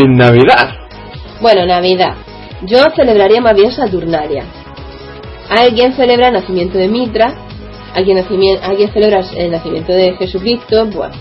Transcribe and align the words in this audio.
En 0.00 0.16
Navidad. 0.16 0.76
Bueno, 1.40 1.66
Navidad. 1.66 2.14
Yo 2.62 2.78
celebraría 2.94 3.40
más 3.40 3.56
bien 3.56 3.72
Saturnalia. 3.72 4.44
Hay 5.50 5.72
quien 5.72 5.92
celebra 5.94 6.28
el 6.28 6.34
nacimiento 6.34 6.78
de 6.78 6.86
Mitra, 6.86 7.34
quien 8.04 8.24
celebra 8.24 9.24
el 9.36 9.50
nacimiento 9.50 9.92
de 9.92 10.14
Jesucristo. 10.14 10.86
Bueno, 10.86 11.14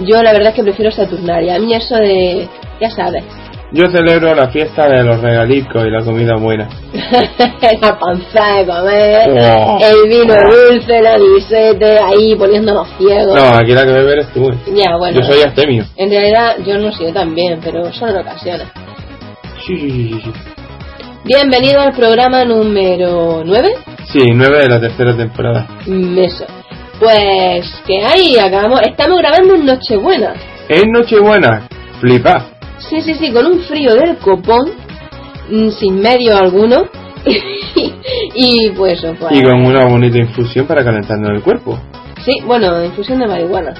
yo 0.00 0.22
la 0.22 0.32
verdad 0.32 0.48
es 0.48 0.56
que 0.56 0.62
prefiero 0.62 0.90
Saturnalia. 0.90 1.54
A 1.54 1.58
mí 1.58 1.72
eso 1.72 1.96
de. 1.96 2.46
Ya 2.78 2.90
sabes. 2.90 3.24
Yo 3.70 3.86
celebro 3.90 4.34
la 4.34 4.48
fiesta 4.48 4.88
de 4.88 5.04
los 5.04 5.20
regalicos 5.20 5.84
y 5.86 5.90
la 5.90 6.02
comida 6.02 6.36
buena. 6.36 6.68
la 7.82 7.98
panza 7.98 8.56
de 8.56 8.66
comer, 8.66 9.30
Oh. 9.30 9.78
el 9.78 10.08
vino 10.08 10.34
dulce, 10.34 11.02
la 11.02 11.18
disete, 11.18 11.98
ahí 11.98 12.34
poniéndonos 12.34 12.88
ciegos. 12.96 13.34
No, 13.34 13.56
aquí 13.58 13.72
la 13.72 13.84
que 13.84 13.92
bebe 13.92 14.12
eres 14.12 14.32
tú. 14.32 14.50
Ya, 14.74 14.96
bueno. 14.98 15.20
Yo 15.20 15.26
soy 15.26 15.42
astemio. 15.42 15.84
En 15.96 16.08
realidad 16.08 16.56
yo 16.66 16.78
no 16.78 16.90
soy 16.92 17.12
tan 17.12 17.34
bien, 17.34 17.60
pero 17.62 17.92
solo 17.92 18.12
en 18.12 18.18
ocasiones. 18.18 18.68
Sí, 19.66 19.76
sí, 19.78 19.90
sí, 19.90 20.20
sí. 20.24 20.32
Bienvenido 21.24 21.80
al 21.82 21.92
programa 21.92 22.46
número 22.46 23.42
9. 23.44 23.68
Sí, 24.10 24.20
nueve 24.32 24.60
de 24.60 24.68
la 24.68 24.80
tercera 24.80 25.14
temporada. 25.14 25.66
Eso. 26.16 26.46
Pues 26.98 27.70
que 27.86 28.02
ahí 28.02 28.38
acabamos. 28.38 28.80
Estamos 28.80 29.18
grabando 29.18 29.56
en 29.56 29.66
Nochebuena. 29.66 30.32
Es 30.70 30.84
Nochebuena. 30.90 31.68
Flipa. 32.00 32.46
Sí, 32.78 33.00
sí, 33.00 33.14
sí, 33.14 33.32
con 33.32 33.46
un 33.46 33.60
frío 33.60 33.94
del 33.94 34.16
copón, 34.18 34.72
mm, 35.50 35.68
sin 35.70 36.00
medio 36.00 36.36
alguno. 36.36 36.84
y 38.34 38.70
pues 38.70 39.04
pues. 39.18 39.32
Y 39.32 39.42
con 39.42 39.66
una 39.66 39.86
bonita 39.86 40.18
infusión 40.18 40.66
para 40.66 40.84
calentarnos 40.84 41.30
el 41.30 41.42
cuerpo. 41.42 41.78
Sí, 42.24 42.40
bueno, 42.44 42.84
infusión 42.84 43.18
de 43.18 43.26
marihuana. 43.26 43.74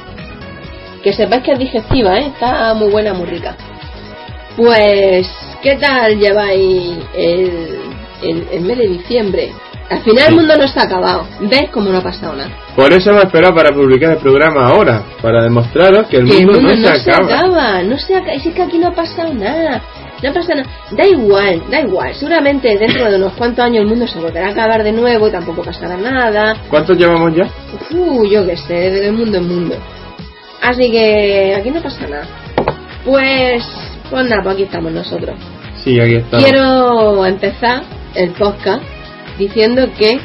Que 1.03 1.13
sepáis 1.13 1.43
que 1.43 1.53
es 1.53 1.59
digestiva, 1.59 2.19
¿eh? 2.19 2.27
Está 2.27 2.75
muy 2.75 2.91
buena, 2.91 3.15
muy 3.15 3.27
rica. 3.27 3.57
Pues, 4.57 5.31
¿qué 5.63 5.77
tal 5.77 6.19
lleváis 6.19 6.99
el, 7.15 7.79
el, 8.23 8.49
el 8.51 8.61
mes 8.63 8.79
de 8.79 8.89
diciembre? 8.89 9.53
Al 9.91 10.03
final 10.03 10.25
el 10.29 10.35
mundo 10.35 10.55
no 10.57 10.65
está 10.65 10.83
acabado. 10.83 11.27
¿Ves 11.41 11.71
cómo 11.73 11.91
no 11.91 11.99
ha 11.99 12.03
pasado 12.03 12.35
nada? 12.35 12.51
Por 12.77 12.93
eso 12.93 13.11
hemos 13.11 13.25
esperado 13.25 13.55
para 13.55 13.71
publicar 13.75 14.13
el 14.13 14.19
programa 14.19 14.69
ahora. 14.69 15.03
Para 15.23 15.43
demostraros 15.43 16.07
que 16.09 16.19
el 16.19 16.29
que 16.29 16.39
el 16.39 16.47
mundo, 16.47 16.61
mundo 16.61 16.77
no, 16.77 16.95
se 16.95 17.11
acaba. 17.11 17.27
acaba, 17.27 17.83
no 17.83 17.99
se 17.99 18.15
acaba, 18.15 18.33
es 18.33 18.43
que 18.43 18.63
aquí 18.63 18.79
no 18.79 18.89
ha 18.89 18.93
pasado 18.93 19.33
nada, 19.33 19.83
no 20.23 20.33
pasa 20.33 20.55
nada, 20.55 20.69
da 20.91 21.07
igual, 21.07 21.63
da 21.71 21.81
igual, 21.81 22.15
seguramente 22.15 22.77
dentro 22.77 23.11
de 23.11 23.17
unos 23.17 23.33
cuantos 23.33 23.65
años 23.65 23.83
el 23.83 23.87
mundo 23.89 24.07
se 24.07 24.19
volverá 24.19 24.49
a 24.49 24.51
acabar 24.51 24.83
de 24.85 24.93
nuevo 24.93 25.29
y 25.29 25.31
tampoco 25.31 25.63
pasará 25.63 25.97
nada, 25.97 26.57
¿Cuántos 26.69 26.97
llevamos 26.99 27.35
ya? 27.35 27.49
uh, 27.97 28.25
yo 28.27 28.47
qué 28.47 28.57
sé, 28.57 28.75
de 28.75 29.11
mundo 29.11 29.39
en 29.39 29.49
mundo, 29.49 29.77
así 30.63 30.91
que 30.91 31.55
aquí 31.59 31.71
no 31.71 31.83
pasa 31.83 32.07
nada, 32.07 32.27
pues, 33.05 33.65
pues 34.11 34.29
nada, 34.29 34.43
pues 34.43 34.55
aquí 34.55 34.65
estamos 34.65 34.93
nosotros. 34.93 35.37
Sí, 35.83 35.99
aquí 35.99 36.17
estamos. 36.17 36.45
Quiero 36.45 37.25
empezar 37.25 37.83
el 38.15 38.31
podcast 38.33 38.83
diciendo 39.39 39.89
que 39.99 40.19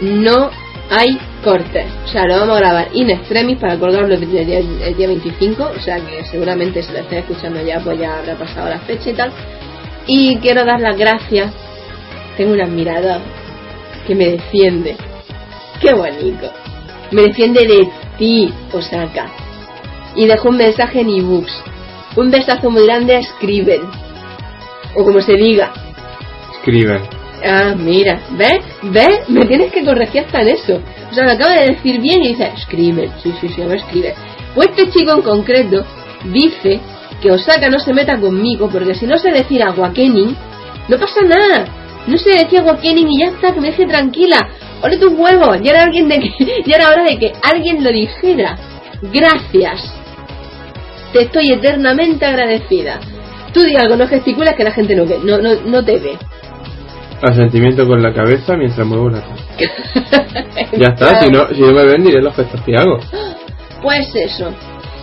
no 0.00 0.50
hay 0.90 1.18
cortes. 1.42 1.86
O 2.04 2.08
sea, 2.08 2.24
lo 2.24 2.38
vamos 2.40 2.56
a 2.56 2.60
grabar 2.60 2.88
in 2.92 3.10
extremis 3.10 3.58
para 3.58 3.78
colgarlo 3.78 4.14
el 4.14 4.30
día, 4.30 4.42
el 4.42 4.96
día 4.96 5.06
25. 5.06 5.72
O 5.76 5.80
sea, 5.80 5.96
que 5.96 6.24
seguramente 6.24 6.82
si 6.82 6.92
lo 6.92 6.98
estés 6.98 7.20
escuchando 7.20 7.62
ya, 7.62 7.80
pues 7.80 7.98
ya 7.98 8.18
habrá 8.18 8.34
pasado 8.36 8.68
la 8.68 8.78
fecha 8.80 9.10
y 9.10 9.14
tal. 9.14 9.32
Y 10.06 10.36
quiero 10.38 10.64
dar 10.64 10.80
las 10.80 10.96
gracias. 10.96 11.52
Tengo 12.36 12.52
un 12.52 12.60
admirador 12.60 13.20
que 14.06 14.14
me 14.14 14.30
defiende. 14.30 14.96
¡Qué 15.80 15.92
bonito! 15.92 16.50
Me 17.10 17.22
defiende 17.22 17.66
de 17.66 17.88
ti, 18.18 18.52
Osaka. 18.72 19.26
Y 20.14 20.26
dejó 20.26 20.48
un 20.48 20.56
mensaje 20.56 21.00
en 21.00 21.10
ebooks. 21.10 21.52
Un 22.16 22.30
besazo 22.30 22.70
muy 22.70 22.84
grande 22.84 23.16
a 23.16 23.22
Scribble. 23.22 23.82
O 24.94 25.04
como 25.04 25.20
se 25.20 25.34
diga. 25.34 25.72
Escriben. 26.54 27.17
Ah, 27.44 27.74
mira, 27.76 28.20
¿ves? 28.30 28.64
¿Ves? 28.82 29.28
Me 29.28 29.46
tienes 29.46 29.72
que 29.72 29.84
corregir 29.84 30.24
hasta 30.24 30.42
en 30.42 30.48
eso. 30.48 30.80
O 31.10 31.14
sea, 31.14 31.24
me 31.24 31.32
acaba 31.32 31.54
de 31.54 31.72
decir 31.72 32.00
bien 32.00 32.22
y 32.22 32.28
dice, 32.28 32.50
escribe, 32.56 33.10
sí, 33.22 33.32
sí, 33.40 33.48
sí, 33.48 33.62
a 33.62 33.66
ver, 33.66 33.78
escribe. 33.78 34.14
Pues 34.54 34.68
este 34.68 34.90
chico 34.90 35.12
en 35.12 35.22
concreto 35.22 35.84
dice 36.24 36.80
que 37.20 37.30
Osaka 37.30 37.68
no 37.68 37.78
se 37.78 37.92
meta 37.92 38.18
conmigo 38.18 38.68
porque 38.68 38.94
si 38.94 39.06
no 39.06 39.18
sé 39.18 39.30
decir 39.30 39.62
aguakening, 39.62 40.36
no 40.88 40.98
pasa 40.98 41.22
nada. 41.22 41.66
No 42.06 42.16
sé 42.16 42.30
decir 42.30 42.60
aguakening 42.60 43.08
y 43.08 43.20
ya 43.20 43.26
está, 43.28 43.52
que 43.52 43.60
me 43.60 43.68
deje 43.68 43.86
tranquila. 43.86 44.38
Ole 44.82 44.96
tus 44.96 45.12
huevos, 45.12 45.60
ya 45.62 45.72
era, 45.72 45.82
alguien 45.82 46.08
de 46.08 46.18
que, 46.20 46.62
ya 46.66 46.76
era 46.76 46.88
hora 46.88 47.04
de 47.04 47.18
que 47.18 47.32
alguien 47.42 47.84
lo 47.84 47.90
dijera. 47.90 48.56
Gracias. 49.02 49.94
Te 51.12 51.22
estoy 51.22 51.52
eternamente 51.52 52.26
agradecida. 52.26 53.00
Tú 53.52 53.62
di 53.62 53.76
algo, 53.76 53.96
no 53.96 54.06
gesticulas 54.06 54.54
que 54.54 54.64
la 54.64 54.72
gente 54.72 54.94
no, 54.94 55.06
ve, 55.06 55.18
no, 55.22 55.38
no, 55.38 55.54
no 55.64 55.84
te 55.84 55.98
ve. 55.98 56.18
Asentimiento 57.22 57.86
con 57.86 58.02
la 58.02 58.12
cabeza 58.12 58.56
mientras 58.56 58.86
muevo 58.86 59.10
la 59.10 59.20
cabeza. 59.22 59.44
Ya 60.78 60.88
está, 60.88 61.20
si 61.22 61.30
no, 61.30 61.48
si 61.48 61.60
no 61.60 61.72
me 61.72 61.84
ven 61.84 62.04
diré 62.04 62.20
los 62.22 62.34
gestos 62.36 62.60
que 62.62 62.76
hago. 62.76 62.98
Pues 63.82 64.14
eso. 64.14 64.52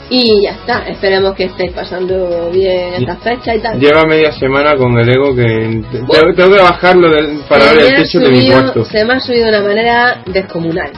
Y 0.10 0.44
ya 0.44 0.52
está. 0.52 0.88
Esperemos 0.88 1.34
que 1.34 1.46
estéis 1.46 1.72
pasando 1.74 2.50
bien 2.54 2.94
esta 2.94 3.16
fecha 3.18 3.56
y 3.56 3.60
tal. 3.60 3.80
Lleva 3.80 4.04
media 4.06 4.32
semana 4.32 4.76
con 4.78 4.98
el 5.00 5.10
ego 5.10 5.36
que 5.36 5.44
tengo, 5.92 6.14
tengo 6.36 6.56
que 6.56 6.62
bajarlo 6.62 7.10
del, 7.10 7.40
para 7.50 7.62
Se 7.62 7.76
ver 7.76 7.86
el 7.96 8.04
techo 8.04 8.20
de 8.20 8.30
mi 8.30 8.42
subido- 8.42 8.52
cuarto. 8.62 8.86
Se 8.86 9.04
me 9.06 9.14
ha 9.14 9.20
subido 9.20 9.46
de 9.46 9.50
una 9.58 9.68
manera 9.68 10.22
descomunal. 10.28 10.92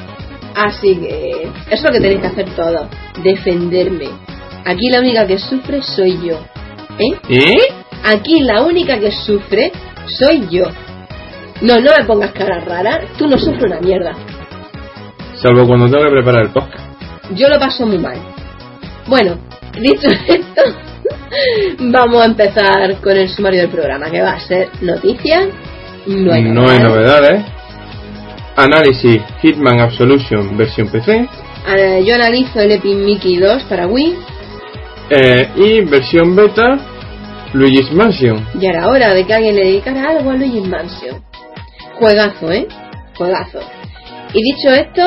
Así 0.56 0.96
que 0.98 1.32
eso 1.44 1.50
es 1.70 1.84
lo 1.84 1.90
que 1.92 2.00
tenéis 2.02 2.22
que 2.22 2.28
hacer 2.28 2.50
todos. 2.56 2.88
Defenderme. 3.24 4.10
Aquí 4.66 4.90
la 4.90 5.00
única 5.00 5.26
que 5.26 5.38
sufre 5.40 5.82
soy 5.82 6.20
yo. 6.24 6.40
¿Eh? 7.00 7.16
¿Eh? 7.30 7.74
Aquí 8.04 8.42
la 8.42 8.62
única 8.64 9.00
que 9.00 9.12
sufre 9.12 9.72
soy 10.08 10.48
yo. 10.50 10.66
No, 11.62 11.76
no 11.80 11.92
me 11.98 12.06
pongas 12.06 12.32
cara 12.32 12.60
rara. 12.60 13.02
Tú 13.18 13.28
no 13.28 13.38
sufres 13.38 13.64
una 13.64 13.80
mierda. 13.80 14.14
Salvo 15.42 15.66
cuando 15.68 15.88
tengo 15.90 16.04
que 16.06 16.12
preparar 16.12 16.44
el 16.46 16.50
podcast. 16.52 16.84
Yo 17.36 17.48
lo 17.50 17.60
paso 17.60 17.86
muy 17.86 17.98
mal. 17.98 18.18
Bueno, 19.08 19.38
dicho 19.80 20.08
esto, 20.28 20.62
vamos 21.80 22.22
a 22.22 22.26
empezar 22.26 22.96
con 23.02 23.16
el 23.18 23.30
sumario 23.30 23.62
del 23.62 23.70
programa, 23.70 24.10
que 24.10 24.22
va 24.22 24.32
a 24.34 24.40
ser 24.40 24.70
noticias. 24.82 25.48
No 26.08 26.34
hay, 26.34 26.44
No 26.44 26.70
hay 26.70 26.80
novedades. 26.80 26.84
novedades. 26.84 27.46
Análisis 28.56 29.22
Hitman 29.42 29.80
Absolution 29.82 30.58
versión 30.58 30.88
PC. 30.90 31.28
Eh, 31.76 32.04
yo 32.06 32.16
analizo 32.16 32.60
el 32.62 32.72
Epic 32.72 32.96
Mickey 32.96 33.38
2 33.38 33.64
para 33.66 33.88
Wii. 33.88 34.16
eh, 35.10 35.50
y 35.56 35.82
versión 35.82 36.36
beta 36.36 36.78
Luigi's 37.54 37.92
Mansion. 37.92 38.46
Ya 38.60 38.70
era 38.72 38.88
hora 38.88 39.14
de 39.14 39.26
que 39.26 39.34
alguien 39.34 39.56
le 39.56 39.66
dedicara 39.66 40.10
algo 40.10 40.32
a 40.32 40.36
Luigi's 40.36 40.68
Mansion. 40.68 41.22
Juegazo, 42.00 42.52
¿eh? 42.52 42.68
Juegazo. 43.18 43.60
Y 44.34 44.44
dicho 44.44 44.70
esto, 44.70 45.04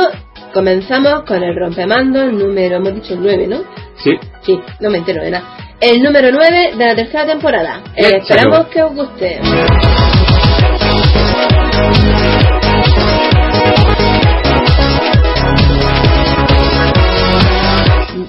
comenzamos 0.52 1.22
con 1.22 1.42
el 1.42 1.54
rompemando, 1.54 2.22
el 2.22 2.36
número, 2.36 2.76
hemos 2.76 2.94
dicho 2.94 3.14
el 3.14 3.20
9, 3.22 3.46
¿no? 3.46 3.58
Sí. 4.02 4.12
Sí, 4.42 4.58
no 4.80 4.90
me 4.90 4.98
entero 4.98 5.22
de 5.22 5.30
nada. 5.30 5.56
El 5.80 6.02
número 6.02 6.30
9 6.32 6.72
de 6.76 6.84
la 6.84 6.94
tercera 6.96 7.26
temporada. 7.26 7.82
Eh, 7.94 8.18
esperamos 8.18 8.66
que 8.66 8.82
os 8.82 8.94
guste. 8.94 9.40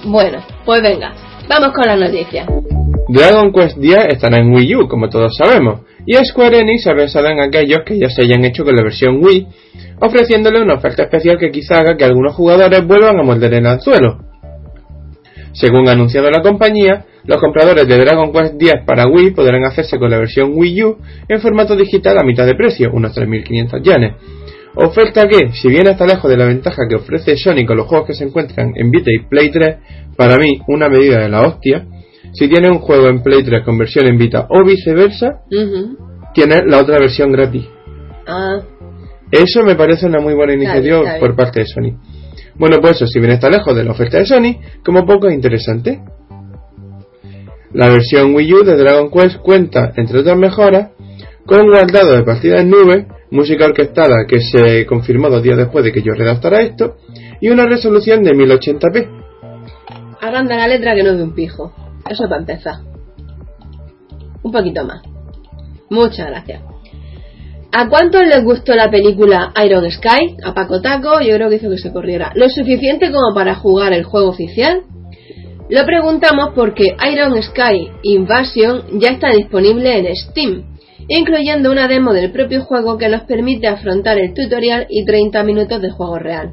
Bueno, 0.04 0.44
pues 0.64 0.82
venga, 0.82 1.12
vamos 1.48 1.72
con 1.72 1.86
las 1.86 1.98
noticias. 1.98 2.46
Dragon 3.12 3.52
Quest 3.52 3.76
10 3.76 4.06
estará 4.08 4.38
en 4.38 4.54
Wii 4.54 4.74
U, 4.76 4.88
como 4.88 5.10
todos 5.10 5.36
sabemos, 5.36 5.82
y 6.06 6.14
Square 6.24 6.60
Enix 6.60 6.84
se 6.84 6.94
basará 6.94 7.32
en 7.32 7.40
aquellos 7.40 7.80
que 7.84 7.98
ya 7.98 8.08
se 8.08 8.22
hayan 8.22 8.42
hecho 8.46 8.64
con 8.64 8.74
la 8.74 8.82
versión 8.82 9.22
Wii, 9.22 9.46
ofreciéndole 10.00 10.62
una 10.62 10.74
oferta 10.74 11.02
especial 11.02 11.36
que 11.38 11.50
quizá 11.50 11.80
haga 11.80 11.98
que 11.98 12.04
algunos 12.04 12.34
jugadores 12.34 12.86
vuelvan 12.86 13.20
a 13.20 13.22
morder 13.22 13.52
el 13.52 13.66
anzuelo. 13.66 14.18
Según 15.52 15.86
ha 15.90 15.92
anunciado 15.92 16.30
la 16.30 16.40
compañía, 16.40 17.04
los 17.24 17.38
compradores 17.38 17.86
de 17.86 17.98
Dragon 17.98 18.32
Quest 18.32 18.54
10 18.54 18.72
para 18.86 19.06
Wii 19.06 19.32
podrán 19.32 19.64
hacerse 19.64 19.98
con 19.98 20.10
la 20.10 20.16
versión 20.16 20.52
Wii 20.54 20.82
U 20.82 20.96
en 21.28 21.40
formato 21.42 21.76
digital 21.76 22.16
a 22.18 22.24
mitad 22.24 22.46
de 22.46 22.54
precio, 22.54 22.90
unos 22.94 23.14
3.500 23.14 23.82
yenes. 23.82 24.14
Oferta 24.74 25.28
que, 25.28 25.52
si 25.52 25.68
bien 25.68 25.86
está 25.86 26.06
lejos 26.06 26.30
de 26.30 26.38
la 26.38 26.46
ventaja 26.46 26.84
que 26.88 26.96
ofrece 26.96 27.36
Sony 27.36 27.66
con 27.66 27.76
los 27.76 27.86
juegos 27.86 28.06
que 28.06 28.14
se 28.14 28.24
encuentran 28.24 28.72
en 28.74 28.90
Vita 28.90 29.10
y 29.10 29.28
Play 29.28 29.50
3, 29.50 29.76
para 30.16 30.38
mí 30.38 30.62
una 30.66 30.88
medida 30.88 31.20
de 31.20 31.28
la 31.28 31.42
hostia, 31.42 31.84
si 32.32 32.48
tiene 32.48 32.70
un 32.70 32.78
juego 32.78 33.08
en 33.08 33.22
Play 33.22 33.42
3 33.44 33.64
con 33.64 33.76
versión 33.78 34.06
en 34.06 34.16
Vita 34.18 34.46
o 34.48 34.64
viceversa, 34.64 35.40
Ujú. 35.50 35.96
tiene 36.34 36.62
la 36.66 36.78
otra 36.80 36.98
versión 36.98 37.30
gratis. 37.32 37.66
Ah, 38.26 38.60
Eso 39.30 39.62
me 39.62 39.74
parece 39.76 40.06
una 40.06 40.20
muy 40.20 40.34
buena 40.34 40.52
iniciativa 40.54 41.02
por 41.18 41.34
parte 41.34 41.60
de 41.60 41.66
Sony. 41.66 41.96
Bueno, 42.54 42.76
pues 42.82 42.96
eso, 42.96 43.06
si 43.06 43.18
bien 43.18 43.32
está 43.32 43.48
lejos 43.48 43.74
de 43.74 43.82
la 43.84 43.92
oferta 43.92 44.18
de 44.18 44.26
Sony, 44.26 44.60
como 44.84 45.06
poco 45.06 45.28
es 45.28 45.34
interesante. 45.34 46.00
La 47.72 47.88
versión 47.88 48.34
Wii 48.34 48.52
U 48.54 48.64
de 48.64 48.76
Dragon 48.76 49.10
Quest 49.10 49.38
cuenta, 49.38 49.92
entre 49.96 50.18
otras 50.20 50.36
mejoras, 50.36 50.90
con 51.46 51.60
un 51.60 51.70
guardado 51.70 52.14
de 52.14 52.22
partida 52.22 52.60
en 52.60 52.68
nube, 52.70 53.06
música 53.30 53.64
orquestada 53.64 54.26
que 54.28 54.40
se 54.40 54.84
confirmó 54.84 55.30
dos 55.30 55.42
días 55.42 55.56
después 55.56 55.82
de 55.84 55.92
que 55.92 56.02
yo 56.02 56.12
redactara 56.12 56.60
esto, 56.60 56.96
y 57.40 57.48
una 57.48 57.64
resolución 57.66 58.22
de 58.22 58.32
1080p. 58.32 59.08
agranda 60.20 60.56
la 60.56 60.68
letra 60.68 60.94
que 60.94 61.02
no 61.02 61.12
es 61.12 61.16
de 61.16 61.24
un 61.24 61.34
pijo. 61.34 61.72
Eso 62.08 62.24
para 62.24 62.40
empezar. 62.40 62.76
Un 64.42 64.52
poquito 64.52 64.84
más. 64.84 65.02
Muchas 65.90 66.28
gracias. 66.28 66.62
¿A 67.74 67.88
cuántos 67.88 68.26
les 68.26 68.44
gustó 68.44 68.74
la 68.74 68.90
película 68.90 69.52
Iron 69.64 69.90
Sky? 69.90 70.36
A 70.44 70.52
Paco 70.52 70.82
Taco, 70.82 71.20
yo 71.20 71.34
creo 71.36 71.48
que 71.48 71.56
hizo 71.56 71.70
que 71.70 71.78
se 71.78 71.92
corriera. 71.92 72.30
¿Lo 72.34 72.48
suficiente 72.50 73.10
como 73.10 73.34
para 73.34 73.54
jugar 73.54 73.94
el 73.94 74.04
juego 74.04 74.28
oficial? 74.28 74.82
Lo 75.70 75.86
preguntamos 75.86 76.50
porque 76.54 76.94
Iron 77.10 77.42
Sky 77.42 77.90
Invasion 78.02 79.00
ya 79.00 79.08
está 79.10 79.30
disponible 79.30 79.96
en 79.96 80.14
Steam, 80.14 80.64
incluyendo 81.08 81.72
una 81.72 81.88
demo 81.88 82.12
del 82.12 82.30
propio 82.30 82.62
juego 82.64 82.98
que 82.98 83.08
nos 83.08 83.22
permite 83.22 83.68
afrontar 83.68 84.18
el 84.18 84.34
tutorial 84.34 84.86
y 84.90 85.06
30 85.06 85.42
minutos 85.44 85.80
de 85.80 85.90
juego 85.90 86.18
real. 86.18 86.52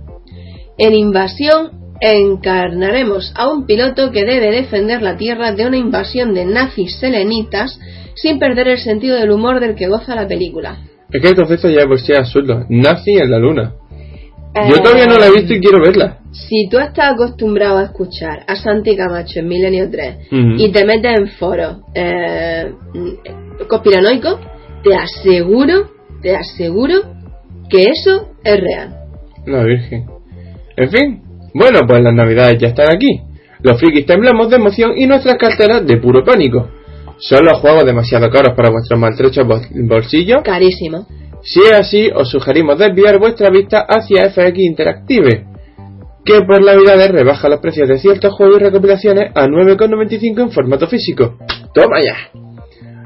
En 0.77 0.93
Invasión 0.93 1.78
encarnaremos 2.01 3.33
a 3.35 3.49
un 3.51 3.65
piloto 3.65 4.11
que 4.11 4.25
debe 4.25 4.51
defender 4.51 5.01
la 5.01 5.17
Tierra 5.17 5.51
de 5.51 5.65
una 5.65 5.77
invasión 5.77 6.33
de 6.33 6.45
nazis 6.45 6.97
selenitas 6.99 7.79
sin 8.15 8.39
perder 8.39 8.67
el 8.67 8.77
sentido 8.77 9.17
del 9.17 9.31
humor 9.31 9.59
del 9.59 9.75
que 9.75 9.87
goza 9.87 10.15
la 10.15 10.27
película. 10.27 10.77
Es 11.11 11.21
que 11.21 11.29
el 11.29 11.35
concepto 11.35 11.69
ya 11.69 11.85
por 11.87 11.99
sí 11.99 12.11
es 12.11 12.19
absurdo. 12.19 12.65
Nazi 12.69 13.13
en 13.13 13.31
la 13.31 13.39
luna. 13.39 13.73
Yo 14.67 14.81
todavía 14.81 15.05
no 15.05 15.17
la 15.17 15.27
he 15.27 15.31
visto 15.31 15.53
y 15.53 15.59
quiero 15.59 15.81
verla. 15.81 16.17
Si 16.31 16.67
tú 16.69 16.79
estás 16.79 17.13
acostumbrado 17.13 17.77
a 17.77 17.83
escuchar 17.83 18.43
a 18.47 18.55
Santi 18.55 18.95
Camacho 18.95 19.39
en 19.39 19.47
Milenio 19.47 19.89
3 19.89 20.15
Ujú. 20.31 20.55
y 20.57 20.71
te 20.71 20.85
metes 20.85 21.19
en 21.19 21.27
foros 21.27 21.77
eh, 21.93 22.71
conspiranoicos, 23.67 24.39
te 24.83 24.95
aseguro, 24.95 25.91
te 26.21 26.35
aseguro 26.35 26.95
que 27.69 27.83
eso 27.83 28.29
es 28.43 28.59
real. 28.59 28.95
La 29.45 29.63
Virgen. 29.63 30.05
En 30.77 30.89
fin. 30.89 31.28
Bueno, 31.53 31.81
pues 31.87 32.01
las 32.03 32.13
navidades 32.13 32.57
ya 32.59 32.67
están 32.69 32.89
aquí. 32.89 33.21
Los 33.61 33.79
frikis 33.79 34.05
temblamos 34.05 34.49
de 34.49 34.55
emoción 34.57 34.93
y 34.95 35.05
nuestras 35.05 35.37
carteras 35.37 35.85
de 35.85 35.97
puro 35.97 36.23
pánico. 36.23 36.69
¿Son 37.17 37.43
los 37.43 37.59
juegos 37.59 37.83
demasiado 37.85 38.29
caros 38.29 38.55
para 38.55 38.69
vuestros 38.69 38.97
maltrechos 38.99 39.45
bol- 39.45 39.67
bolsillos? 39.87 40.41
Carísimo. 40.43 41.05
Si 41.43 41.59
es 41.61 41.73
así, 41.73 42.09
os 42.13 42.29
sugerimos 42.29 42.77
desviar 42.79 43.19
vuestra 43.19 43.49
vista 43.49 43.81
hacia 43.87 44.29
FX 44.29 44.57
Interactive, 44.59 45.45
que 46.23 46.41
por 46.41 46.63
Navidades 46.63 47.11
rebaja 47.11 47.49
los 47.49 47.59
precios 47.59 47.87
de 47.89 47.97
ciertos 47.97 48.33
juegos 48.33 48.57
y 48.61 48.63
recopilaciones 48.63 49.31
a 49.35 49.45
9,95 49.47 50.41
en 50.41 50.51
formato 50.51 50.87
físico. 50.87 51.37
¡Toma 51.73 51.97
ya! 52.01 52.15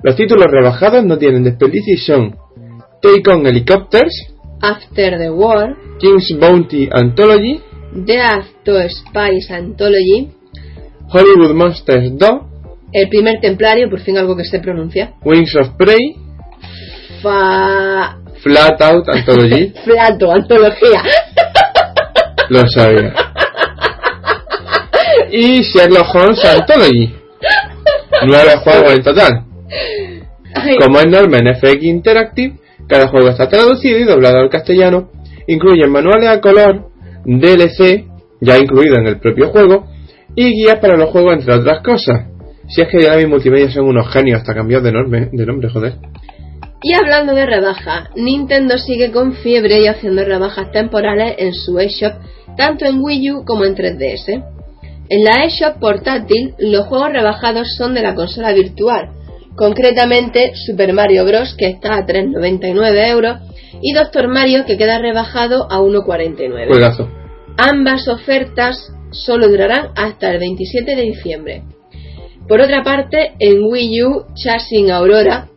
Los 0.03 0.15
títulos 0.15 0.45
rebajados 0.49 1.03
no 1.05 1.17
tienen 1.17 1.43
desperdicio 1.43 1.93
y 1.93 1.97
son 1.97 2.35
Take 3.01 3.31
On 3.31 3.45
Helicopters, 3.47 4.33
After 4.61 5.17
the 5.17 5.29
War, 5.31 5.75
King's 5.99 6.37
Bounty 6.39 6.89
Anthology, 6.91 7.61
Death 7.95 8.45
to 8.63 8.73
Spice 8.89 9.53
Anthology, 9.53 10.31
Hollywood 11.09 11.53
Monsters 11.53 12.17
2, 12.17 12.41
El 12.91 13.09
primer 13.09 13.39
templario, 13.39 13.89
por 13.89 13.99
fin 14.01 14.17
algo 14.17 14.35
que 14.35 14.45
se 14.45 14.59
pronuncia, 14.59 15.13
Wings 15.23 15.55
of 15.55 15.69
Prey, 15.77 16.15
Fa... 17.21 18.19
Flat 18.41 18.81
Out 18.81 19.07
Anthology, 19.09 19.73
Flato, 19.85 20.31
antología. 20.31 21.01
lo 22.49 22.67
sabía, 22.67 23.13
y 25.31 25.61
Sherlock 25.63 26.13
Holmes 26.13 26.45
Anthology. 26.45 27.15
Nueve 28.27 28.51
juegos 28.63 28.93
en 28.93 29.03
total. 29.03 29.45
Ay, 30.53 30.75
Como 30.77 30.99
es 30.99 31.07
norma 31.07 31.37
en 31.37 31.55
FX 31.55 31.83
Interactive, 31.83 32.59
cada 32.87 33.07
juego 33.07 33.29
está 33.29 33.49
traducido 33.49 33.97
y 33.97 34.03
doblado 34.03 34.37
al 34.37 34.49
castellano, 34.49 35.09
incluyen 35.47 35.89
manuales 35.91 36.29
a 36.29 36.39
color, 36.39 36.91
DLC, 37.25 38.05
ya 38.41 38.57
incluido 38.57 38.97
en 38.97 39.07
el 39.07 39.19
propio 39.19 39.49
juego, 39.49 39.87
y 40.35 40.51
guías 40.51 40.79
para 40.79 40.97
los 40.97 41.09
juegos, 41.09 41.35
entre 41.35 41.53
otras 41.53 41.81
cosas. 41.81 42.27
Si 42.67 42.81
es 42.81 42.87
que 42.87 42.97
mis 42.97 43.27
multimedia 43.27 43.69
son 43.69 43.85
unos 43.85 44.11
genios 44.11 44.39
hasta 44.39 44.53
cambiar 44.53 44.81
de 44.81 44.91
nombre, 44.91 45.29
de 45.31 45.45
nombre, 45.45 45.69
joder. 45.69 45.93
Y 46.81 46.93
hablando 46.93 47.33
de 47.33 47.45
rebaja, 47.45 48.09
Nintendo 48.15 48.77
sigue 48.77 49.11
con 49.11 49.33
fiebre 49.35 49.81
y 49.81 49.87
haciendo 49.87 50.23
rebajas 50.25 50.71
temporales 50.71 51.35
en 51.37 51.53
su 51.53 51.79
eShop, 51.79 52.13
tanto 52.57 52.85
en 52.85 52.99
Wii 53.01 53.31
U 53.31 53.45
como 53.45 53.63
en 53.63 53.75
3DS. 53.75 54.43
En 55.09 55.23
la 55.23 55.45
eShop 55.45 55.79
portátil, 55.79 56.55
los 56.57 56.87
juegos 56.87 57.11
rebajados 57.11 57.75
son 57.77 57.93
de 57.93 58.01
la 58.01 58.15
consola 58.15 58.51
virtual, 58.53 59.11
concretamente 59.55 60.53
Super 60.55 60.93
Mario 60.93 61.25
Bros. 61.25 61.55
que 61.57 61.67
está 61.67 61.95
a 61.95 62.05
3,99 62.05 63.07
euros 63.09 63.37
y 63.81 63.93
Doctor 63.93 64.27
Mario 64.27 64.65
que 64.65 64.77
queda 64.77 64.99
rebajado 64.99 65.71
a 65.71 65.79
1,49. 65.79 66.67
Juegazo. 66.67 67.09
Ambas 67.57 68.07
ofertas 68.07 68.91
solo 69.11 69.47
durarán 69.47 69.89
hasta 69.95 70.31
el 70.31 70.39
27 70.39 70.95
de 70.95 71.01
diciembre. 71.01 71.63
Por 72.47 72.59
otra 72.59 72.83
parte, 72.83 73.33
en 73.39 73.63
Wii 73.63 74.03
U, 74.03 74.25
Chasing 74.35 74.91
Aurora 74.91 75.47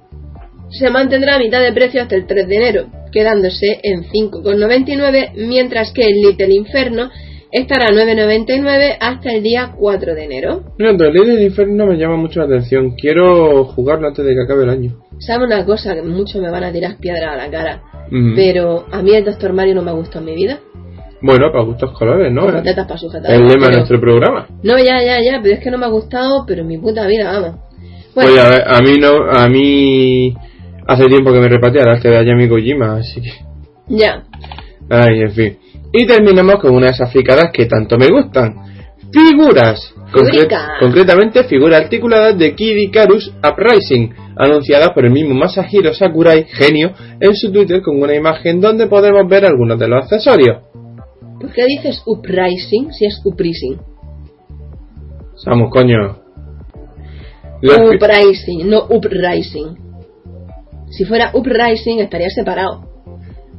se 0.70 0.90
mantendrá 0.90 1.36
a 1.36 1.38
mitad 1.38 1.60
de 1.60 1.72
precio 1.72 2.02
hasta 2.02 2.16
el 2.16 2.26
3 2.26 2.48
de 2.48 2.56
enero, 2.56 2.86
quedándose 3.12 3.80
en 3.82 4.04
5,99, 4.04 5.32
mientras 5.36 5.92
que 5.92 6.06
el 6.06 6.20
Little 6.20 6.54
Inferno 6.54 7.10
estará 7.50 7.86
a 7.86 7.92
9,99 7.92 8.96
hasta 9.00 9.32
el 9.32 9.42
día 9.42 9.72
4 9.76 10.14
de 10.14 10.24
enero. 10.24 10.64
Mira, 10.78 10.90
el 10.90 10.98
del 10.98 11.42
Inferno 11.42 11.86
me 11.86 11.96
llama 11.96 12.16
mucho 12.16 12.40
la 12.40 12.46
atención. 12.46 12.94
Quiero 12.96 13.64
jugarlo 13.64 14.08
antes 14.08 14.24
de 14.24 14.34
que 14.34 14.42
acabe 14.42 14.64
el 14.64 14.70
año. 14.70 14.96
¿Sabe 15.18 15.44
una 15.44 15.64
cosa? 15.64 15.94
Que 15.94 16.02
muchos 16.02 16.42
me 16.42 16.50
van 16.50 16.64
a 16.64 16.72
tirar 16.72 16.98
piedra 16.98 17.32
a 17.32 17.36
la 17.36 17.50
cara, 17.50 17.82
Pero 18.10 18.86
a 18.90 19.02
mí 19.02 19.14
el 19.14 19.24
Doctor 19.24 19.52
Mario 19.52 19.74
no 19.74 19.82
me 19.82 19.90
ha 19.90 19.94
gustado 19.94 20.20
en 20.20 20.26
mi 20.26 20.34
vida. 20.34 20.60
Bueno, 21.22 21.50
para 21.50 21.64
gustos 21.64 21.92
colores, 21.92 22.32
¿no? 22.32 22.42
Como 22.42 22.62
tetas 22.62 22.86
para 22.86 22.98
sujetar. 22.98 23.32
El 23.32 23.48
lema 23.48 23.68
de 23.68 23.76
nuestro 23.76 24.00
programa. 24.00 24.46
No, 24.62 24.78
ya, 24.78 25.02
ya, 25.02 25.20
ya, 25.22 25.40
pero 25.42 25.54
es 25.54 25.60
que 25.60 25.70
no 25.70 25.78
me 25.78 25.86
ha 25.86 25.88
gustado, 25.88 26.44
pero 26.46 26.62
en 26.62 26.68
mi 26.68 26.78
puta 26.78 27.06
vida, 27.06 27.32
vamos. 27.32 27.60
Bueno, 28.14 28.30
Oye, 28.30 28.40
a, 28.40 28.48
ver, 28.48 28.64
a 28.66 28.80
mí 28.80 28.92
no, 29.00 29.30
a 29.30 29.48
mí 29.48 30.34
hace 30.86 31.06
tiempo 31.06 31.32
que 31.32 31.40
me 31.40 31.48
repatea 31.48 31.82
el 31.82 31.88
arte 31.88 32.08
de 32.08 32.16
Ayami 32.16 32.48
Kojima, 32.48 32.96
así 32.96 33.20
que... 33.20 33.32
ya. 33.88 34.22
Ay, 34.88 35.22
en 35.22 35.32
fin. 35.32 35.58
Y 35.92 36.06
terminamos 36.06 36.56
con 36.56 36.74
una 36.74 36.86
de 36.86 36.92
esas 36.92 37.10
fricadas 37.10 37.50
que 37.52 37.66
tanto 37.66 37.98
me 37.98 38.08
gustan. 38.08 38.54
Figuras. 39.12 39.92
Concre- 40.12 40.48
concretamente 40.80 41.44
figuras 41.44 41.80
articuladas 41.82 42.38
de 42.38 42.54
Kid 42.54 42.76
Icarus 42.76 43.32
Uprising, 43.42 44.14
anunciadas 44.36 44.90
por 44.90 45.04
el 45.04 45.10
mismo 45.10 45.34
Masahiro 45.34 45.92
Sakurai, 45.92 46.44
genio, 46.44 46.92
en 47.20 47.34
su 47.34 47.50
Twitter 47.52 47.82
con 47.82 48.00
una 48.00 48.14
imagen 48.14 48.60
donde 48.60 48.86
podemos 48.86 49.28
ver 49.28 49.44
algunos 49.44 49.78
de 49.78 49.88
los 49.88 50.04
accesorios. 50.04 50.58
¿Por 51.40 51.52
qué 51.52 51.64
dices 51.66 52.02
uprising 52.06 52.92
si 52.92 53.06
es 53.06 53.20
uprising? 53.24 53.78
Vamos, 55.44 55.70
coño. 55.70 56.18
Uprising, 57.62 58.68
no 58.70 58.86
uprising. 58.88 59.76
Si 60.90 61.04
fuera 61.04 61.30
uprising 61.34 62.00
estaría 62.00 62.30
separado. 62.30 62.82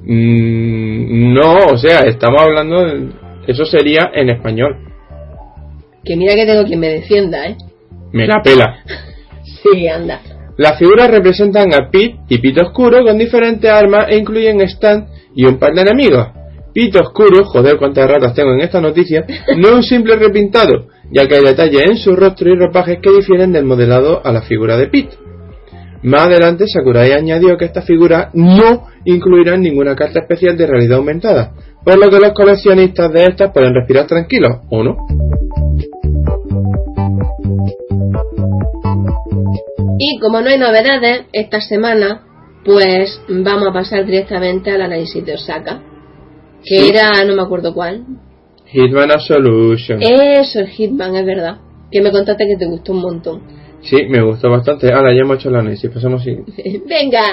Mm, 0.04 1.34
no, 1.34 1.58
o 1.74 1.78
sea, 1.78 2.00
estamos 2.02 2.42
hablando 2.42 2.86
de... 2.86 3.10
Eso 3.48 3.66
sería 3.66 4.12
en 4.14 4.30
español. 4.30 4.87
Que 6.08 6.16
mira 6.16 6.36
que 6.36 6.46
tengo 6.46 6.64
quien 6.64 6.80
me 6.80 6.88
defienda, 6.88 7.46
¿eh? 7.48 7.58
Me 8.14 8.26
la 8.26 8.42
pela. 8.42 8.80
Sí, 9.64 9.88
anda. 9.88 10.22
Las 10.58 10.78
figuras 10.78 11.10
representan 11.10 11.74
a 11.74 11.90
Pete 11.90 12.20
y 12.30 12.38
Pete 12.38 12.62
Oscuro 12.62 13.04
con 13.04 13.18
diferentes 13.18 13.70
armas 13.70 14.08
e 14.10 14.18
incluyen 14.18 14.62
Stan 14.62 15.08
y 15.36 15.46
un 15.46 15.58
par 15.58 15.74
de 15.74 15.82
enemigos. 15.82 16.28
Pete 16.74 17.00
Oscuro, 17.00 17.46
joder 17.46 17.78
cuántas 17.78 18.10
ratas 18.10 18.34
tengo 18.34 18.54
en 18.54 18.62
esta 18.62 18.80
noticia, 18.82 19.26
no 19.58 19.70
es 19.70 19.74
un 19.74 19.84
simple 19.84 20.16
repintado, 20.16 20.88
ya 21.12 21.28
que 21.28 21.36
hay 21.36 21.44
detalles 21.44 21.82
en 21.90 21.98
su 21.98 22.16
rostro 22.16 22.50
y 22.50 22.56
ropajes 22.56 23.00
que 23.02 23.10
difieren 23.10 23.52
del 23.52 23.66
modelado 23.66 24.22
a 24.24 24.32
la 24.32 24.42
figura 24.42 24.78
de 24.78 24.88
Pete. 24.88 25.16
Más 26.04 26.28
adelante 26.28 26.66
Sakurai 26.68 27.12
añadió 27.14 27.58
que 27.58 27.66
estas 27.66 27.86
figuras 27.86 28.30
no 28.34 28.88
incluirán 29.06 29.62
ninguna 29.62 29.96
carta 29.96 30.20
especial 30.20 30.56
de 30.56 30.68
realidad 30.68 30.98
aumentada, 30.98 31.54
por 31.84 31.98
lo 31.98 32.10
que 32.10 32.20
los 32.20 32.34
coleccionistas 32.34 33.12
de 33.12 33.24
estas 33.24 33.52
pueden 33.52 33.74
respirar 33.74 34.08
tranquilos, 34.08 34.58
¿o 34.70 34.84
no? 34.84 34.98
Y 40.00 40.20
como 40.20 40.42
no 40.42 40.50
hay 40.50 40.58
novedades 40.58 41.26
esta 41.34 41.60
semana, 41.62 42.24
pues 42.64 43.22
vamos 43.28 43.68
a 43.70 43.74
pasar 43.74 44.06
directamente 44.06 44.72
al 44.72 44.82
análisis 44.82 45.26
de 45.26 45.34
Osaka. 45.34 45.82
Que 46.64 46.80
Sí. 46.82 46.90
era, 46.90 47.24
no 47.26 47.36
me 47.36 47.42
acuerdo 47.42 47.74
cuál. 47.74 48.04
Hitman 48.66 49.12
Absolution. 49.12 50.02
Eso, 50.02 50.60
el 50.60 50.68
Hitman, 50.68 51.16
es 51.16 51.26
verdad. 51.26 51.58
Que 51.92 52.02
me 52.02 52.12
contaste 52.12 52.46
que 52.46 52.58
te 52.58 52.66
gustó 52.66 52.92
un 52.92 53.02
montón. 53.02 53.42
Sí, 53.82 53.96
me 54.10 54.22
gustó 54.22 54.50
bastante. 54.50 54.92
Ahora 54.92 55.14
ya 55.14 55.22
hemos 55.22 55.38
hecho 55.38 55.50
el 55.50 55.56
análisis, 55.56 55.90
pasamos 55.90 56.24
sin... 56.24 56.44
Venga, 56.88 57.24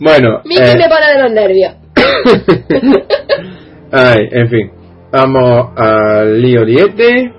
Bueno, 0.00 0.40
Miki 0.44 0.62
eh, 0.62 0.76
me 0.76 0.88
pone 0.88 1.06
de 1.14 1.22
los 1.22 1.32
nervios. 1.32 1.74
Ay, 3.92 4.28
en 4.30 4.48
fin. 4.48 4.70
Vamos 5.12 5.70
al 5.76 6.40
lío 6.40 6.64
liete. 6.64 7.32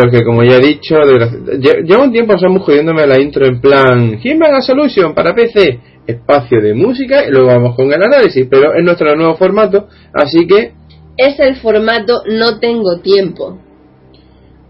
Porque 0.00 0.22
como 0.24 0.42
ya 0.44 0.56
he 0.56 0.60
dicho, 0.60 0.96
lle- 0.96 1.82
llevo 1.84 2.04
un 2.04 2.12
tiempo 2.12 2.34
estamos 2.34 2.62
jodiéndome 2.62 3.06
la 3.06 3.20
intro 3.20 3.46
en 3.46 3.60
plan 3.60 4.18
Hitman 4.18 4.54
a 4.54 4.60
Solution 4.60 5.14
para 5.14 5.34
PC, 5.34 5.80
espacio 6.06 6.60
de 6.60 6.74
música 6.74 7.24
y 7.26 7.30
luego 7.30 7.48
vamos 7.48 7.74
con 7.76 7.92
el 7.92 8.02
análisis, 8.02 8.46
pero 8.50 8.74
es 8.74 8.84
nuestro 8.84 9.14
nuevo 9.16 9.34
formato, 9.36 9.88
así 10.12 10.46
que, 10.46 10.72
Es 11.16 11.38
el 11.40 11.56
formato 11.56 12.22
no 12.28 12.58
tengo 12.60 13.00
tiempo. 13.02 13.58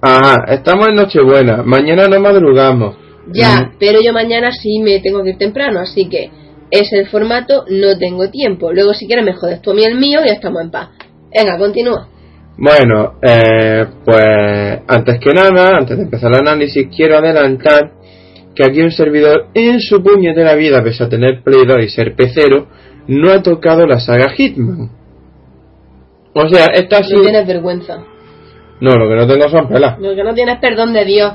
ajá, 0.00 0.44
estamos 0.54 0.88
en 0.88 0.94
Nochebuena, 0.94 1.62
mañana 1.62 2.08
no 2.08 2.20
madrugamos, 2.20 2.96
Ya, 3.30 3.56
Mm. 3.60 3.76
pero 3.78 4.00
yo 4.02 4.14
mañana 4.14 4.50
sí 4.52 4.80
me 4.80 5.00
tengo 5.00 5.22
que 5.22 5.30
ir 5.30 5.36
temprano, 5.38 5.80
así 5.80 6.08
que 6.08 6.30
es 6.70 6.90
el 6.94 7.08
formato, 7.08 7.64
no 7.68 7.98
tengo 7.98 8.30
tiempo. 8.30 8.72
Luego, 8.72 8.94
si 8.94 9.06
quieres, 9.06 9.22
me 9.24 9.34
jodes 9.34 9.60
tú 9.60 9.72
a 9.72 9.74
mí 9.74 9.84
el 9.84 9.98
mío 9.98 10.20
y 10.26 10.30
estamos 10.30 10.62
en 10.62 10.70
paz. 10.70 10.88
Venga, 11.34 11.58
continúa. 11.58 12.08
Bueno, 12.58 13.14
eh, 13.22 13.86
pues 14.04 14.80
antes 14.88 15.20
que 15.20 15.32
nada, 15.32 15.76
antes 15.78 15.96
de 15.96 16.02
empezar 16.02 16.32
el 16.32 16.40
análisis, 16.40 16.88
quiero 16.94 17.16
adelantar 17.18 17.92
que 18.52 18.64
aquí 18.64 18.82
un 18.82 18.90
servidor 18.90 19.46
en 19.54 19.78
su 19.80 20.02
puñetera 20.02 20.56
vida, 20.56 20.82
pese 20.82 21.04
a 21.04 21.08
tener 21.08 21.44
Play 21.44 21.64
2 21.64 21.84
y 21.84 21.88
ser 21.88 22.16
pecero, 22.16 22.66
no 23.06 23.30
ha 23.30 23.42
tocado 23.44 23.86
la 23.86 24.00
saga 24.00 24.30
Hitman. 24.30 24.90
O 26.34 26.48
sea, 26.48 26.66
esta. 26.74 27.00
No 27.00 27.20
tienes 27.20 27.46
vergüenza. 27.46 27.98
No, 28.80 28.94
lo 28.96 29.08
que 29.08 29.14
no 29.14 29.26
tengo 29.28 29.48
son 29.48 29.68
pelas. 29.68 29.98
Lo 30.00 30.16
que 30.16 30.24
no 30.24 30.34
tienes 30.34 30.58
perdón 30.58 30.92
de 30.92 31.04
Dios. 31.04 31.32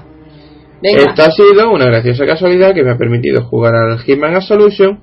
Venga. 0.81 1.03
Esta 1.03 1.27
ha 1.27 1.31
sido 1.31 1.71
una 1.71 1.85
graciosa 1.85 2.25
casualidad 2.25 2.73
que 2.73 2.83
me 2.83 2.91
ha 2.91 2.97
permitido 2.97 3.45
jugar 3.45 3.73
al 3.75 3.99
Hitman 3.99 4.35
Absolution, 4.35 4.99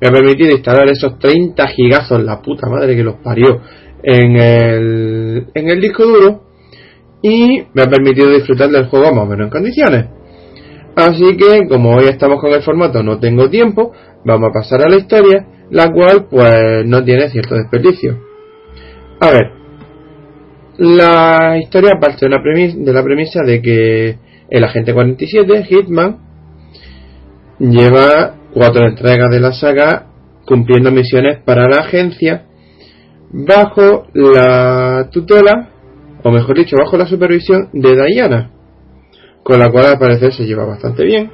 me 0.00 0.08
ha 0.08 0.10
permitido 0.10 0.50
instalar 0.50 0.88
esos 0.88 1.16
30 1.20 1.64
gigazos, 1.68 2.20
la 2.24 2.42
puta 2.42 2.68
madre 2.68 2.96
que 2.96 3.04
los 3.04 3.16
parió, 3.22 3.60
en 4.02 4.36
el, 4.36 5.46
en 5.54 5.68
el 5.68 5.80
disco 5.80 6.04
duro 6.04 6.42
y 7.22 7.62
me 7.74 7.82
ha 7.82 7.86
permitido 7.90 8.30
disfrutar 8.30 8.70
del 8.70 8.86
juego 8.86 9.14
más 9.14 9.24
o 9.24 9.26
menos 9.26 9.44
en 9.46 9.50
condiciones. 9.50 10.06
Así 10.96 11.36
que, 11.36 11.68
como 11.68 11.96
hoy 11.96 12.06
estamos 12.06 12.40
con 12.40 12.52
el 12.52 12.62
formato 12.62 13.02
no 13.02 13.18
tengo 13.18 13.48
tiempo, 13.48 13.92
vamos 14.24 14.50
a 14.50 14.52
pasar 14.52 14.82
a 14.82 14.88
la 14.88 14.96
historia, 14.96 15.46
la 15.70 15.92
cual 15.92 16.26
pues 16.28 16.84
no 16.86 17.04
tiene 17.04 17.28
cierto 17.30 17.54
desperdicio. 17.54 18.18
A 19.20 19.30
ver, 19.30 19.52
la 20.78 21.58
historia 21.58 21.92
parte 22.00 22.18
de, 22.20 22.26
una 22.26 22.42
premis- 22.42 22.74
de 22.84 22.92
la 22.92 23.02
premisa 23.04 23.42
de 23.44 23.60
que 23.62 24.18
el 24.48 24.64
agente 24.64 24.92
47, 24.94 25.64
Hitman, 25.64 26.18
lleva 27.58 28.34
cuatro 28.52 28.88
entregas 28.88 29.30
de 29.30 29.40
la 29.40 29.52
saga 29.52 30.06
cumpliendo 30.46 30.90
misiones 30.90 31.38
para 31.44 31.68
la 31.68 31.82
agencia 31.82 32.46
bajo 33.32 34.06
la 34.14 35.08
tutela, 35.10 35.70
o 36.22 36.30
mejor 36.30 36.56
dicho, 36.56 36.76
bajo 36.76 36.96
la 36.96 37.06
supervisión 37.06 37.68
de 37.72 37.94
Diana, 37.94 38.50
con 39.42 39.58
la 39.58 39.70
cual 39.70 39.86
al 39.86 39.98
parecer 39.98 40.32
se 40.32 40.44
lleva 40.44 40.64
bastante 40.64 41.04
bien. 41.04 41.30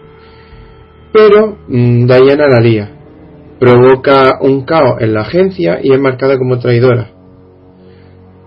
Pero 1.13 1.59
mm, 1.69 2.07
Diana 2.07 2.49
la 2.49 2.61
lía, 2.61 2.91
provoca 3.59 4.39
un 4.41 4.65
caos 4.65 5.01
en 5.01 5.15
la 5.15 5.23
agencia 5.23 5.81
y 5.83 5.93
es 5.93 6.01
marcada 6.01 6.39
como 6.39 6.59
traidora. 6.59 7.11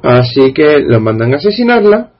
Así 0.03 0.53
que 0.53 0.79
los 0.79 1.01
mandan 1.01 1.33
a 1.33 1.37
asesinarla, 1.37 2.11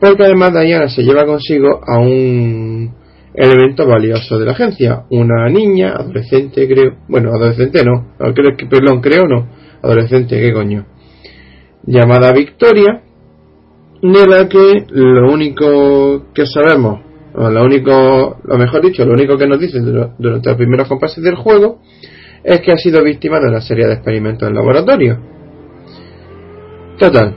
porque 0.00 0.24
además 0.24 0.52
Diana 0.52 0.88
se 0.88 1.02
lleva 1.02 1.24
consigo 1.24 1.80
a 1.84 1.98
un 1.98 2.94
elemento 3.34 3.86
valioso 3.86 4.38
de 4.38 4.44
la 4.44 4.52
agencia, 4.52 5.04
una 5.10 5.48
niña, 5.48 5.94
adolescente 5.94 6.68
creo, 6.68 6.96
bueno, 7.08 7.30
adolescente 7.30 7.82
no, 7.84 8.14
creo 8.34 8.56
perdón, 8.68 9.00
creo 9.00 9.26
no, 9.26 9.48
adolescente, 9.82 10.40
qué 10.40 10.52
coño, 10.52 10.86
llamada 11.84 12.32
Victoria, 12.32 13.02
de 14.02 14.26
la 14.26 14.48
que 14.48 14.84
lo 14.90 15.32
único 15.32 16.26
que 16.34 16.44
sabemos, 16.46 17.00
o 17.34 17.48
lo 17.50 17.64
único, 17.64 18.38
lo 18.44 18.58
mejor 18.58 18.82
dicho, 18.82 19.04
lo 19.04 19.14
único 19.14 19.36
que 19.38 19.46
nos 19.46 19.60
dicen 19.60 19.84
dura- 19.84 20.14
durante 20.18 20.48
los 20.50 20.56
primeros 20.58 20.88
compases 20.88 21.22
del 21.22 21.36
juego, 21.36 21.80
es 22.44 22.60
que 22.60 22.72
ha 22.72 22.76
sido 22.76 23.02
víctima 23.02 23.38
de 23.40 23.48
una 23.48 23.60
serie 23.60 23.86
de 23.86 23.94
experimentos 23.94 24.48
en 24.48 24.54
laboratorio. 24.54 25.18
Total, 26.98 27.34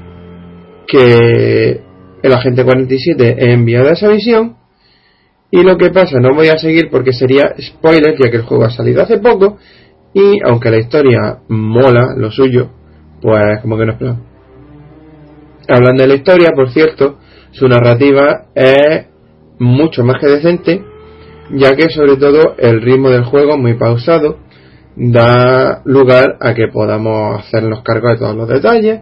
que 0.88 1.82
el 2.22 2.34
agente 2.34 2.64
47 2.64 3.36
es 3.38 3.54
enviado 3.54 3.90
a 3.90 3.94
esa 3.94 4.10
misión 4.10 4.56
y 5.52 5.62
lo 5.64 5.78
que 5.78 5.90
pasa, 5.92 6.20
no 6.20 6.34
voy 6.36 6.48
a 6.48 6.58
seguir 6.58 6.90
porque 6.90 7.14
sería 7.14 7.54
spoiler 7.60 8.16
ya 8.22 8.30
que 8.30 8.38
el 8.38 8.44
juego 8.44 8.66
ha 8.66 8.72
salido 8.72 9.02
hace 9.04 9.20
poco 9.20 9.58
y 10.16 10.40
aunque 10.46 10.72
la 10.72 10.78
historia 10.78 11.40
mola 11.50 12.16
lo 12.16 12.32
suyo, 12.32 12.70
pues 13.22 13.60
como 13.62 13.78
que 13.78 13.86
no 13.86 13.92
es 13.92 13.98
plan. 13.98 14.24
Hablando 15.68 16.04
de 16.04 16.08
la 16.08 16.16
historia, 16.16 16.52
por 16.56 16.70
cierto, 16.70 17.18
su 17.52 17.68
narrativa 17.68 18.46
es 18.56 19.08
mucho 19.60 20.06
más 20.06 20.22
que 20.22 20.28
decente, 20.28 20.82
ya 21.52 21.76
que 21.76 21.90
sobre 21.90 22.16
todo 22.16 22.56
el 22.58 22.82
ritmo 22.82 23.10
del 23.10 23.26
juego 23.26 23.58
muy 23.58 23.74
pausado 23.74 24.38
da 24.96 25.82
lugar 25.84 26.38
a 26.40 26.54
que 26.54 26.70
podamos 26.70 27.40
hacernos 27.40 27.84
cargo 27.84 28.08
de 28.08 28.18
todos 28.18 28.38
los 28.38 28.48
detalles 28.48 29.02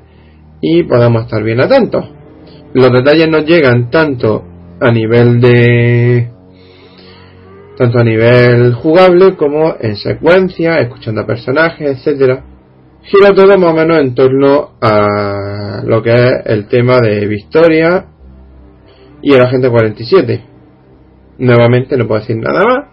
y 0.61 0.81
podamos 0.83 1.25
estar 1.25 1.43
bien 1.43 1.61
atentos. 1.61 2.05
Los 2.73 2.91
detalles 2.91 3.29
nos 3.29 3.45
llegan 3.45 3.91
tanto 3.91 4.43
a 4.81 4.91
nivel 4.91 5.39
de 5.39 6.32
tanto 7.77 7.99
a 7.99 8.03
nivel 8.03 8.73
jugable 8.73 9.35
como 9.35 9.75
en 9.79 9.95
secuencia, 9.95 10.79
escuchando 10.79 11.21
a 11.21 11.25
personajes, 11.25 11.97
etcétera. 11.97 12.43
Gira 13.01 13.33
todo 13.35 13.57
más 13.57 13.73
o 13.73 13.75
menos 13.75 13.99
en 13.99 14.15
torno 14.15 14.71
a 14.81 15.81
lo 15.85 16.01
que 16.01 16.13
es 16.13 16.33
el 16.45 16.67
tema 16.67 16.99
de 17.01 17.27
Victoria 17.27 18.05
y 19.21 19.33
el 19.33 19.41
agente 19.41 19.69
47. 19.69 20.45
Nuevamente 21.39 21.97
no 21.97 22.07
puedo 22.07 22.21
decir 22.21 22.37
nada 22.37 22.63
más. 22.63 22.87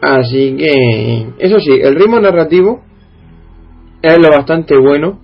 Así 0.00 0.56
que, 0.56 1.26
eso 1.38 1.60
sí, 1.60 1.78
el 1.80 1.94
ritmo 1.94 2.18
narrativo 2.20 2.82
es 4.02 4.18
lo 4.18 4.30
bastante 4.30 4.76
bueno 4.76 5.20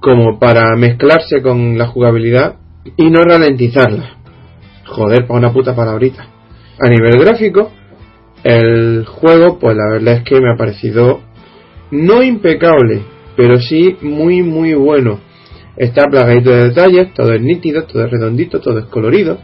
como 0.00 0.38
para 0.38 0.74
mezclarse 0.76 1.40
con 1.42 1.78
la 1.78 1.86
jugabilidad 1.86 2.56
y 2.96 3.10
no 3.10 3.22
ralentizarla. 3.22 4.16
Joder, 4.86 5.26
para 5.26 5.38
una 5.38 5.52
puta 5.52 5.76
palabrita. 5.76 6.26
A 6.78 6.88
nivel 6.88 7.20
gráfico, 7.20 7.70
el 8.44 9.04
juego, 9.06 9.58
pues 9.58 9.76
la 9.76 9.90
verdad 9.92 10.14
es 10.14 10.22
que 10.24 10.40
me 10.40 10.50
ha 10.52 10.56
parecido 10.56 11.20
no 11.90 12.22
impecable, 12.22 13.02
pero 13.36 13.58
sí 13.58 13.96
muy 14.00 14.42
muy 14.42 14.74
bueno. 14.74 15.20
Está 15.76 16.04
plagadito 16.10 16.50
de 16.50 16.68
detalles, 16.68 17.14
todo 17.14 17.32
es 17.32 17.40
nítido, 17.40 17.84
todo 17.84 18.04
es 18.04 18.10
redondito, 18.10 18.60
todo 18.60 18.78
es 18.80 18.84
colorido. 18.86 19.38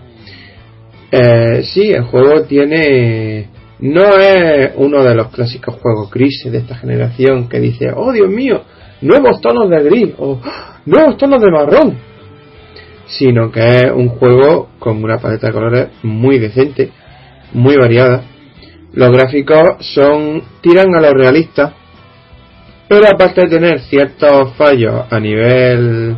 Eh, 1.10 1.62
sí, 1.64 1.92
el 1.92 2.02
juego 2.04 2.42
tiene... 2.42 3.48
No 3.78 4.16
es 4.18 4.72
uno 4.76 5.02
de 5.04 5.14
los 5.14 5.28
clásicos 5.28 5.76
juegos 5.76 6.10
grises 6.10 6.50
de 6.50 6.58
esta 6.58 6.76
generación 6.76 7.48
que 7.48 7.60
dice, 7.60 7.90
oh 7.94 8.10
Dios 8.12 8.28
mío, 8.28 8.62
nuevos 9.02 9.40
tonos 9.40 9.68
de 9.70 9.82
gris 9.82 10.14
o 10.18 10.40
"Ah, 10.42 10.78
nuevos 10.86 11.16
tonos 11.18 11.40
de 11.42 11.50
marrón. 11.50 11.96
Sino 13.06 13.52
que 13.52 13.60
es 13.60 13.92
un 13.94 14.08
juego 14.08 14.70
con 14.78 15.02
una 15.04 15.18
paleta 15.18 15.46
de 15.48 15.52
colores 15.52 15.88
muy 16.02 16.38
decente, 16.38 16.90
muy 17.52 17.76
variada. 17.76 18.22
Los 18.92 19.10
gráficos 19.12 19.76
son 19.94 20.42
tiran 20.62 20.94
a 20.94 21.00
lo 21.00 21.12
realista, 21.12 21.74
pero 22.88 23.06
aparte 23.06 23.42
de 23.42 23.48
tener 23.48 23.80
ciertos 23.80 24.54
fallos 24.54 25.04
a 25.10 25.20
nivel 25.20 26.16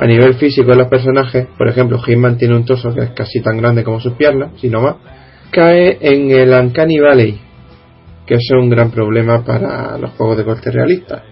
a 0.00 0.06
nivel 0.06 0.34
físico 0.34 0.70
de 0.70 0.76
los 0.76 0.86
personajes, 0.88 1.48
por 1.58 1.66
ejemplo, 1.68 1.98
Hitman 1.98 2.38
tiene 2.38 2.54
un 2.54 2.64
torso 2.64 2.94
que 2.94 3.00
es 3.00 3.10
casi 3.10 3.40
tan 3.40 3.56
grande 3.56 3.82
como 3.82 3.98
sus 3.98 4.12
piernas, 4.12 4.52
si 4.60 4.68
no 4.68 4.80
más, 4.80 4.94
cae 5.50 5.98
en 6.00 6.30
el 6.30 6.50
Uncanny 6.52 7.00
Valley, 7.00 7.40
que 8.24 8.34
es 8.34 8.48
un 8.52 8.70
gran 8.70 8.92
problema 8.92 9.44
para 9.44 9.98
los 9.98 10.12
juegos 10.12 10.36
de 10.36 10.44
corte 10.44 10.70
realista. 10.70 11.24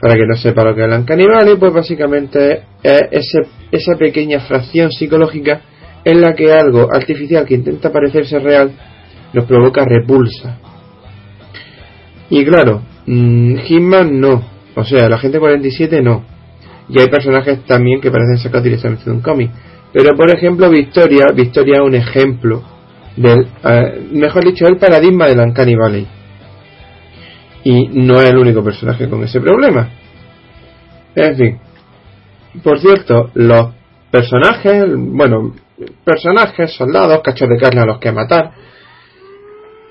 Para 0.00 0.14
que 0.14 0.26
no 0.26 0.34
sepa 0.34 0.64
lo 0.64 0.74
que 0.74 0.80
es 0.80 0.88
el 0.88 0.98
Uncanny 0.98 1.24
Valley, 1.26 1.56
pues 1.58 1.72
básicamente 1.72 2.64
es 2.82 3.02
ese- 3.12 3.48
esa 3.70 3.94
pequeña 3.96 4.40
fracción 4.40 4.90
psicológica 4.90 5.60
en 6.04 6.20
la 6.20 6.34
que 6.34 6.52
algo 6.52 6.88
artificial 6.92 7.44
que 7.46 7.54
intenta 7.54 7.92
parecerse 7.92 8.40
real 8.40 8.72
nos 9.32 9.44
provoca 9.44 9.84
repulsa. 9.84 10.58
Y 12.30 12.44
claro, 12.44 12.82
mm, 13.06 13.56
Hitman 13.58 14.20
no, 14.20 14.42
o 14.74 14.84
sea, 14.84 15.08
la 15.08 15.18
gente 15.18 15.38
47 15.38 16.02
no. 16.02 16.24
Y 16.88 16.98
hay 16.98 17.08
personajes 17.08 17.64
también 17.64 18.00
que 18.00 18.10
parecen 18.10 18.38
sacados 18.38 18.64
directamente 18.64 19.04
de 19.04 19.10
un 19.10 19.20
cómic. 19.20 19.50
Pero 19.92 20.16
por 20.16 20.30
ejemplo, 20.30 20.70
Victoria, 20.70 21.26
Victoria 21.34 21.74
es 21.76 21.82
un 21.82 21.94
ejemplo 21.94 22.62
del, 23.16 23.46
eh, 23.64 24.08
mejor 24.12 24.44
dicho, 24.44 24.66
el 24.66 24.78
paradigma 24.78 25.26
del 25.26 25.40
Uncanny 25.40 25.76
Valley. 25.76 26.06
Y 27.64 27.88
no 27.88 28.20
es 28.20 28.30
el 28.30 28.38
único 28.38 28.64
personaje 28.64 29.08
con 29.08 29.22
ese 29.22 29.40
problema. 29.40 29.88
En 31.14 31.36
fin. 31.36 31.58
Por 32.62 32.80
cierto, 32.80 33.30
los 33.34 33.70
personajes, 34.10 34.84
bueno, 34.96 35.54
personajes, 36.04 36.72
soldados, 36.74 37.20
cachos 37.22 37.48
de 37.48 37.56
carne 37.56 37.82
a 37.82 37.86
los 37.86 37.98
que 37.98 38.12
matar, 38.12 38.52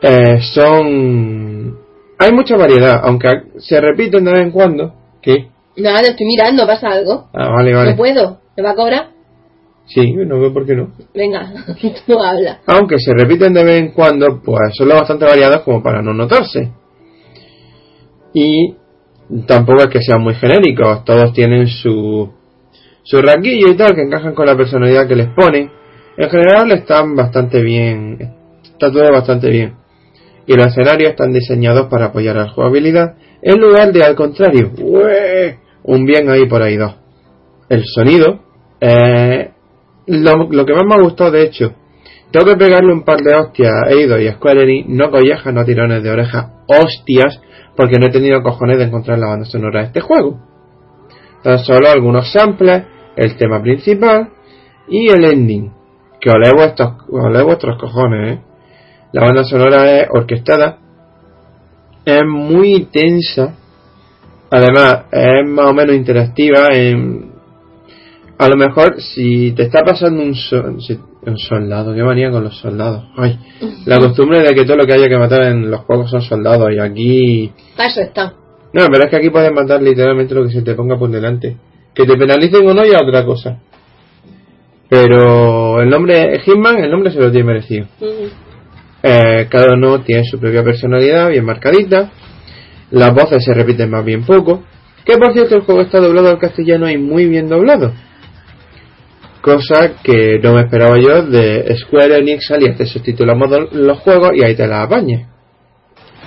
eh, 0.02 0.40
son... 0.54 1.78
Hay 2.18 2.32
mucha 2.34 2.56
variedad, 2.56 3.02
aunque 3.04 3.30
se 3.58 3.82
repiten 3.82 4.24
de 4.26 4.32
vez 4.32 4.42
en 4.42 4.52
cuando. 4.52 4.94
¿Qué? 5.22 5.48
Nada, 5.78 6.02
estoy 6.02 6.26
mirando, 6.26 6.68
pasa 6.68 6.90
algo. 6.90 7.30
Ah, 7.34 7.50
vale, 7.50 7.74
vale. 7.74 7.92
No 7.92 7.98
puedo. 7.98 8.42
¿Me 8.56 8.64
va 8.64 8.72
a 8.72 8.76
cobrar? 8.76 9.10
Sí, 9.86 10.14
no 10.14 10.40
veo 10.40 10.54
por 10.54 10.66
qué 10.66 10.76
no. 10.76 10.92
Venga, 11.14 11.52
tú 12.08 12.20
habla. 12.20 12.60
Aunque 12.68 13.00
se 13.00 13.14
repiten 13.14 13.54
de 13.54 13.64
vez 13.64 13.80
en 13.80 13.92
cuando, 13.92 14.42
pues 14.42 14.76
son 14.76 14.88
lo 14.88 14.96
bastante 14.96 15.26
variados 15.26 15.62
como 15.62 15.82
para 15.82 16.02
no 16.02 16.14
notarse. 16.14 16.72
Y 18.34 18.76
tampoco 19.46 19.84
es 19.84 19.90
que 19.90 20.02
sean 20.02 20.22
muy 20.22 20.36
genéricos, 20.36 21.04
todos 21.04 21.34
tienen 21.34 21.68
su, 21.68 22.32
su 23.04 23.22
raquillo 23.22 23.70
y 23.70 23.76
tal, 23.76 23.94
que 23.94 24.02
encajan 24.02 24.34
con 24.34 24.46
la 24.46 24.56
personalidad 24.56 25.08
que 25.08 25.16
les 25.16 25.28
ponen. 25.30 25.72
En 26.18 26.30
general 26.30 26.72
están 26.72 27.16
bastante 27.16 27.62
bien, 27.62 28.18
está 28.64 28.92
todo 28.92 29.12
bastante 29.12 29.50
bien. 29.50 29.81
Y 30.48 30.56
los 30.56 30.68
escenarios 30.68 31.12
están 31.12 31.32
diseñados 31.32 31.88
para 31.88 32.08
apoyar 32.08 32.38
a 32.38 32.46
la 32.46 32.50
jugabilidad 32.50 33.16
en 33.42 33.60
lugar 33.60 33.92
de 33.92 34.04
al 34.04 34.16
contrario. 34.16 34.72
Un 35.84 36.06
bien 36.06 36.30
ahí 36.30 36.48
por 36.48 36.62
ahí 36.62 36.78
dos. 36.78 36.96
El 37.70 37.84
sonido, 37.86 38.40
eh, 38.80 39.52
lo, 40.08 40.50
lo, 40.50 40.66
que 40.66 40.74
más 40.74 40.84
me 40.86 40.96
ha 40.96 41.02
gustado 41.02 41.32
de 41.32 41.44
hecho, 41.44 41.74
tengo 42.32 42.46
que 42.46 42.56
pegarle 42.56 42.94
un 42.94 43.04
par 43.04 43.22
de 43.22 43.34
hostias 43.34 43.72
a 43.72 43.90
Eido 43.92 44.20
y 44.20 44.28
a 44.28 44.34
Square 44.34 44.64
Enix, 44.64 44.88
no 44.90 45.10
collejas, 45.10 45.54
no 45.54 45.66
tirones 45.66 46.04
de 46.04 46.10
oreja, 46.10 46.64
hostias, 46.68 47.42
porque 47.76 47.98
no 47.98 48.08
he 48.08 48.12
tenido 48.12 48.42
cojones 48.42 48.78
de 48.78 48.86
encontrar 48.86 49.20
la 49.20 49.28
banda 49.28 49.46
sonora 49.46 49.82
de 49.82 49.88
este 49.88 50.02
juego. 50.02 50.40
Tan 51.44 51.60
solo 51.60 51.90
algunos 51.90 52.32
samples, 52.32 52.84
el 53.16 53.36
tema 53.36 53.62
principal 53.62 54.30
y 54.88 55.10
el 55.10 55.26
ending. 55.26 55.72
Que 56.20 56.30
olé 56.30 56.52
vuestros, 56.54 56.94
olé 57.10 57.44
vuestros 57.44 57.80
cojones, 57.80 58.34
¿eh? 58.34 58.42
La 59.14 59.22
banda 59.22 59.44
sonora 59.44 60.00
es 60.00 60.08
orquestada, 60.10 60.78
es 62.06 62.22
muy 62.26 62.86
tensa, 62.86 63.56
además 64.50 65.06
es 65.12 65.48
más 65.48 65.68
o 65.68 65.74
menos 65.74 65.96
interactiva. 65.96 66.68
En, 66.72 67.32
a 68.38 68.48
lo 68.48 68.56
mejor 68.56 69.02
si 69.02 69.52
te 69.52 69.64
está 69.64 69.84
pasando 69.84 70.24
un, 70.24 70.34
un 71.26 71.38
soldado, 71.38 71.94
qué 71.94 72.04
manía 72.04 72.32
con 72.32 72.44
los 72.44 72.58
soldados. 72.58 73.04
Ay, 73.18 73.38
la 73.86 74.00
costumbre 74.00 74.42
de 74.42 74.56
que 74.56 74.64
todo 74.64 74.78
lo 74.78 74.86
que 74.86 74.94
haya 74.94 75.10
que 75.10 75.18
matar 75.18 75.44
en 75.44 75.70
los 75.70 75.82
juegos 75.82 76.10
son 76.10 76.22
soldados 76.22 76.72
y 76.72 76.80
aquí... 76.80 77.52
Eso 77.78 78.02
está. 78.02 78.34
No, 78.74 78.86
pero 78.88 79.04
es 79.04 79.10
que 79.10 79.18
aquí 79.18 79.30
puedes 79.30 79.52
matar 79.52 79.82
literalmente 79.82 80.34
lo 80.34 80.46
que 80.46 80.52
se 80.54 80.62
te 80.62 80.74
ponga 80.74 80.98
por 80.98 81.10
delante. 81.10 81.58
Que 81.94 82.06
te 82.06 82.18
penalicen 82.18 82.66
o 82.66 82.74
no 82.74 82.86
ya 82.86 83.02
otra 83.02 83.26
cosa. 83.26 83.60
Pero 84.90 85.82
el 85.82 85.90
nombre 85.90 86.40
Hitman, 86.40 86.84
el 86.84 86.92
nombre 86.92 87.12
se 87.12 87.20
lo 87.20 87.32
tiene 87.32 87.46
merecido. 87.46 87.88
Eh, 89.04 89.48
cada 89.50 89.74
uno 89.74 90.02
tiene 90.02 90.24
su 90.24 90.40
propia 90.40 90.64
personalidad 90.64 91.30
bien 91.30 91.46
marcadita. 91.46 92.12
Las 92.92 93.14
voces 93.14 93.44
se 93.44 93.54
repiten 93.54 93.90
más 93.90 94.06
bien 94.06 94.24
poco. 94.24 94.64
Que 95.06 95.18
por 95.18 95.34
cierto 95.34 95.56
el 95.56 95.62
juego 95.62 95.82
está 95.82 96.00
doblado 96.00 96.30
al 96.30 96.40
castellano 96.40 96.90
y 96.90 96.98
muy 96.98 97.26
bien 97.26 97.48
doblado. 97.48 97.94
Cosa 99.42 99.94
que 100.04 100.40
no 100.44 100.54
me 100.54 100.62
esperaba 100.62 101.00
yo 101.00 101.24
de 101.24 101.76
Square 101.78 102.20
Enix 102.20 102.46
salir 102.46 102.76
te 102.76 102.86
subtitulamos 102.86 103.50
los 103.72 103.98
juegos 104.00 104.32
y 104.36 104.44
ahí 104.44 104.56
te 104.56 104.68
la 104.68 104.84
apañes. 104.84 105.26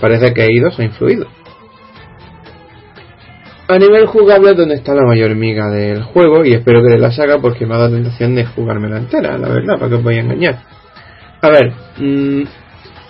Parece 0.01 0.35
que 0.35 0.47
ido 0.51 0.73
se 0.73 0.83
ha 0.83 0.87
influido. 0.87 1.29
A 3.69 3.79
nivel 3.79 4.07
jugable 4.07 4.53
donde 4.55 4.75
está 4.75 4.95
la 4.95 5.07
mayor 5.07 5.35
miga 5.37 5.71
del 5.71 6.03
juego 6.03 6.45
y 6.45 6.53
espero 6.53 6.83
que 6.87 6.99
la 6.99 7.13
saga 7.13 7.39
porque 7.39 7.65
me 7.65 7.75
ha 7.75 7.79
dado 7.79 7.91
la 7.91 7.97
tentación 7.97 8.35
de 8.35 8.45
jugármela 8.45 8.99
entera, 8.99 9.39
la 9.39 9.49
verdad, 9.49 9.79
para 9.79 9.89
que 9.89 9.95
os 9.95 10.03
voy 10.03 10.17
a 10.17 10.21
engañar. 10.21 10.59
A 11.41 11.49
ver, 11.49 11.73
mmm, 11.99 12.43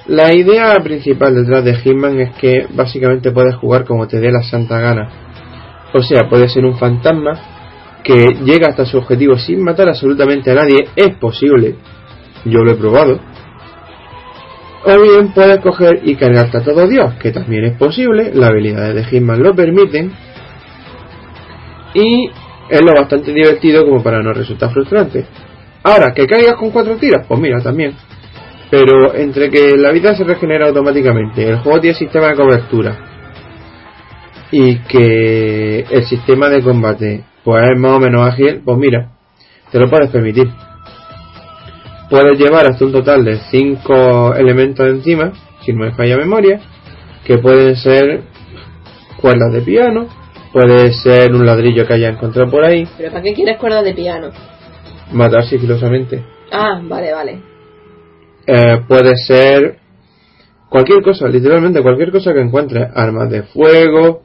la 0.06 0.34
idea 0.34 0.74
principal 0.82 1.34
detrás 1.34 1.64
de 1.64 1.76
Hitman 1.76 2.20
es 2.20 2.34
que 2.34 2.66
básicamente 2.74 3.30
puedes 3.30 3.56
jugar 3.56 3.84
como 3.84 4.06
te 4.06 4.20
dé 4.20 4.30
la 4.30 4.42
santa 4.42 4.78
gana. 4.78 5.08
O 5.94 6.02
sea, 6.02 6.28
puedes 6.28 6.52
ser 6.52 6.64
un 6.64 6.76
fantasma 6.76 8.00
que 8.02 8.36
llega 8.44 8.68
hasta 8.68 8.84
su 8.84 8.98
objetivo 8.98 9.38
sin 9.38 9.62
matar 9.62 9.88
absolutamente 9.88 10.50
a 10.50 10.54
nadie. 10.54 10.88
Es 10.94 11.14
posible. 11.16 11.76
Yo 12.44 12.60
lo 12.60 12.72
he 12.72 12.74
probado. 12.74 13.18
O 14.84 15.02
bien 15.02 15.32
puedes 15.32 15.60
coger 15.60 16.00
y 16.04 16.14
cargarte 16.16 16.58
a 16.58 16.62
todo 16.62 16.86
Dios, 16.86 17.14
que 17.14 17.30
también 17.30 17.64
es 17.64 17.78
posible. 17.78 18.32
Las 18.34 18.50
habilidades 18.50 18.94
de 18.94 19.04
Hitman 19.04 19.42
lo 19.42 19.54
permiten. 19.54 20.12
Y 21.94 22.28
es 22.68 22.82
lo 22.82 22.92
bastante 22.92 23.32
divertido 23.32 23.86
como 23.86 24.02
para 24.02 24.22
no 24.22 24.34
resultar 24.34 24.70
frustrante. 24.70 25.24
Ahora, 25.82 26.12
que 26.14 26.26
caigas 26.26 26.56
con 26.56 26.70
cuatro 26.70 26.96
tiros, 26.96 27.26
pues 27.26 27.40
mira, 27.40 27.60
también. 27.62 27.94
Pero 28.70 29.14
entre 29.14 29.50
que 29.50 29.76
la 29.76 29.92
vida 29.92 30.14
se 30.14 30.24
regenera 30.24 30.66
automáticamente, 30.66 31.48
el 31.48 31.58
juego 31.58 31.80
tiene 31.80 31.96
sistema 31.96 32.28
de 32.28 32.34
cobertura 32.36 32.98
y 34.50 34.78
que 34.80 35.80
el 35.80 36.04
sistema 36.04 36.48
de 36.48 36.62
combate 36.62 37.24
pues 37.44 37.62
es 37.70 37.78
más 37.78 37.92
o 37.92 38.00
menos 38.00 38.26
ágil, 38.26 38.62
pues 38.64 38.78
mira, 38.78 39.10
te 39.70 39.78
lo 39.78 39.88
puedes 39.88 40.10
permitir. 40.10 40.48
Puedes 42.08 42.38
llevar 42.38 42.66
hasta 42.66 42.84
un 42.84 42.92
total 42.92 43.24
de 43.24 43.36
5 43.50 44.34
elementos 44.36 44.86
encima, 44.86 45.32
si 45.62 45.72
no 45.72 45.84
me 45.84 45.92
falla 45.92 46.16
memoria, 46.16 46.60
que 47.24 47.38
pueden 47.38 47.76
ser 47.76 48.22
cuerdas 49.20 49.52
de 49.52 49.60
piano, 49.62 50.06
puede 50.52 50.92
ser 50.92 51.34
un 51.34 51.44
ladrillo 51.44 51.86
que 51.86 51.94
haya 51.94 52.10
encontrado 52.10 52.50
por 52.50 52.64
ahí. 52.64 52.86
¿Pero 52.96 53.10
para 53.10 53.22
qué 53.22 53.34
quieres 53.34 53.58
cuerdas 53.58 53.84
de 53.84 53.94
piano? 53.94 54.30
Matar 55.12 55.44
sigilosamente. 55.44 56.22
Ah, 56.52 56.80
vale, 56.82 57.12
vale. 57.12 57.53
Eh, 58.46 58.82
puede 58.86 59.16
ser 59.16 59.78
cualquier 60.68 61.02
cosa, 61.02 61.28
literalmente 61.28 61.82
cualquier 61.82 62.10
cosa 62.10 62.32
que 62.32 62.40
encuentres. 62.40 62.88
Armas 62.94 63.30
de 63.30 63.44
fuego, 63.44 64.24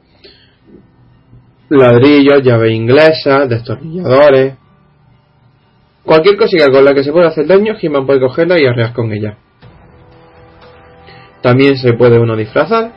ladrillos, 1.70 2.42
llave 2.42 2.72
inglesa, 2.72 3.46
destornilladores. 3.46 4.54
Cualquier 6.04 6.36
cosita 6.36 6.70
con 6.70 6.84
la 6.84 6.92
que 6.92 7.04
se 7.04 7.12
pueda 7.12 7.28
hacer 7.28 7.46
daño, 7.46 7.74
He-Man 7.80 8.06
puede 8.06 8.20
cogerla 8.20 8.60
y 8.60 8.66
arrear 8.66 8.92
con 8.92 9.12
ella. 9.12 9.36
También 11.40 11.76
se 11.76 11.94
puede 11.94 12.18
uno 12.18 12.36
disfrazar. 12.36 12.92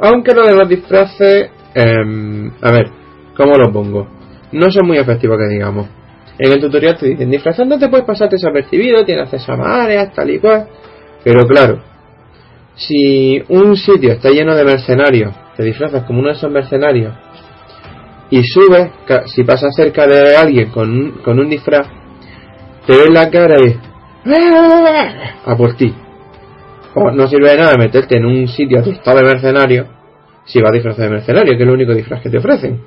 Aunque 0.00 0.34
lo 0.34 0.44
de 0.44 0.54
los 0.54 0.68
disfraces, 0.68 1.50
eh, 1.74 2.50
a 2.60 2.72
ver, 2.72 2.90
¿cómo 3.36 3.56
lo 3.56 3.72
pongo? 3.72 4.08
No 4.52 4.70
son 4.70 4.86
muy 4.86 4.98
efectivos 4.98 5.38
que 5.38 5.54
digamos. 5.54 6.01
En 6.44 6.50
el 6.50 6.60
tutorial 6.60 6.96
te 6.98 7.06
dicen, 7.06 7.30
disfrazando 7.30 7.78
te 7.78 7.88
puedes 7.88 8.04
pasar 8.04 8.28
desapercibido, 8.28 9.04
tienes 9.04 9.26
acceso 9.26 9.52
a 9.52 9.84
áreas, 9.84 10.12
tal 10.12 10.28
y 10.28 10.40
cual. 10.40 10.66
Pero 11.22 11.46
claro, 11.46 11.80
si 12.74 13.40
un 13.48 13.76
sitio 13.76 14.10
está 14.10 14.28
lleno 14.30 14.56
de 14.56 14.64
mercenarios, 14.64 15.32
te 15.56 15.62
disfrazas 15.62 16.02
como 16.02 16.18
uno 16.18 16.30
de 16.30 16.34
esos 16.34 16.50
mercenarios 16.50 17.14
y 18.28 18.42
subes, 18.42 18.90
si 19.26 19.44
pasas 19.44 19.72
cerca 19.76 20.08
de 20.08 20.34
alguien 20.34 20.70
con 20.70 21.20
con 21.22 21.38
un 21.38 21.48
disfraz, 21.48 21.86
te 22.88 22.92
ves 22.92 23.10
la 23.10 23.30
cara 23.30 23.56
y 23.60 23.78
a 25.46 25.56
por 25.56 25.76
ti. 25.76 25.94
O 26.96 27.12
no 27.12 27.28
sirve 27.28 27.50
de 27.50 27.58
nada 27.58 27.76
meterte 27.76 28.16
en 28.16 28.26
un 28.26 28.48
sitio 28.48 28.80
atestado 28.80 29.18
de 29.18 29.26
mercenarios 29.26 29.86
si 30.44 30.60
vas 30.60 30.72
disfrazado 30.72 31.04
de 31.04 31.14
mercenario, 31.14 31.52
que 31.52 31.62
es 31.62 31.68
el 31.68 31.70
único 31.70 31.94
disfraz 31.94 32.20
que 32.20 32.30
te 32.30 32.38
ofrecen. 32.38 32.80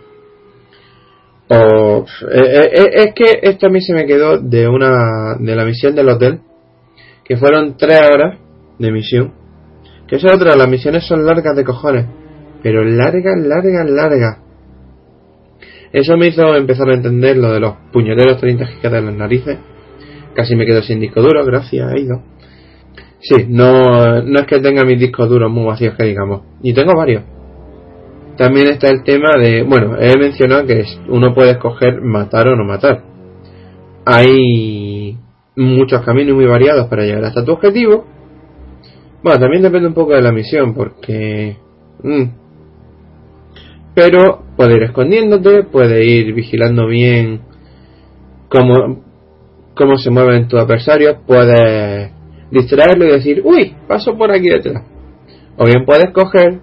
O, 1.48 2.06
eh, 2.32 2.70
eh, 2.74 2.90
es 2.94 3.14
que 3.14 3.40
esto 3.44 3.68
a 3.68 3.70
mí 3.70 3.80
se 3.80 3.94
me 3.94 4.08
quedó 4.08 4.40
de 4.40 4.68
una 4.68 5.36
de 5.40 5.56
la 5.56 5.64
misión 5.64 5.94
del 5.94 6.10
hotel, 6.10 6.40
que 7.24 7.38
fueron 7.38 7.78
tres 7.78 8.02
horas 8.02 8.40
de 8.80 8.92
misión. 8.92 9.34
Que 10.08 10.16
esa 10.16 10.34
otra, 10.34 10.56
las 10.56 10.68
misiones 10.68 11.06
son 11.06 11.26
largas 11.26 11.56
de 11.56 11.64
cojones, 11.64 12.06
pero 12.64 12.84
largas, 12.84 13.38
largas, 13.38 13.90
largas. 13.90 14.38
Eso 15.92 16.18
me 16.18 16.28
hizo 16.28 16.56
empezar 16.56 16.90
a 16.90 16.96
entender 16.96 17.38
lo 17.38 17.54
de 17.54 17.60
los 17.60 17.76
puñeteros 17.92 18.40
30 18.40 18.66
gigas 18.66 18.92
de 18.92 19.02
las 19.02 19.16
narices. 19.16 19.58
Casi 20.34 20.56
me 20.56 20.66
quedo 20.66 20.82
sin 20.82 21.00
disco 21.00 21.22
duro, 21.22 21.46
gracias, 21.46 21.94
he 21.94 22.02
ido. 22.02 22.22
Sí, 23.20 23.46
no, 23.48 24.22
no 24.22 24.40
es 24.40 24.46
que 24.46 24.60
tenga 24.60 24.84
mis 24.84 25.00
discos 25.00 25.30
duros 25.30 25.52
muy 25.52 25.66
vacíos 25.66 25.96
que 25.96 26.06
digamos, 26.06 26.42
y 26.62 26.74
tengo 26.74 26.96
varios 26.96 27.24
también 28.38 28.68
está 28.68 28.90
el 28.90 29.04
tema 29.04 29.32
de, 29.40 29.64
bueno, 29.64 29.96
he 30.00 30.18
mencionado 30.18 30.66
que 30.66 30.84
uno 31.08 31.34
puede 31.34 31.52
escoger 31.52 32.02
matar 32.02 32.48
o 32.48 32.56
no 32.56 32.66
matar. 32.66 33.04
Hay 34.06 35.18
muchos 35.56 36.02
caminos 36.02 36.36
muy 36.36 36.46
variados 36.46 36.88
para 36.88 37.04
llegar 37.04 37.24
hasta 37.24 37.46
tu 37.46 37.54
objetivo. 37.54 38.06
Bueno, 39.24 39.40
también 39.40 39.64
depende 39.64 39.88
un 39.88 39.94
poco 39.94 40.14
de 40.14 40.22
la 40.22 40.32
misión, 40.32 40.74
porque... 40.74 41.58
Mm, 42.04 42.24
pero 43.96 44.44
puede 44.58 44.76
ir 44.76 44.84
escondiéndote, 44.84 45.64
puede 45.64 46.06
ir 46.06 46.34
vigilando 46.34 46.86
bien 46.88 47.40
cómo, 48.50 49.04
cómo 49.74 49.98
se 49.98 50.12
mueven 50.12 50.50
tus 50.50 50.60
adversarios, 50.60 51.18
puedes 51.26 52.12
distraerlo 52.52 53.06
y 53.06 53.12
decir, 53.12 53.42
uy, 53.46 53.74
paso 53.88 54.18
por 54.18 54.32
aquí 54.32 54.50
detrás. 54.50 54.84
O 55.58 55.66
bien 55.66 55.86
puedes 55.86 56.12
coger 56.12 56.60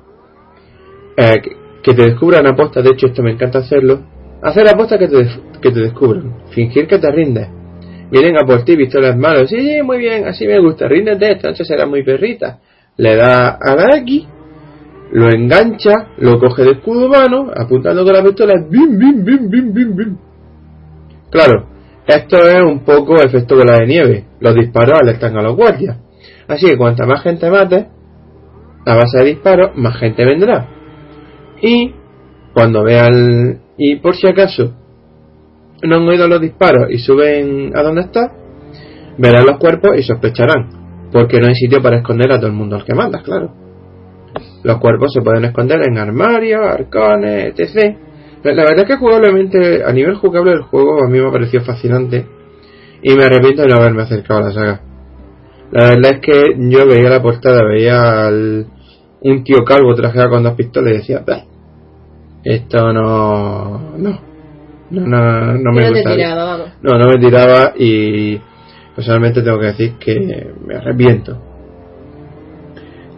eh, 1.16 1.40
que 1.82 1.94
te 1.94 2.02
descubran 2.02 2.46
aposta, 2.46 2.80
de 2.80 2.90
hecho 2.90 3.08
esto 3.08 3.22
me 3.22 3.32
encanta 3.32 3.58
hacerlo, 3.58 4.00
hacer 4.40 4.68
aposta 4.68 4.98
que 4.98 5.08
te, 5.08 5.28
que 5.60 5.70
te 5.70 5.80
descubran, 5.80 6.34
fingir 6.50 6.86
que 6.86 6.98
te 6.98 7.10
rindes. 7.10 7.48
Vienen 8.10 8.36
a 8.36 8.46
por 8.46 8.62
ti, 8.62 8.76
pistolas 8.76 9.16
manos, 9.16 9.48
sí, 9.48 9.80
muy 9.82 9.98
bien, 9.98 10.26
así 10.26 10.46
me 10.46 10.60
gusta, 10.60 10.86
ríndete, 10.86 11.32
esta 11.32 11.48
noche 11.48 11.64
será 11.64 11.86
muy 11.86 12.04
perrita. 12.04 12.58
Le 12.98 13.16
da 13.16 13.58
a 13.60 13.74
la 13.74 13.96
X, 13.96 14.26
lo 15.12 15.30
engancha, 15.30 16.08
lo 16.18 16.38
coge 16.38 16.62
de 16.62 16.72
escudo 16.72 17.06
humano, 17.06 17.50
apuntando 17.56 18.04
con 18.04 18.12
la 18.12 18.22
pistola, 18.22 18.54
bim, 18.68 18.98
bim, 18.98 19.24
bim, 19.24 19.50
bim, 19.50 19.72
bim, 19.72 19.96
bim. 19.96 20.16
Claro, 21.30 21.68
esto 22.06 22.36
es 22.46 22.60
un 22.60 22.84
poco 22.84 23.16
efecto 23.16 23.56
de 23.56 23.64
la 23.64 23.78
de 23.78 23.86
nieve, 23.86 24.24
los 24.40 24.54
disparos 24.54 25.00
alertan 25.00 25.36
a 25.38 25.42
los 25.42 25.56
guardias. 25.56 25.96
Así 26.46 26.66
que 26.66 26.76
cuanta 26.76 27.06
más 27.06 27.22
gente 27.22 27.50
mate, 27.50 27.86
a 28.84 28.94
base 28.94 29.18
de 29.18 29.24
disparos, 29.24 29.70
más 29.74 29.96
gente 29.96 30.22
vendrá 30.24 30.81
y 31.62 31.94
cuando 32.52 32.84
vean 32.84 33.62
y 33.78 33.96
por 33.96 34.14
si 34.14 34.26
acaso 34.28 34.74
no 35.82 35.96
han 35.96 36.08
oído 36.08 36.28
los 36.28 36.40
disparos 36.40 36.90
y 36.90 36.98
suben 36.98 37.72
a 37.74 37.82
donde 37.82 38.02
está 38.02 38.32
Verán 39.18 39.44
los 39.46 39.58
cuerpos 39.58 39.98
y 39.98 40.02
sospecharán, 40.02 41.10
porque 41.12 41.38
no 41.38 41.48
hay 41.48 41.54
sitio 41.54 41.82
para 41.82 41.98
esconder 41.98 42.32
a 42.32 42.36
todo 42.36 42.46
el 42.46 42.54
mundo 42.54 42.76
al 42.76 42.84
que 42.84 42.94
mandas, 42.94 43.22
claro. 43.22 43.52
Los 44.64 44.78
cuerpos 44.78 45.12
se 45.12 45.20
pueden 45.20 45.44
esconder 45.44 45.80
en 45.86 45.98
armarios, 45.98 46.60
arcones, 46.62 47.52
etc. 47.56 47.96
La 48.42 48.64
verdad 48.64 48.80
es 48.80 48.84
que 48.86 48.96
jugablemente, 48.96 49.84
a 49.84 49.92
nivel 49.92 50.14
jugable 50.14 50.52
el 50.52 50.62
juego 50.62 51.04
a 51.04 51.08
mí 51.08 51.20
me 51.20 51.28
ha 51.28 51.30
parecido 51.32 51.62
fascinante 51.62 52.26
y 53.02 53.14
me 53.14 53.24
arrepiento 53.24 53.62
de 53.62 53.68
no 53.68 53.76
haberme 53.76 54.02
acercado 54.02 54.40
a 54.40 54.42
la 54.44 54.52
saga. 54.52 54.80
La 55.72 55.84
verdad 55.84 56.12
es 56.14 56.20
que 56.20 56.54
yo 56.58 56.86
veía 56.86 57.10
la 57.10 57.22
portada, 57.22 57.62
veía 57.64 58.26
al, 58.26 58.66
un 59.20 59.44
tío 59.44 59.64
calvo 59.64 59.94
trajeado 59.94 60.30
con 60.30 60.42
dos 60.42 60.54
pistolas 60.54 60.94
y 60.94 60.96
decía, 60.98 61.22
esto 62.44 62.92
no, 62.92 63.96
no, 63.96 64.20
no, 64.90 65.06
no, 65.06 65.54
no 65.58 65.72
me 65.72 65.90
no 65.90 66.58
No, 66.82 66.98
no 66.98 67.08
me 67.08 67.18
tiraba 67.18 67.72
y 67.78 68.40
personalmente 68.94 69.42
tengo 69.42 69.60
que 69.60 69.66
decir 69.66 69.92
que 69.98 70.52
me 70.66 70.74
arrepiento. 70.74 71.38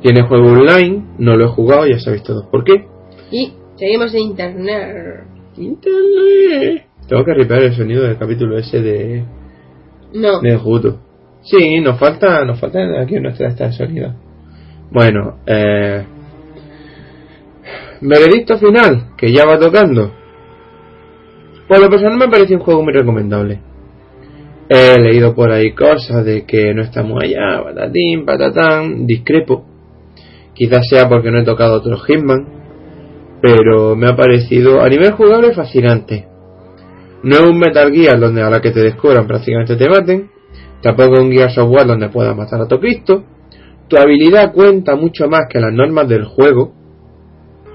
Tiene 0.02 0.22
juego 0.22 0.52
online, 0.52 1.02
no 1.18 1.36
lo 1.36 1.46
he 1.46 1.48
jugado, 1.48 1.86
ya 1.86 1.98
sabéis 1.98 2.22
todos 2.22 2.46
por 2.46 2.64
qué. 2.64 2.86
Y 3.30 3.54
seguimos 3.76 4.14
en 4.14 4.20
internet. 4.20 5.24
Internet. 5.56 6.86
Tengo 7.08 7.24
que 7.24 7.34
ripear 7.34 7.62
el 7.62 7.74
sonido 7.74 8.02
del 8.04 8.18
capítulo 8.18 8.58
ese 8.58 8.82
de. 8.82 9.24
No. 10.12 10.40
De 10.40 10.56
Juto. 10.58 11.00
Sí, 11.42 11.80
nos 11.80 11.98
falta, 11.98 12.44
nos 12.44 12.60
falta 12.60 12.78
aquí 13.00 13.18
nuestra 13.18 13.48
esta 13.48 13.72
sonido. 13.72 14.14
Bueno, 14.90 15.38
eh. 15.46 16.04
Veredicto 18.06 18.58
final, 18.58 19.14
que 19.16 19.32
ya 19.32 19.46
va 19.46 19.58
tocando. 19.58 20.12
Por 21.66 21.80
lo 21.80 21.88
personal 21.88 22.18
me 22.18 22.28
parece 22.28 22.54
un 22.54 22.60
juego 22.60 22.82
muy 22.82 22.92
recomendable. 22.92 23.60
He 24.68 25.00
leído 25.00 25.34
por 25.34 25.50
ahí 25.50 25.72
cosas 25.72 26.22
de 26.22 26.44
que 26.44 26.74
no 26.74 26.82
estamos 26.82 27.18
allá, 27.22 27.64
patatín, 27.64 28.26
patatán, 28.26 29.06
discrepo. 29.06 29.64
Quizás 30.52 30.86
sea 30.86 31.08
porque 31.08 31.30
no 31.30 31.38
he 31.38 31.44
tocado 31.44 31.76
otro 31.78 31.96
Hitman, 31.96 32.46
pero 33.40 33.96
me 33.96 34.06
ha 34.08 34.14
parecido 34.14 34.82
a 34.82 34.88
nivel 34.90 35.12
jugable 35.12 35.54
fascinante. 35.54 36.28
No 37.22 37.36
es 37.36 37.42
un 37.42 37.58
Metal 37.58 37.90
Gear 37.90 38.20
donde 38.20 38.42
a 38.42 38.50
la 38.50 38.60
que 38.60 38.70
te 38.70 38.80
descubran 38.80 39.26
prácticamente 39.26 39.76
te 39.76 39.88
maten, 39.88 40.30
tampoco 40.82 41.14
es 41.14 41.20
un 41.20 41.32
Gear 41.32 41.50
Software 41.50 41.86
donde 41.86 42.10
puedas 42.10 42.36
matar 42.36 42.60
a 42.60 42.68
tu 42.68 42.78
Cristo. 42.78 43.24
Tu 43.88 43.96
habilidad 43.96 44.52
cuenta 44.52 44.94
mucho 44.94 45.26
más 45.26 45.46
que 45.48 45.58
las 45.58 45.72
normas 45.72 46.06
del 46.06 46.26
juego. 46.26 46.83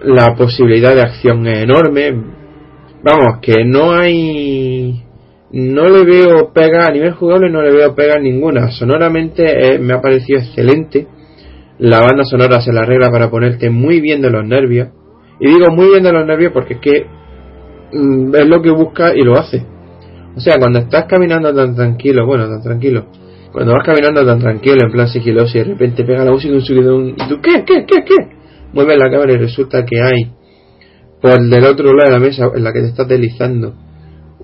La 0.04 0.36
posibilidad 0.36 0.96
de 0.96 1.02
acción 1.02 1.46
es 1.48 1.64
enorme. 1.64 2.12
Vamos, 3.04 3.40
que 3.42 3.64
no 3.66 3.94
hay 3.94 5.04
no 5.52 5.90
le 5.90 6.06
veo 6.06 6.54
pega 6.54 6.86
a 6.86 6.92
nivel 6.92 7.14
jugable 7.14 7.50
no 7.50 7.64
le 7.64 7.72
veo 7.72 7.96
pega 7.96 8.20
ninguna 8.20 8.70
sonoramente 8.70 9.44
eh, 9.48 9.80
me 9.80 9.94
ha 9.94 10.00
parecido 10.00 10.40
excelente 10.40 11.08
la 11.80 12.02
banda 12.02 12.26
sonora 12.26 12.60
se 12.60 12.74
la 12.74 12.82
arregla 12.82 13.10
para 13.10 13.30
ponerte 13.30 13.70
muy 13.70 14.02
bien 14.02 14.22
de 14.22 14.30
los 14.30 14.46
nervios. 14.46 14.90
Y 15.40 15.48
digo 15.48 15.72
muy 15.72 15.88
bien 15.88 16.04
de 16.04 16.12
los 16.12 16.26
nervios 16.28 16.52
porque 16.52 16.74
es 16.74 16.80
que 16.82 17.06
mm, 17.94 18.36
es 18.36 18.48
lo 18.48 18.62
que 18.62 18.70
busca 18.70 19.14
y 19.16 19.22
lo 19.22 19.40
hace. 19.40 19.66
O 20.36 20.40
sea, 20.42 20.56
cuando 20.60 20.80
estás 20.80 21.06
caminando 21.06 21.54
tan 21.56 21.76
tranquilo, 21.76 22.26
bueno, 22.26 22.48
tan 22.48 22.62
tranquilo, 22.62 23.06
cuando 23.52 23.74
vas 23.74 23.86
caminando 23.86 24.26
tan 24.26 24.40
tranquilo, 24.40 24.86
en 24.86 24.92
plan 24.92 25.08
sigiloso, 25.08 25.58
y 25.58 25.62
de 25.62 25.68
repente 25.70 26.04
pega 26.04 26.24
la 26.24 26.32
música 26.32 26.54
y 26.54 27.28
tú, 27.30 27.42
¿qué, 27.42 27.64
qué, 27.66 27.86
qué, 27.86 28.04
qué? 28.04 28.39
Mueves 28.74 28.98
la 28.98 29.10
cámara 29.10 29.34
y 29.34 29.38
resulta 29.38 29.86
que 29.86 30.02
hay, 30.02 30.32
por 31.22 31.40
del 31.40 31.66
otro 31.66 31.94
lado 31.94 32.10
de 32.10 32.20
la 32.20 32.20
mesa 32.20 32.50
en 32.56 32.64
la 32.64 32.72
que 32.72 32.82
te 32.82 32.88
estás 32.88 33.08
deslizando, 33.08 33.74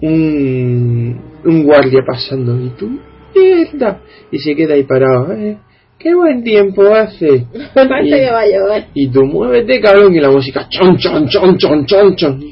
un, 0.02 1.22
un 1.44 1.64
guardia 1.64 2.02
pasando, 2.06 2.60
y 2.60 2.70
tú, 2.70 3.00
mierda, 3.36 4.02
y 4.32 4.40
se 4.40 4.56
queda 4.56 4.74
ahí 4.74 4.84
parado, 4.84 5.32
¿eh? 5.34 5.58
¡Qué 5.98 6.14
buen 6.14 6.44
tiempo 6.44 6.84
hace! 6.94 7.46
Parece 7.74 8.10
que 8.10 8.32
va 8.32 8.42
a 8.42 8.48
llover. 8.48 8.88
Y 8.94 9.08
tú 9.08 9.24
muévete, 9.26 9.80
cabrón, 9.80 10.14
y 10.14 10.20
la 10.20 10.30
música 10.30 10.68
chon, 10.70 10.98
chon, 10.98 11.28
chon, 11.28 11.58
chon, 11.58 11.86
chon, 11.86 12.16
chon. 12.16 12.44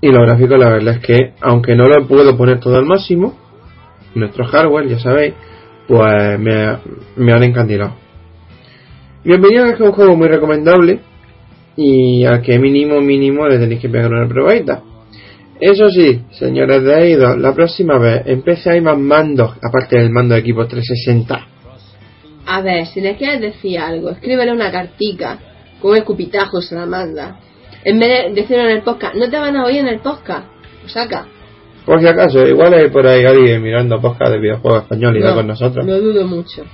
Y 0.00 0.08
los 0.08 0.26
gráficos, 0.26 0.58
la 0.58 0.68
verdad 0.68 0.94
es 0.96 1.00
que, 1.00 1.32
aunque 1.40 1.74
no 1.74 1.88
lo 1.88 2.06
puedo 2.06 2.36
poner 2.36 2.60
todo 2.60 2.76
al 2.76 2.84
máximo, 2.84 3.34
nuestro 4.14 4.44
hardware, 4.44 4.86
ya 4.88 4.98
sabéis, 4.98 5.34
pues 5.88 6.38
me, 6.38 6.78
me 7.16 7.32
han 7.32 7.42
encandilado. 7.42 8.03
Bienvenido 9.24 9.64
es 9.64 9.80
un 9.80 9.92
juego 9.92 10.14
muy 10.16 10.28
recomendable 10.28 11.00
y 11.76 12.26
a 12.26 12.42
que 12.42 12.58
mínimo, 12.58 13.00
mínimo 13.00 13.48
le 13.48 13.58
tenéis 13.58 13.80
que 13.80 13.88
pegar 13.88 14.12
una 14.12 14.28
probadita. 14.28 14.82
Eso 15.58 15.88
sí, 15.88 16.20
señores 16.32 16.82
de 16.82 16.94
Aido, 16.94 17.34
la 17.34 17.54
próxima 17.54 17.98
vez 17.98 18.20
empecé 18.26 18.72
hay 18.72 18.82
más 18.82 18.98
mandos, 18.98 19.52
aparte 19.62 19.96
del 19.96 20.10
mando 20.10 20.34
de 20.34 20.40
equipo 20.40 20.66
360. 20.66 21.46
A 22.44 22.60
ver, 22.60 22.84
si 22.84 23.00
le 23.00 23.16
quieres 23.16 23.40
decir 23.40 23.78
algo, 23.78 24.10
escríbele 24.10 24.52
una 24.52 24.70
cartica 24.70 25.38
con 25.80 25.96
escupitajo 25.96 26.60
se 26.60 26.74
la 26.74 26.84
manda. 26.84 27.40
En 27.82 27.98
vez 27.98 28.26
de 28.26 28.42
decirlo 28.42 28.64
en 28.64 28.76
el 28.76 28.82
podcast, 28.82 29.14
no 29.14 29.30
te 29.30 29.38
van 29.38 29.56
a 29.56 29.64
oír 29.64 29.78
en 29.78 29.88
el 29.88 30.00
podcast, 30.00 30.48
lo 30.82 30.88
saca. 30.90 31.26
Por 31.86 31.98
si 31.98 32.06
acaso, 32.06 32.46
igual 32.46 32.74
hay 32.74 32.90
por 32.90 33.06
ahí 33.06 33.24
alguien 33.24 33.62
mirando 33.62 34.02
podcast 34.02 34.32
de 34.32 34.38
videojuegos 34.38 34.82
español 34.82 35.16
y 35.16 35.22
da 35.22 35.34
con 35.34 35.46
nosotros. 35.46 35.86
Lo 35.86 35.98
dudo 35.98 36.26
mucho. 36.26 36.64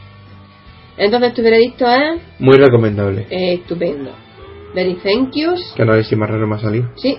Entonces, 1.01 1.33
tu 1.33 1.43
veredicto 1.43 1.89
es. 1.89 2.21
Muy 2.39 2.59
recomendable. 2.59 3.27
estupendo. 3.31 4.11
Very 4.75 4.97
thank 4.97 5.35
yous. 5.35 5.73
Que 5.75 6.05
si 6.05 6.15
más 6.15 6.29
raro 6.29 6.47
más 6.47 6.61
salir. 6.61 6.85
Sí, 6.97 7.17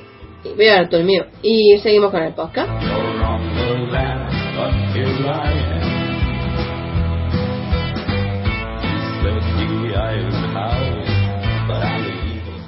voy 0.55 0.67
a 0.67 0.75
dar 0.75 0.89
todo 0.89 0.99
el 0.99 1.07
mío. 1.07 1.25
Y 1.41 1.79
seguimos 1.79 2.11
con 2.11 2.21
el 2.21 2.33
podcast. 2.33 2.69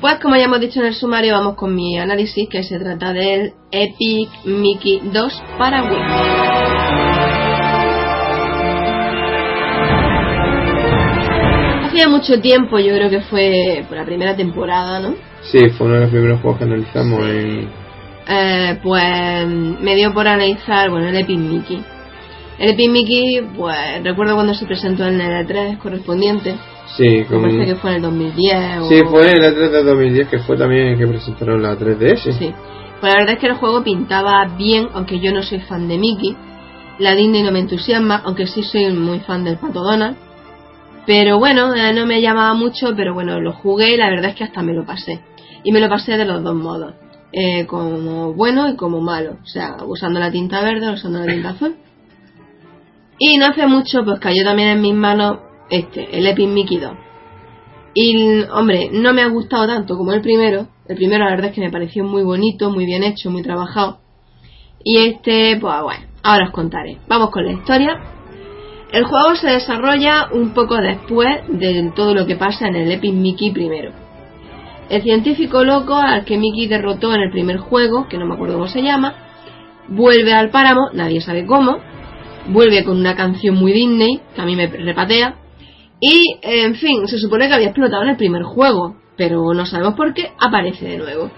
Pues 0.01 0.15
como 0.19 0.35
ya 0.35 0.45
hemos 0.45 0.59
dicho 0.59 0.79
en 0.79 0.87
el 0.87 0.95
sumario, 0.95 1.33
vamos 1.33 1.55
con 1.55 1.75
mi 1.75 1.99
análisis 1.99 2.49
que 2.49 2.63
se 2.63 2.79
trata 2.79 3.13
del 3.13 3.53
Epic 3.71 4.29
Mickey 4.45 4.99
2 5.13 5.43
para 5.59 5.83
Wii. 5.83 7.02
Hacía 11.93 12.09
mucho 12.09 12.41
tiempo, 12.41 12.79
yo 12.79 12.95
creo 12.95 13.07
que 13.07 13.21
fue 13.21 13.85
por 13.87 13.95
la 13.95 14.03
primera 14.03 14.35
temporada, 14.35 14.99
¿no? 14.99 15.13
Sí, 15.41 15.59
fue 15.77 15.85
uno 15.85 15.97
de 15.97 16.01
los 16.01 16.09
primeros 16.09 16.41
juegos 16.41 16.57
que 16.57 16.63
analizamos 16.63 17.19
en... 17.27 17.69
Eh, 18.27 18.79
pues 18.81 19.47
me 19.79 19.95
dio 19.95 20.11
por 20.11 20.27
analizar, 20.27 20.89
bueno, 20.89 21.09
el 21.09 21.17
Epic 21.17 21.37
Mickey. 21.37 21.83
El 22.57 22.71
Epic 22.71 22.89
Mickey, 22.89 23.41
pues 23.55 24.03
recuerdo 24.03 24.33
cuando 24.33 24.55
se 24.55 24.65
presentó 24.65 25.05
en 25.05 25.21
el 25.21 25.45
E3 25.45 25.77
correspondiente. 25.77 26.55
Sí, 26.97 27.25
como... 27.29 27.43
parece 27.43 27.65
que 27.65 27.75
fue 27.75 27.91
en 27.91 27.95
el 27.97 28.01
2010. 28.01 28.87
Sí, 28.89 29.01
fue 29.07 29.29
en 29.29 29.43
el 29.43 29.55
E3 29.55 29.69
de 29.69 29.83
2010 29.83 30.29
que 30.29 30.39
fue 30.39 30.57
también 30.57 30.97
que 30.97 31.05
presentaron 31.05 31.61
la 31.61 31.77
3DS. 31.77 32.39
Sí. 32.39 32.51
Pues 33.01 33.13
la 33.13 33.19
verdad 33.19 33.35
es 33.35 33.39
que 33.39 33.47
el 33.47 33.57
juego 33.57 33.83
pintaba 33.83 34.55
bien, 34.57 34.87
aunque 34.95 35.19
yo 35.19 35.31
no 35.31 35.43
soy 35.43 35.59
fan 35.59 35.87
de 35.87 35.99
Mickey. 35.99 36.35
La 36.97 37.13
Disney 37.13 37.43
no 37.43 37.51
me 37.51 37.59
entusiasma, 37.59 38.23
aunque 38.25 38.47
sí 38.47 38.63
soy 38.63 38.91
muy 38.93 39.19
fan 39.19 39.43
del 39.43 39.57
Pato 39.57 39.83
Donald. 39.83 40.22
Pero 41.05 41.37
bueno, 41.37 41.73
eh, 41.75 41.93
no 41.93 42.05
me 42.05 42.21
llamaba 42.21 42.53
mucho, 42.53 42.95
pero 42.95 43.13
bueno, 43.13 43.39
lo 43.41 43.53
jugué 43.53 43.93
y 43.93 43.97
la 43.97 44.09
verdad 44.09 44.31
es 44.31 44.35
que 44.35 44.45
hasta 44.45 44.61
me 44.61 44.73
lo 44.73 44.85
pasé 44.85 45.21
y 45.63 45.71
me 45.71 45.79
lo 45.79 45.89
pasé 45.89 46.17
de 46.17 46.25
los 46.25 46.43
dos 46.43 46.55
modos, 46.55 46.93
eh, 47.31 47.65
como 47.65 48.33
bueno 48.33 48.69
y 48.69 48.75
como 48.75 49.01
malo, 49.01 49.37
o 49.41 49.45
sea, 49.45 49.77
usando 49.85 50.19
la 50.19 50.31
tinta 50.31 50.61
verde 50.61 50.89
o 50.89 50.93
usando 50.93 51.19
la 51.19 51.33
tinta 51.33 51.49
azul. 51.49 51.75
Y 53.17 53.37
no 53.37 53.45
hace 53.47 53.67
mucho, 53.67 54.03
pues 54.03 54.19
cayó 54.19 54.43
también 54.43 54.69
en 54.69 54.81
mis 54.81 54.93
manos 54.93 55.39
este, 55.69 56.17
el 56.17 56.27
Epic 56.27 56.49
Mickey 56.49 56.77
2. 56.77 56.91
Y, 57.93 58.41
hombre, 58.51 58.89
no 58.91 59.13
me 59.13 59.21
ha 59.21 59.27
gustado 59.27 59.67
tanto 59.67 59.95
como 59.97 60.13
el 60.13 60.21
primero. 60.21 60.67
El 60.87 60.95
primero, 60.95 61.23
la 61.23 61.31
verdad 61.31 61.49
es 61.49 61.55
que 61.55 61.61
me 61.61 61.69
pareció 61.69 62.03
muy 62.03 62.23
bonito, 62.23 62.71
muy 62.71 62.85
bien 62.85 63.03
hecho, 63.03 63.29
muy 63.29 63.43
trabajado. 63.43 63.99
Y 64.83 64.97
este, 64.97 65.57
pues 65.61 65.81
bueno, 65.81 66.05
ahora 66.23 66.45
os 66.47 66.51
contaré. 66.51 66.97
Vamos 67.07 67.29
con 67.29 67.45
la 67.45 67.53
historia. 67.53 68.01
El 68.93 69.05
juego 69.05 69.35
se 69.35 69.49
desarrolla 69.49 70.29
un 70.31 70.53
poco 70.53 70.77
después 70.77 71.27
de 71.47 71.91
todo 71.95 72.13
lo 72.13 72.27
que 72.27 72.35
pasa 72.35 72.67
en 72.67 72.75
el 72.75 72.91
Epic 72.91 73.11
Mickey 73.11 73.51
primero. 73.51 73.91
El 74.87 75.01
científico 75.01 75.63
loco 75.63 75.95
al 75.95 76.25
que 76.25 76.37
Mickey 76.37 76.67
derrotó 76.67 77.11
en 77.11 77.21
el 77.21 77.31
primer 77.31 77.57
juego, 77.57 78.07
que 78.07 78.19
no 78.19 78.27
me 78.27 78.35
acuerdo 78.35 78.53
cómo 78.53 78.67
se 78.67 78.83
llama, 78.83 79.15
vuelve 79.87 80.31
al 80.31 80.51
páramo, 80.51 80.91
nadie 80.93 81.21
sabe 81.21 81.47
cómo, 81.47 81.79
vuelve 82.49 82.83
con 82.83 82.99
una 82.99 83.15
canción 83.15 83.55
muy 83.55 83.73
Disney, 83.73 84.21
que 84.35 84.41
a 84.41 84.45
mí 84.45 84.55
me 84.55 84.67
repatea, 84.67 85.37
y, 85.99 86.37
en 86.43 86.75
fin, 86.75 87.07
se 87.07 87.17
supone 87.17 87.47
que 87.47 87.55
había 87.55 87.69
explotado 87.69 88.03
en 88.03 88.09
el 88.09 88.17
primer 88.17 88.43
juego, 88.43 88.97
pero 89.17 89.55
no 89.55 89.65
sabemos 89.65 89.95
por 89.95 90.13
qué, 90.13 90.33
aparece 90.39 90.85
de 90.85 90.97
nuevo. 90.97 91.31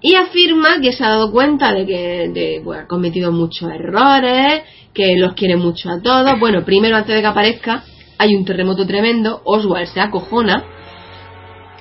Y 0.00 0.14
afirma 0.14 0.80
que 0.80 0.92
se 0.92 1.04
ha 1.04 1.08
dado 1.08 1.32
cuenta 1.32 1.72
de 1.72 1.84
que 1.86 2.62
ha 2.72 2.86
cometido 2.86 3.32
muchos 3.32 3.70
errores, 3.72 4.62
que 4.94 5.16
los 5.16 5.34
quiere 5.34 5.56
mucho 5.56 5.90
a 5.90 6.00
todos. 6.00 6.38
Bueno, 6.38 6.64
primero 6.64 6.96
antes 6.96 7.14
de 7.14 7.20
que 7.20 7.26
aparezca, 7.26 7.82
hay 8.18 8.34
un 8.34 8.44
terremoto 8.44 8.86
tremendo, 8.86 9.42
Oswald 9.44 9.88
se 9.88 10.00
acojona, 10.00 10.64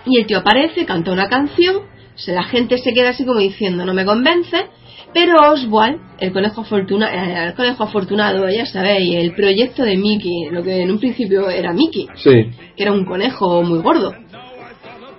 y 0.06 0.20
el 0.20 0.26
tío 0.26 0.40
aparece, 0.40 0.86
canta 0.86 1.12
una 1.12 1.28
canción, 1.28 1.84
la 2.28 2.44
gente 2.44 2.78
se 2.80 2.94
queda 2.94 3.10
así 3.10 3.26
como 3.26 3.40
diciendo 3.40 3.86
no 3.86 3.94
me 3.94 4.06
convence, 4.06 4.66
Pero 5.14 5.52
Oswald, 5.52 6.00
el 6.20 6.34
conejo, 6.34 6.62
afortuna, 6.62 7.08
eh, 7.08 7.48
el 7.48 7.54
conejo 7.56 7.84
afortunado, 7.84 8.48
ya 8.50 8.66
sabéis, 8.66 9.16
el 9.16 9.34
proyecto 9.34 9.84
de 9.84 9.96
Mickey, 9.96 10.50
lo 10.52 10.62
que 10.64 10.82
en 10.82 10.92
un 10.92 11.00
principio 11.00 11.50
era 11.50 11.72
Mickey, 11.74 12.08
Sí. 12.16 12.50
que 12.76 12.84
era 12.84 12.92
un 12.92 13.06
conejo 13.06 13.64
muy 13.64 13.80
gordo. 13.80 14.14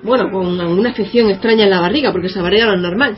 Bueno, 0.02 0.30
con 0.30 0.60
una 0.60 0.90
afección 0.90 1.28
extraña 1.30 1.64
en 1.64 1.70
la 1.70 1.80
barriga, 1.80 2.12
porque 2.12 2.28
esa 2.28 2.42
barriga 2.42 2.66
no 2.66 2.74
es 2.74 2.80
normal. 2.80 3.16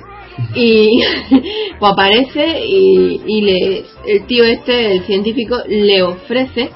Y 0.54 1.02
pues 1.78 1.92
aparece 1.92 2.64
y, 2.64 3.20
y 3.26 3.40
le, 3.42 3.84
el 4.06 4.26
tío 4.26 4.44
este, 4.44 4.96
el 4.96 5.02
científico, 5.02 5.58
le 5.68 6.02
ofrece 6.02 6.70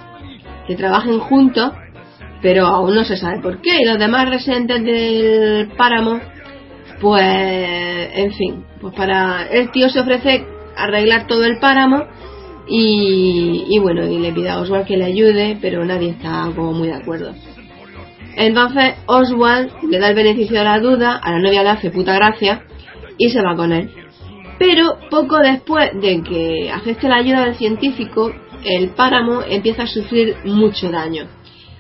que 0.67 0.77
trabajen 0.77 1.19
juntos, 1.21 1.73
pero 2.43 2.67
aún 2.67 2.95
no 2.95 3.05
se 3.05 3.17
sabe 3.17 3.41
por 3.41 3.61
qué. 3.61 3.81
Y 3.81 3.85
los 3.85 3.99
demás 3.99 4.29
residentes 4.29 4.85
del 4.85 5.69
páramo, 5.77 6.21
pues, 7.01 7.25
en 8.15 8.33
fin, 8.33 8.65
pues 8.81 8.95
para 8.95 9.47
el 9.47 9.71
tío 9.71 9.89
se 9.89 10.01
ofrece 10.01 10.47
arreglar 10.77 11.27
todo 11.27 11.45
el 11.45 11.59
páramo 11.59 12.05
y, 12.69 13.65
y 13.69 13.79
bueno, 13.79 14.07
y 14.07 14.19
le 14.19 14.33
pide 14.33 14.51
a 14.51 14.59
Oswald 14.59 14.87
que 14.87 14.97
le 14.97 15.05
ayude, 15.05 15.59
pero 15.61 15.85
nadie 15.85 16.11
está 16.11 16.51
como 16.55 16.73
muy 16.73 16.89
de 16.89 16.95
acuerdo. 16.95 17.35
Entonces 18.37 18.95
Oswald 19.07 19.71
le 19.89 19.99
da 19.99 20.09
el 20.09 20.15
beneficio 20.15 20.59
de 20.59 20.65
la 20.65 20.81
duda, 20.81 21.17
a 21.17 21.33
la 21.33 21.39
novia 21.39 21.63
le 21.63 21.71
hace 21.71 21.91
puta 21.91 22.15
gracia 22.15 22.65
y 23.17 23.31
se 23.31 23.43
va 23.43 23.55
con 23.55 23.73
él. 23.73 23.91
Pero 24.59 24.99
poco 25.11 25.39
después 25.39 25.91
de 26.01 26.23
que 26.23 26.71
acepte 26.71 27.09
la 27.09 27.17
ayuda 27.17 27.45
del 27.45 27.55
científico, 27.55 28.33
el 28.65 28.91
páramo 28.91 29.43
empieza 29.43 29.83
a 29.83 29.87
sufrir 29.87 30.37
mucho 30.45 30.91
daño. 30.91 31.27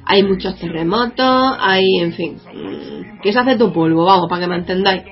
Hay 0.06 0.22
muchos 0.22 0.56
terremotos, 0.56 1.56
hay, 1.60 1.98
en 2.00 2.12
fin, 2.12 2.36
mm, 2.36 3.20
que 3.22 3.32
se 3.32 3.38
hace 3.38 3.56
todo 3.56 3.72
polvo, 3.72 4.04
vamos, 4.04 4.26
para 4.28 4.42
que 4.42 4.48
me 4.48 4.56
entendáis. 4.56 5.02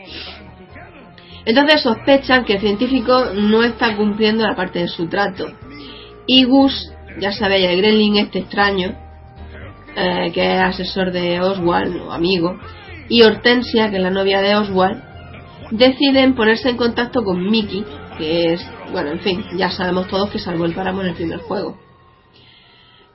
Entonces 1.45 1.83
sospechan 1.83 2.45
que 2.45 2.55
el 2.55 2.61
científico 2.61 3.27
no 3.35 3.65
está 3.65 3.97
cumpliendo 3.97 4.47
la 4.47 4.55
parte 4.55 4.81
de 4.81 4.89
su 4.89 5.09
trato. 5.09 5.47
Y 6.27 6.45
Gus, 6.45 6.93
ya 7.19 7.33
sabéis, 7.33 7.69
el 7.69 7.79
gremlin 7.79 8.17
este 8.17 8.41
extraño, 8.41 8.95
eh, 9.97 10.31
que 10.33 10.55
es 10.55 10.61
asesor 10.61 11.13
de 11.13 11.41
Oswald 11.41 11.97
o 12.03 12.13
amigo, 12.13 12.59
y 13.09 13.23
Hortensia, 13.23 13.91
que 13.91 13.97
es 13.97 14.03
la 14.03 14.11
novia 14.11 14.41
de 14.41 14.57
Oswald, 14.57 15.03
deciden 15.71 16.35
ponerse 16.35 16.71
en 16.71 16.77
contacto 16.77 17.25
con 17.25 17.51
Mickey, 17.51 17.85
que 18.19 18.53
es, 18.53 18.67
bueno, 18.93 19.11
en 19.11 19.21
fin, 19.21 19.45
ya 19.57 19.71
sabemos 19.71 20.09
todos 20.09 20.31
que 20.31 20.39
salvó 20.39 20.65
el 20.65 20.75
páramo 20.75 21.03
en 21.03 21.09
el 21.09 21.15
primer 21.15 21.41
juego. 21.41 21.79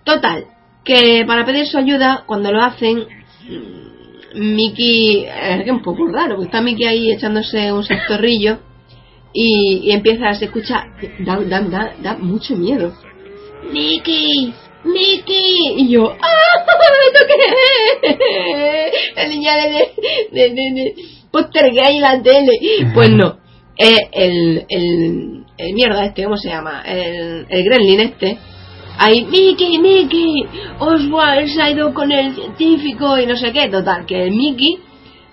Total, 0.03 0.45
que 0.83 1.23
para 1.27 1.45
pedir 1.45 1.67
su 1.67 1.77
ayuda, 1.77 2.23
cuando 2.25 2.51
lo 2.51 2.61
hacen, 2.61 2.99
mm, 3.03 3.87
Mickey 4.55 5.25
es 5.25 5.63
que 5.63 5.71
un 5.71 5.81
poco 5.81 6.07
raro, 6.07 6.35
porque 6.35 6.45
está 6.45 6.61
Mickey 6.61 6.85
ahí 6.85 7.11
echándose 7.11 7.71
un 7.71 7.83
sectorrillo 7.83 8.59
y, 9.33 9.81
y 9.83 9.91
empieza, 9.91 10.33
se 10.33 10.45
escucha, 10.45 10.85
da, 11.19 11.37
da, 11.41 11.61
da, 11.61 11.93
da 12.01 12.17
mucho 12.17 12.55
miedo. 12.55 12.93
Mickey, 13.71 14.53
Mickey, 14.87 15.73
y 15.77 15.89
yo, 15.89 16.11
¡ah! 16.11 16.37
¿Esto 17.07 17.25
qué 17.27 18.09
es? 18.09 19.15
La 19.15 19.27
niña 19.27 19.55
de, 19.55 19.91
de, 20.31 20.49
de, 20.49 20.71
de, 20.73 21.81
hay 21.81 21.95
en 21.95 22.01
la 22.01 22.21
tele. 22.21 22.51
Pues 22.93 23.09
no, 23.11 23.37
eh, 23.77 23.95
el, 24.11 24.65
el, 24.69 25.45
el 25.57 25.73
mierda 25.73 26.05
este, 26.05 26.23
¿cómo 26.23 26.37
se 26.37 26.49
llama? 26.49 26.81
El, 26.85 27.45
el 27.49 27.63
gremlin 27.63 27.99
este. 27.99 28.37
Ahí, 28.99 29.25
Mickey, 29.25 29.77
Mickey, 29.77 30.45
Oswald 30.79 31.47
se 31.49 31.61
ha 31.61 31.69
ido 31.69 31.93
con 31.93 32.11
el 32.11 32.33
científico 32.33 33.17
y 33.19 33.27
no 33.27 33.35
sé 33.35 33.51
qué. 33.51 33.69
Total, 33.69 34.05
que 34.07 34.23
el 34.23 34.31
Mickey, 34.31 34.79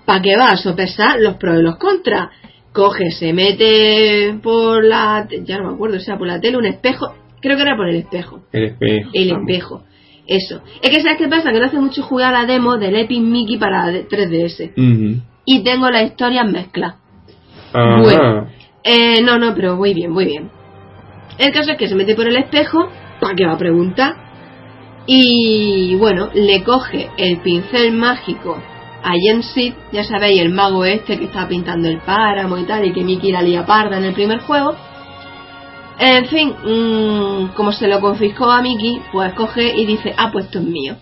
¿para 0.05 0.21
qué 0.21 0.37
va 0.37 0.51
a 0.51 0.57
sopesar 0.57 1.19
los 1.21 1.37
pros 1.37 1.59
y 1.59 1.62
los 1.62 1.77
contras? 1.77 2.29
Coge, 2.73 3.11
se 3.12 3.33
mete 3.33 4.35
por 4.43 4.85
la, 4.85 5.27
ya 5.45 5.59
no 5.59 5.69
me 5.69 5.75
acuerdo, 5.75 5.97
o 5.97 6.01
sea, 6.01 6.19
por 6.19 6.27
la 6.27 6.40
tele, 6.40 6.59
un 6.59 6.67
espejo, 6.67 7.14
creo 7.44 7.57
que 7.57 7.62
era 7.62 7.76
por 7.76 7.88
el 7.88 7.96
espejo. 7.96 8.40
El 8.52 8.64
espejo. 8.64 9.11
El 9.12 9.30
espejo. 9.30 9.83
Eso. 10.26 10.62
Es 10.80 10.90
que 10.90 11.02
¿sabes 11.02 11.18
qué 11.18 11.28
pasa? 11.28 11.52
Que 11.52 11.61
no 11.61 11.66
hace 11.66 11.78
mucho 11.78 12.02
jugar 12.02 12.35
a 12.35 12.40
la 12.40 12.46
demo 12.46 12.78
del 12.78 12.96
Epic 12.96 13.20
Mickey 13.20 13.59
para 13.59 13.92
3DS. 13.92 14.72
Ujú. 14.72 15.22
Y 15.44 15.62
tengo 15.62 15.90
la 15.90 16.02
historia 16.02 16.40
en 16.40 16.52
mezcla. 16.52 16.96
Ajá. 17.74 18.00
Bueno. 18.02 18.48
Eh, 18.83 19.22
no, 19.22 19.38
no, 19.38 19.54
pero 19.54 19.76
muy 19.76 19.92
bien, 19.92 20.11
muy 20.11 20.24
bien. 20.24 20.50
El 21.38 21.52
caso 21.52 21.72
es 21.72 21.78
que 21.78 21.88
se 21.88 21.94
mete 21.94 22.14
por 22.14 22.26
el 22.26 22.37
espejo, 22.37 22.88
¿para 23.20 23.35
qué 23.35 23.44
va 23.44 23.52
a 23.52 23.59
preguntar? 23.59 24.14
Y 25.07 25.96
bueno, 25.96 26.30
le 26.33 26.62
coge 26.62 27.11
el 27.18 27.38
pincel 27.38 27.92
mágico 27.92 28.57
a 29.02 29.12
Jensid, 29.20 29.74
ya 29.92 30.04
sabéis, 30.04 30.40
el 30.40 30.50
mago 30.50 30.85
este 30.87 31.18
que 31.18 31.26
está 31.26 31.46
pintando 31.46 31.88
el 31.88 31.98
páramo 31.98 32.57
y 32.57 32.64
tal, 32.64 32.87
y 32.87 32.92
que 32.92 33.04
Mickey 33.04 33.33
la 33.33 33.42
lía 33.42 33.66
parda 33.66 33.98
en 33.98 34.04
el 34.04 34.14
primer 34.14 34.40
juego. 34.40 34.74
En 35.98 36.26
fin, 36.26 36.50
mm, 36.50 37.54
como 37.54 37.72
se 37.72 37.87
lo 37.87 38.00
confiscó 38.00 38.50
a 38.50 38.62
Mickey, 38.62 39.00
pues 39.12 39.33
coge 39.35 39.76
y 39.76 39.87
dice, 39.87 40.14
ah, 40.16 40.30
pues 40.33 40.46
esto 40.46 40.59
es 40.59 40.64
mío. 40.64 40.96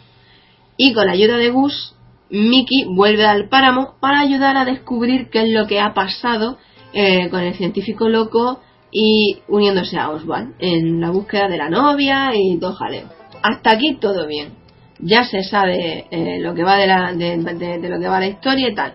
Y 0.76 0.92
con 0.92 1.06
la 1.06 1.12
ayuda 1.12 1.36
de 1.38 1.50
Gus, 1.50 1.94
Mickey 2.30 2.84
vuelve 2.84 3.26
al 3.26 3.48
páramo 3.48 3.94
para 4.00 4.20
ayudar 4.20 4.56
a 4.56 4.64
descubrir 4.64 5.28
qué 5.30 5.42
es 5.44 5.50
lo 5.50 5.66
que 5.66 5.80
ha 5.80 5.94
pasado 5.94 6.58
eh, 6.92 7.28
con 7.30 7.40
el 7.40 7.54
científico 7.54 8.08
loco 8.08 8.60
y 8.90 9.38
uniéndose 9.48 9.98
a 9.98 10.10
Oswald 10.10 10.54
en 10.58 11.00
la 11.00 11.10
búsqueda 11.10 11.48
de 11.48 11.56
la 11.56 11.70
novia 11.70 12.32
y 12.34 12.58
todo 12.58 12.74
jaleo. 12.74 13.08
Hasta 13.42 13.70
aquí 13.70 13.96
todo 13.96 14.26
bien. 14.26 14.54
Ya 14.98 15.24
se 15.24 15.42
sabe 15.42 16.06
eh, 16.10 16.38
lo 16.40 16.54
que 16.54 16.62
va 16.62 16.76
de, 16.76 16.86
la, 16.86 17.12
de, 17.12 17.88
lo 17.88 17.98
que 17.98 18.08
va 18.08 18.20
la 18.20 18.28
historia 18.28 18.68
y 18.68 18.74
tal. 18.74 18.94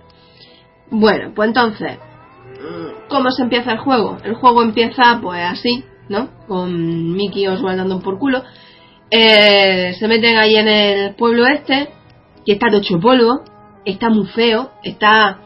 Bueno, 0.89 1.33
pues 1.35 1.49
entonces, 1.49 1.97
¿cómo 3.09 3.31
se 3.31 3.43
empieza 3.43 3.71
el 3.71 3.79
juego? 3.79 4.17
El 4.23 4.35
juego 4.35 4.63
empieza 4.63 5.19
pues 5.21 5.41
así, 5.43 5.83
¿no? 6.09 6.29
Con 6.47 7.13
Mickey 7.13 7.43
y 7.43 7.47
Oswald 7.47 7.77
dando 7.77 7.99
por 7.99 8.19
culo. 8.19 8.43
Eh, 9.09 9.95
se 9.97 10.07
meten 10.07 10.37
ahí 10.37 10.55
en 10.55 10.67
el 10.67 11.15
pueblo 11.15 11.45
este, 11.47 11.89
que 12.45 12.53
está 12.53 12.67
hecho 12.75 12.99
polvo, 12.99 13.41
está 13.85 14.09
muy 14.09 14.27
feo, 14.27 14.71
está 14.83 15.39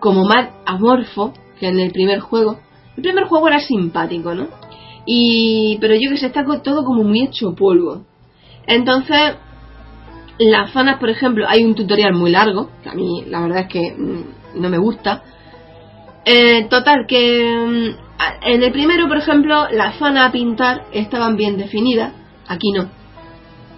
como 0.00 0.24
más 0.24 0.50
amorfo 0.66 1.32
que 1.58 1.68
en 1.68 1.78
el 1.78 1.92
primer 1.92 2.20
juego. 2.20 2.58
El 2.96 3.02
primer 3.02 3.24
juego 3.24 3.48
era 3.48 3.60
simpático, 3.60 4.34
¿no? 4.34 4.48
Y, 5.06 5.78
pero 5.80 5.94
yo 5.94 6.10
que 6.10 6.16
sé, 6.16 6.26
está 6.26 6.44
todo 6.62 6.84
como 6.84 7.04
muy 7.04 7.24
hecho 7.24 7.54
polvo. 7.54 8.04
Entonces, 8.66 9.36
las 10.38 10.72
zonas, 10.72 10.98
por 10.98 11.10
ejemplo, 11.10 11.46
hay 11.48 11.64
un 11.64 11.74
tutorial 11.74 12.14
muy 12.14 12.30
largo, 12.30 12.70
que 12.82 12.88
a 12.88 12.94
mí 12.94 13.24
la 13.28 13.40
verdad 13.40 13.60
es 13.60 13.68
que 13.68 13.94
mm, 13.96 14.60
no 14.60 14.70
me 14.70 14.78
gusta. 14.78 15.22
Eh, 16.24 16.66
total, 16.68 17.06
que 17.06 17.54
mm, 17.54 18.04
en 18.46 18.62
el 18.62 18.72
primero, 18.72 19.08
por 19.08 19.18
ejemplo, 19.18 19.68
las 19.70 19.96
zonas 19.96 20.28
a 20.28 20.32
pintar 20.32 20.86
estaban 20.92 21.36
bien 21.36 21.56
definidas, 21.58 22.12
aquí 22.48 22.72
no. 22.72 22.88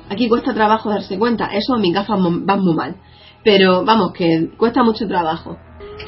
Aquí 0.08 0.28
cuesta 0.28 0.54
trabajo 0.54 0.90
darse 0.90 1.18
cuenta, 1.18 1.46
eso 1.52 1.76
mis 1.78 1.92
gafas 1.92 2.18
van 2.20 2.60
muy 2.60 2.74
mal. 2.74 2.96
Pero 3.42 3.84
vamos, 3.84 4.12
que 4.12 4.50
cuesta 4.56 4.82
mucho 4.82 5.06
trabajo. 5.08 5.58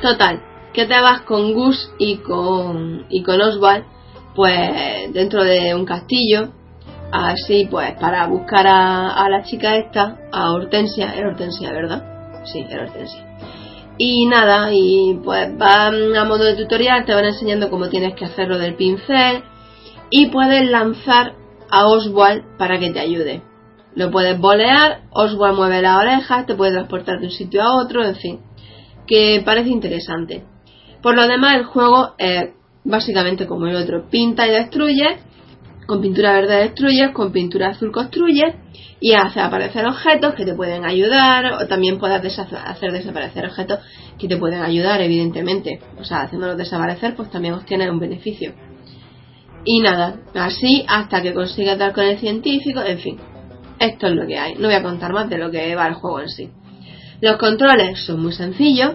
Total, 0.01 0.41
que 0.73 0.87
te 0.87 1.01
vas 1.01 1.23
con 1.23 1.53
Gus 1.55 1.93
y 1.99 2.19
con, 2.19 3.07
y 3.09 3.23
con 3.23 3.41
Oswald, 3.41 3.85
pues 4.35 5.13
dentro 5.13 5.43
de 5.43 5.75
un 5.75 5.85
castillo, 5.85 6.53
así 7.11 7.67
pues 7.71 7.95
para 8.01 8.27
buscar 8.29 8.67
a, 8.67 9.11
a 9.11 9.29
la 9.29 9.43
chica 9.43 9.77
esta, 9.77 10.19
a 10.33 10.53
Hortensia, 10.53 11.15
era 11.15 11.29
Hortensia, 11.29 11.73
¿verdad? 11.73 12.45
Sí, 12.45 12.65
era 12.69 12.85
Hortensia. 12.85 13.28
Y 13.99 14.27
nada, 14.27 14.69
y 14.73 15.19
pues 15.25 15.59
van 15.59 16.17
a 16.17 16.25
modo 16.25 16.45
de 16.45 16.55
tutorial, 16.55 17.05
te 17.05 17.13
van 17.13 17.25
enseñando 17.25 17.69
cómo 17.69 17.89
tienes 17.89 18.15
que 18.15 18.25
hacerlo 18.25 18.57
del 18.57 18.77
pincel 18.77 19.43
y 20.11 20.27
puedes 20.27 20.71
lanzar 20.71 21.35
a 21.69 21.87
Oswald 21.87 22.57
para 22.57 22.79
que 22.79 22.91
te 22.91 23.01
ayude. 23.01 23.43
Lo 23.95 24.13
puedes 24.13 24.39
bolear, 24.39 25.03
Oswald 25.11 25.57
mueve 25.57 25.83
las 25.83 25.99
orejas, 25.99 26.47
te 26.47 26.55
puede 26.55 26.73
transportar 26.73 27.19
de 27.19 27.27
un 27.27 27.33
sitio 27.33 27.63
a 27.63 27.83
otro, 27.83 28.05
en 28.05 28.15
fin, 28.15 28.41
que 29.07 29.43
parece 29.45 29.71
interesante. 29.71 30.45
Por 31.03 31.17
lo 31.17 31.27
demás, 31.27 31.57
el 31.57 31.65
juego 31.65 32.15
es 32.19 32.51
básicamente 32.85 33.47
como 33.47 33.67
el 33.67 33.77
otro, 33.77 34.09
pinta 34.09 34.47
y 34.47 34.51
destruye, 34.51 35.19
con 35.89 36.03
pintura 36.03 36.35
verde 36.35 36.57
destruyes, 36.57 37.13
con 37.13 37.33
pintura 37.33 37.71
azul 37.71 37.91
construyes 37.91 38.55
y 39.01 39.15
hace 39.15 39.41
aparecer 39.41 39.87
objetos 39.87 40.35
que 40.35 40.45
te 40.45 40.53
pueden 40.53 40.85
ayudar 40.85 41.55
o 41.55 41.67
también 41.67 41.99
puedes 41.99 42.39
hacer 42.39 42.93
desaparecer 42.93 43.47
objetos 43.47 43.79
que 44.19 44.29
te 44.29 44.37
pueden 44.37 44.61
ayudar 44.61 45.01
evidentemente. 45.01 45.81
O 45.99 46.05
sea 46.05 46.25
haciéndolos 46.25 46.59
desaparecer 46.59 47.17
pues 47.17 47.31
también 47.31 47.55
obtienes 47.55 47.89
un 47.91 48.01
beneficio. 48.01 48.53
Y 49.65 49.81
nada 49.81 50.21
así 50.35 50.85
hasta 50.87 51.23
que 51.23 51.33
consigas 51.33 51.79
dar 51.79 51.95
con 51.95 52.05
el 52.05 52.19
científico 52.19 52.83
en 52.83 52.99
fin 52.99 53.19
esto 53.81 54.09
es 54.09 54.13
lo 54.13 54.27
que 54.27 54.39
hay. 54.39 54.57
No 54.57 54.69
voy 54.69 54.75
a 54.75 54.83
contar 54.83 55.15
más 55.15 55.31
de 55.31 55.39
lo 55.39 55.51
que 55.51 55.75
va 55.75 55.87
el 55.87 55.95
juego 55.95 56.21
en 56.21 56.29
sí. 56.29 56.51
Los 57.23 57.39
controles 57.39 57.99
son 58.05 58.21
muy 58.21 58.33
sencillos. 58.33 58.93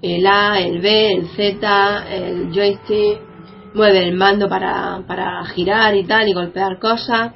El 0.00 0.24
A, 0.28 0.60
el 0.60 0.80
B, 0.80 1.12
el 1.12 1.26
Z, 1.30 2.14
el 2.14 2.52
joystick 2.52 3.29
mueve 3.74 4.02
el 4.02 4.14
mando 4.14 4.48
para, 4.48 5.02
para 5.06 5.44
girar 5.46 5.94
y 5.94 6.04
tal 6.04 6.28
y 6.28 6.32
golpear 6.32 6.78
cosas. 6.78 7.34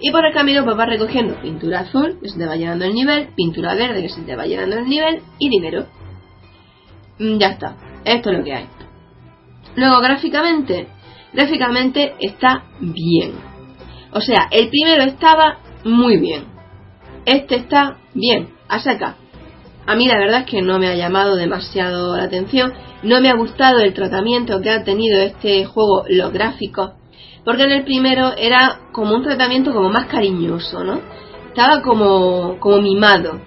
Y 0.00 0.10
por 0.10 0.26
el 0.26 0.34
camino 0.34 0.64
pues 0.64 0.76
vas 0.76 0.88
recogiendo 0.88 1.40
pintura 1.40 1.80
azul, 1.80 2.18
que 2.20 2.28
se 2.28 2.38
te 2.38 2.46
va 2.46 2.56
llenando 2.56 2.84
el 2.84 2.94
nivel, 2.94 3.28
pintura 3.36 3.74
verde, 3.74 4.02
que 4.02 4.08
se 4.08 4.22
te 4.22 4.36
va 4.36 4.46
llenando 4.46 4.78
el 4.78 4.86
nivel, 4.86 5.22
y 5.38 5.48
dinero. 5.48 5.86
Mm, 7.18 7.38
Ya 7.38 7.48
está, 7.50 7.76
esto 8.04 8.30
es 8.30 8.38
lo 8.38 8.44
que 8.44 8.54
hay. 8.54 8.68
Luego 9.76 10.00
gráficamente, 10.00 10.88
Gráficamente 11.34 12.14
está 12.20 12.62
bien. 12.78 13.32
O 14.12 14.20
sea, 14.20 14.46
el 14.52 14.68
primero 14.68 15.02
estaba 15.02 15.58
muy 15.84 16.16
bien. 16.18 16.44
Este 17.26 17.56
está 17.56 17.98
bien, 18.14 18.50
a 18.68 18.78
saca. 18.78 19.16
A 19.86 19.96
mí 19.96 20.06
la 20.06 20.18
verdad 20.18 20.40
es 20.40 20.46
que 20.46 20.62
no 20.62 20.78
me 20.78 20.88
ha 20.88 20.94
llamado 20.94 21.36
demasiado 21.36 22.16
la 22.16 22.24
atención. 22.24 22.72
No 23.02 23.20
me 23.20 23.28
ha 23.28 23.36
gustado 23.36 23.80
el 23.80 23.92
tratamiento 23.92 24.60
que 24.60 24.70
ha 24.70 24.82
tenido 24.82 25.20
este 25.20 25.64
juego, 25.66 26.04
los 26.08 26.32
gráficos. 26.32 26.92
Porque 27.44 27.64
en 27.64 27.72
el 27.72 27.84
primero 27.84 28.32
era 28.36 28.80
como 28.92 29.14
un 29.14 29.22
tratamiento 29.22 29.74
como 29.74 29.90
más 29.90 30.06
cariñoso, 30.06 30.82
¿no? 30.82 31.00
Estaba 31.48 31.82
como, 31.82 32.58
como 32.58 32.80
mimado. 32.80 33.40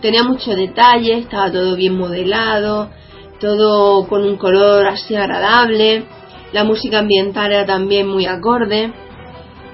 Tenía 0.00 0.24
mucho 0.24 0.56
detalle, 0.56 1.18
estaba 1.18 1.52
todo 1.52 1.76
bien 1.76 1.96
modelado, 1.96 2.90
todo 3.38 4.08
con 4.08 4.24
un 4.24 4.36
color 4.36 4.86
así 4.88 5.14
agradable. 5.14 6.04
La 6.52 6.64
música 6.64 6.98
ambiental 6.98 7.52
era 7.52 7.64
también 7.64 8.08
muy 8.08 8.26
acorde. 8.26 8.92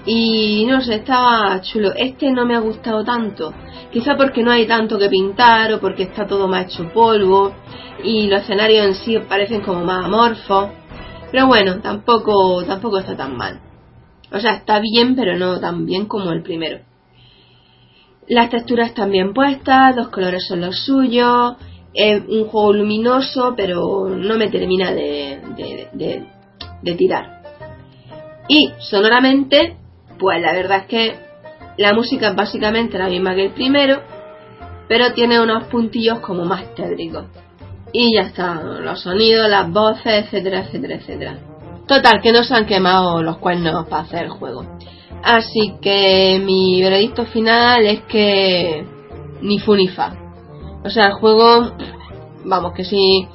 Y 0.06 0.64
no 0.66 0.80
sé, 0.80 0.96
estaba 0.96 1.60
chulo. 1.60 1.92
Este 1.94 2.30
no 2.30 2.46
me 2.46 2.54
ha 2.54 2.60
gustado 2.60 3.04
tanto. 3.04 3.52
Quizá 3.92 4.16
porque 4.16 4.42
no 4.42 4.50
hay 4.50 4.66
tanto 4.66 4.98
que 4.98 5.08
pintar 5.08 5.72
o 5.72 5.80
porque 5.80 6.04
está 6.04 6.26
todo 6.26 6.48
más 6.48 6.66
hecho 6.66 6.88
polvo 6.92 7.52
y 8.02 8.26
los 8.26 8.42
escenarios 8.42 8.86
en 8.86 8.94
sí 8.94 9.18
parecen 9.28 9.60
como 9.60 9.84
más 9.84 10.04
amorfos. 10.04 10.70
Pero 11.30 11.46
bueno, 11.46 11.80
tampoco, 11.80 12.64
tampoco 12.64 12.98
está 12.98 13.16
tan 13.16 13.36
mal. 13.36 13.60
O 14.32 14.40
sea, 14.40 14.54
está 14.54 14.80
bien, 14.80 15.14
pero 15.14 15.36
no 15.36 15.58
tan 15.60 15.84
bien 15.86 16.06
como 16.06 16.30
el 16.32 16.42
primero. 16.42 16.80
Las 18.28 18.50
texturas 18.50 18.90
están 18.90 19.10
bien 19.10 19.32
puestas, 19.32 19.96
los 19.96 20.08
colores 20.08 20.46
son 20.46 20.60
los 20.60 20.84
suyos, 20.84 21.56
es 21.94 22.22
un 22.28 22.44
juego 22.44 22.74
luminoso, 22.74 23.54
pero 23.56 24.08
no 24.10 24.36
me 24.36 24.48
termina 24.48 24.92
de, 24.92 25.40
de, 25.94 26.26
de 26.82 26.94
tirar. 26.94 27.42
Y 28.48 28.70
sonoramente 28.78 29.76
pues 30.18 30.40
la 30.40 30.52
verdad 30.52 30.78
es 30.78 30.86
que 30.86 31.18
la 31.76 31.92
música 31.92 32.28
es 32.28 32.36
básicamente 32.36 32.98
la 32.98 33.08
misma 33.08 33.34
que 33.34 33.46
el 33.46 33.52
primero, 33.52 34.02
pero 34.88 35.12
tiene 35.12 35.40
unos 35.40 35.64
puntillos 35.64 36.18
como 36.20 36.44
más 36.44 36.74
tétricos. 36.74 37.26
Y 37.92 38.14
ya 38.14 38.22
está, 38.22 38.54
los 38.62 39.00
sonidos, 39.00 39.48
las 39.48 39.70
voces, 39.72 40.24
etcétera, 40.24 40.60
etcétera, 40.60 40.94
etcétera. 40.96 41.38
Total, 41.86 42.20
que 42.22 42.32
no 42.32 42.44
se 42.44 42.54
han 42.54 42.66
quemado 42.66 43.22
los 43.22 43.38
cuernos 43.38 43.86
para 43.86 44.02
hacer 44.02 44.24
el 44.24 44.30
juego. 44.30 44.66
Así 45.22 45.74
que 45.80 46.40
mi 46.44 46.82
veredicto 46.82 47.24
final 47.26 47.86
es 47.86 48.02
que 48.02 48.84
ni 49.40 49.58
fu 49.58 49.74
ni 49.74 49.88
fa. 49.88 50.14
O 50.84 50.90
sea, 50.90 51.06
el 51.06 51.14
juego, 51.14 51.72
vamos, 52.44 52.72
que 52.74 52.84
si, 52.84 53.26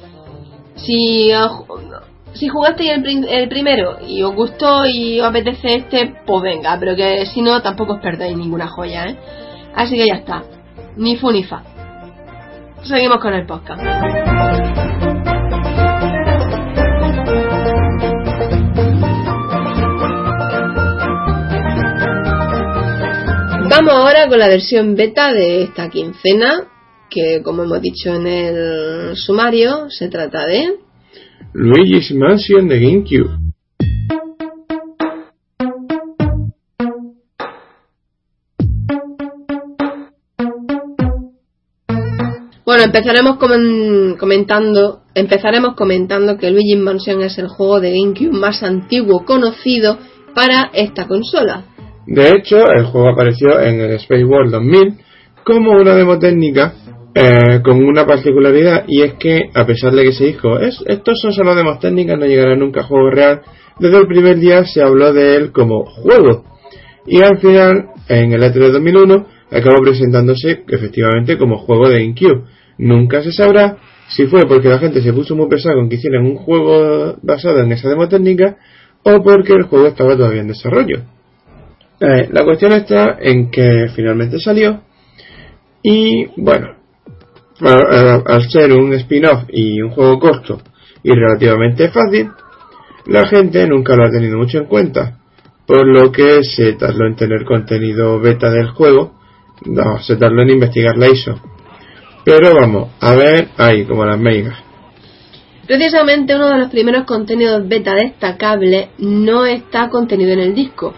si 0.76 1.30
si 2.34 2.48
jugasteis 2.48 2.90
el, 3.28 3.48
primero 3.48 3.98
y 4.06 4.22
os 4.22 4.34
gustó 4.34 4.84
y 4.86 5.20
os 5.20 5.28
apetece 5.28 5.76
este, 5.76 6.14
pues 6.26 6.42
venga, 6.42 6.76
pero 6.78 6.96
que 6.96 7.26
si 7.26 7.40
no, 7.42 7.62
tampoco 7.62 7.94
os 7.94 8.00
perdéis 8.00 8.36
ninguna 8.36 8.68
joya, 8.68 9.06
¿eh? 9.06 9.16
Así 9.74 9.96
que 9.96 10.06
ya 10.06 10.14
está. 10.14 10.42
Ni 10.96 11.16
fu 11.16 11.30
ni 11.30 11.44
fa. 11.44 11.62
Seguimos 12.82 13.18
con 13.18 13.34
el 13.34 13.46
podcast. 13.46 13.82
Vamos 23.70 23.94
ahora 23.94 24.28
con 24.28 24.38
la 24.38 24.48
versión 24.48 24.94
beta 24.94 25.32
de 25.32 25.62
esta 25.62 25.88
quincena, 25.88 26.68
que 27.10 27.42
como 27.42 27.64
hemos 27.64 27.80
dicho 27.80 28.14
en 28.14 28.26
el 28.26 29.16
sumario, 29.16 29.90
se 29.90 30.08
trata 30.08 30.46
de 30.46 30.83
Luigi's 31.52 32.12
Mansion 32.14 32.68
de 32.68 32.80
GameCube. 32.80 33.30
Bueno, 42.64 42.84
empezaremos 42.84 43.36
comentando, 44.18 45.02
empezaremos 45.14 45.74
comentando 45.74 46.38
que 46.38 46.50
Luigi's 46.50 46.78
Mansion 46.78 47.22
es 47.22 47.38
el 47.38 47.48
juego 47.48 47.80
de 47.80 47.92
GameCube 47.92 48.32
más 48.32 48.62
antiguo 48.62 49.24
conocido 49.24 49.98
para 50.34 50.70
esta 50.72 51.06
consola. 51.06 51.64
De 52.06 52.30
hecho, 52.30 52.56
el 52.76 52.84
juego 52.86 53.10
apareció 53.10 53.60
en 53.60 53.80
el 53.80 53.92
Space 53.92 54.24
World 54.24 54.50
2000 54.52 54.98
como 55.44 55.72
una 55.72 55.94
demo 55.94 56.18
técnica 56.18 56.74
eh, 57.14 57.60
con 57.62 57.84
una 57.84 58.04
particularidad 58.06 58.84
y 58.88 59.02
es 59.02 59.14
que 59.14 59.48
a 59.54 59.64
pesar 59.64 59.92
de 59.92 60.02
que 60.02 60.12
se 60.12 60.24
dijo 60.24 60.58
es, 60.58 60.82
estos 60.86 61.20
son 61.20 61.32
solo 61.32 61.54
demos 61.54 61.78
técnicas 61.78 62.18
no 62.18 62.26
llegará 62.26 62.56
nunca 62.56 62.80
a 62.80 62.84
juego 62.84 63.08
real 63.10 63.42
desde 63.78 63.98
el 63.98 64.06
primer 64.08 64.38
día 64.38 64.64
se 64.64 64.82
habló 64.82 65.12
de 65.12 65.36
él 65.36 65.52
como 65.52 65.84
juego. 65.84 66.44
Y 67.06 67.22
al 67.22 67.38
final 67.38 67.90
en 68.08 68.32
el 68.32 68.42
E3 68.42 68.72
2001 68.72 69.26
acabó 69.50 69.80
presentándose 69.82 70.64
efectivamente 70.68 71.38
como 71.38 71.58
juego 71.58 71.88
de 71.88 72.00
GameCube 72.00 72.44
nunca 72.78 73.22
se 73.22 73.30
sabrá 73.30 73.76
si 74.08 74.26
fue 74.26 74.46
porque 74.46 74.68
la 74.68 74.78
gente 74.78 75.00
se 75.00 75.12
puso 75.12 75.36
muy 75.36 75.48
pesada 75.48 75.76
con 75.76 75.88
que 75.88 75.96
hicieran 75.96 76.24
un 76.24 76.36
juego 76.36 77.16
basado 77.22 77.60
en 77.60 77.72
esa 77.72 77.88
demo 77.88 78.08
técnica 78.08 78.56
o 79.04 79.22
porque 79.22 79.52
el 79.52 79.64
juego 79.64 79.86
estaba 79.86 80.16
todavía 80.16 80.40
en 80.40 80.48
desarrollo. 80.48 81.02
Eh, 82.00 82.28
la 82.32 82.44
cuestión 82.44 82.72
está 82.72 83.18
en 83.20 83.50
que 83.50 83.86
finalmente 83.94 84.40
salió 84.40 84.80
y 85.80 86.26
bueno 86.36 86.83
al 87.60 88.50
ser 88.50 88.72
un 88.72 88.92
spin-off 88.94 89.44
y 89.48 89.80
un 89.80 89.90
juego 89.90 90.18
corto 90.18 90.60
y 91.02 91.10
relativamente 91.12 91.88
fácil, 91.88 92.30
la 93.06 93.26
gente 93.26 93.66
nunca 93.66 93.94
lo 93.94 94.06
ha 94.06 94.10
tenido 94.10 94.38
mucho 94.38 94.58
en 94.58 94.64
cuenta, 94.64 95.18
por 95.66 95.86
lo 95.86 96.10
que 96.10 96.42
se 96.42 96.72
tardó 96.74 97.06
en 97.06 97.16
tener 97.16 97.44
contenido 97.44 98.18
beta 98.18 98.50
del 98.50 98.68
juego, 98.70 99.14
no, 99.66 99.98
se 100.00 100.16
tardó 100.16 100.42
en 100.42 100.50
investigar 100.50 100.96
la 100.96 101.08
ISO. 101.08 101.40
Pero 102.24 102.54
vamos, 102.54 102.90
a 103.00 103.14
ver 103.14 103.48
ahí 103.58 103.84
como 103.84 104.04
las 104.04 104.18
megas. 104.18 104.58
Precisamente 105.66 106.34
uno 106.34 106.48
de 106.48 106.58
los 106.58 106.70
primeros 106.70 107.04
contenidos 107.04 107.66
beta 107.68 107.94
destacables 107.94 108.88
no 108.98 109.46
está 109.46 109.88
contenido 109.88 110.32
en 110.32 110.40
el 110.40 110.54
disco, 110.54 110.94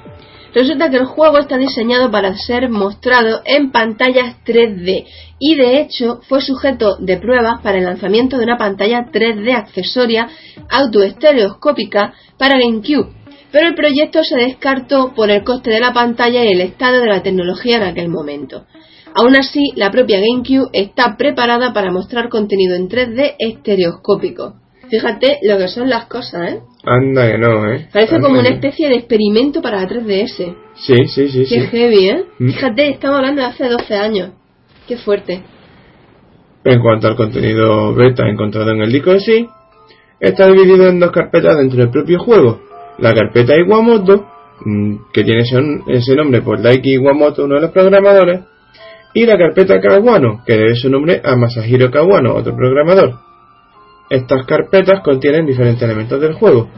Resulta 0.55 0.91
que 0.91 0.97
el 0.97 1.05
juego 1.05 1.39
está 1.39 1.59
diseñado 1.59 2.11
para 2.11 2.37
ser 2.37 2.71
mostrado 2.71 3.43
en 3.45 3.71
pantallas 3.71 4.37
3D 4.45 5.07
y 5.39 5.55
de 5.55 5.81
hecho 5.81 6.21
fue 6.29 6.41
sujeto 6.41 6.97
de 6.97 7.19
pruebas 7.19 7.61
para 7.63 7.79
el 7.79 7.85
lanzamiento 7.85 8.39
de 8.39 8.45
una 8.45 8.57
pantalla 8.57 9.07
3D 9.13 9.55
accesoria 9.55 10.29
autoestereoscópica 10.71 12.15
para 12.39 12.59
GameCube, 12.59 13.13
pero 13.53 13.69
el 13.69 13.75
proyecto 13.75 14.25
se 14.25 14.37
descartó 14.37 15.13
por 15.15 15.31
el 15.31 15.45
coste 15.45 15.71
de 15.71 15.81
la 15.81 15.93
pantalla 15.93 16.45
y 16.45 16.53
el 16.53 16.61
estado 16.61 17.01
de 17.01 17.07
la 17.07 17.23
tecnología 17.23 17.77
en 17.77 17.83
aquel 17.83 18.09
momento. 18.09 18.65
Aún 19.15 19.35
así, 19.35 19.73
la 19.77 19.91
propia 19.91 20.21
GameCube 20.21 20.69
está 20.75 21.17
preparada 21.17 21.73
para 21.73 21.91
mostrar 21.91 22.29
contenido 22.29 22.77
en 22.77 22.89
3D 22.89 23.37
estereoscópico. 23.39 24.66
Fíjate 24.91 25.39
lo 25.43 25.59
que 25.59 25.69
son 25.69 25.89
las 25.89 26.07
cosas, 26.07 26.53
¿eh? 26.53 26.61
Anda 26.85 27.31
que 27.31 27.39
no, 27.39 27.71
¿eh? 27.71 27.89
Parece 27.93 28.21
como 28.21 28.39
una 28.39 28.49
especie 28.49 28.89
de 28.89 28.97
experimento 28.97 29.61
para 29.61 29.83
la 29.83 29.89
3DS. 29.89 30.55
Sí, 30.75 30.95
sí, 31.07 31.29
sí. 31.29 31.47
Qué 31.49 31.61
heavy, 31.69 32.09
¿eh? 32.09 32.25
Mm. 32.39 32.49
Fíjate, 32.49 32.91
estamos 32.91 33.17
hablando 33.17 33.43
de 33.43 33.49
hace 33.49 33.69
12 33.69 33.95
años. 33.95 34.31
Qué 34.87 34.97
fuerte. 34.97 35.43
En 36.65 36.81
cuanto 36.81 37.09
al 37.09 37.17
contenido 37.17 37.95
beta 37.95 38.29
encontrado 38.29 38.71
en 38.73 38.83
el 38.83 38.93
disco 38.93 39.13
de 39.13 39.21
sí, 39.21 39.49
está 40.21 40.47
dividido 40.47 40.89
en 40.89 41.01
dos 41.01 41.11
carpetas 41.11 41.57
dentro 41.57 41.79
del 41.79 41.91
propio 41.91 42.19
juego. 42.19 42.61
La 42.99 43.13
carpeta 43.13 43.55
Iwamoto, 43.59 44.27
mm, 44.65 44.97
que 45.13 45.25
tiene 45.25 45.43
ese 45.89 46.15
nombre 46.17 46.43
por 46.43 46.63
Daiki 46.63 46.95
Iwamoto, 46.95 47.45
uno 47.45 47.57
de 47.57 47.61
los 47.63 47.71
programadores, 47.71 48.41
y 49.17 49.25
la 49.25 49.39
carpeta 49.39 49.81
Kawano, 49.81 50.43
que 50.45 50.59
debe 50.59 50.75
su 50.75 50.91
nombre 50.91 51.23
a 51.25 51.37
Masahiro 51.37 51.91
Kawano, 51.91 52.35
otro 52.35 52.55
programador. 52.55 53.26
Estas 54.09 54.47
carpetas 54.47 55.01
contienen 55.03 55.47
diferentes 55.47 55.83
elementos 55.83 56.21
del 56.21 56.35
juego. 56.35 56.69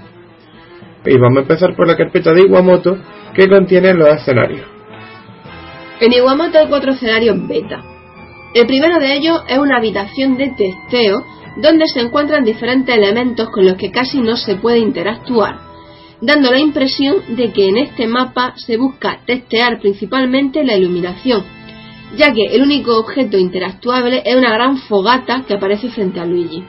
Y 1.04 1.16
vamos 1.18 1.38
a 1.38 1.42
empezar 1.42 1.76
por 1.76 1.86
la 1.86 1.96
carpeta 1.96 2.32
de 2.32 2.42
Iwamoto, 2.42 2.98
que 3.34 3.48
contiene 3.48 3.94
los 3.94 4.08
escenarios. 4.08 4.66
En 6.00 6.12
Iwamoto 6.12 6.58
hay 6.58 6.66
cuatro 6.68 6.92
escenarios 6.92 7.36
beta. 7.46 7.82
El 8.54 8.66
primero 8.66 8.98
de 8.98 9.14
ellos 9.14 9.42
es 9.46 9.58
una 9.58 9.76
habitación 9.76 10.36
de 10.38 10.48
testeo 10.56 11.22
donde 11.60 11.86
se 11.92 12.00
encuentran 12.00 12.44
diferentes 12.44 12.94
elementos 12.94 13.48
con 13.50 13.66
los 13.66 13.76
que 13.76 13.90
casi 13.90 14.20
no 14.20 14.36
se 14.36 14.56
puede 14.56 14.78
interactuar, 14.78 15.58
dando 16.20 16.50
la 16.50 16.58
impresión 16.58 17.16
de 17.36 17.52
que 17.52 17.68
en 17.68 17.78
este 17.78 18.06
mapa 18.06 18.54
se 18.56 18.76
busca 18.76 19.20
testear 19.26 19.80
principalmente 19.80 20.64
la 20.64 20.76
iluminación, 20.76 21.44
ya 22.16 22.32
que 22.32 22.54
el 22.54 22.62
único 22.62 22.96
objeto 22.98 23.36
interactuable 23.36 24.22
es 24.24 24.36
una 24.36 24.52
gran 24.52 24.78
fogata 24.78 25.44
que 25.46 25.54
aparece 25.54 25.90
frente 25.90 26.20
a 26.20 26.24
Luigi. 26.24 26.64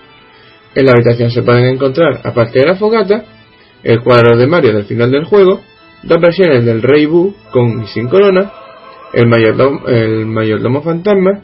En 0.75 0.85
la 0.85 0.91
habitación 0.91 1.31
se 1.31 1.41
pueden 1.41 1.65
encontrar, 1.65 2.21
aparte 2.23 2.59
de 2.59 2.67
la 2.67 2.75
fogata, 2.75 3.23
el 3.83 4.01
cuadro 4.01 4.37
de 4.37 4.47
Mario 4.47 4.73
del 4.73 4.85
final 4.85 5.09
del 5.11 5.25
juego, 5.25 5.61
dos 6.03 6.21
versiones 6.21 6.63
del 6.65 6.81
Rey 6.81 7.05
Boo 7.05 7.33
con 7.51 7.83
y 7.83 7.87
sin 7.87 8.07
corona, 8.07 8.51
el 9.13 9.27
mayordomo, 9.27 9.87
el 9.87 10.25
mayordomo 10.25 10.81
fantasma 10.81 11.41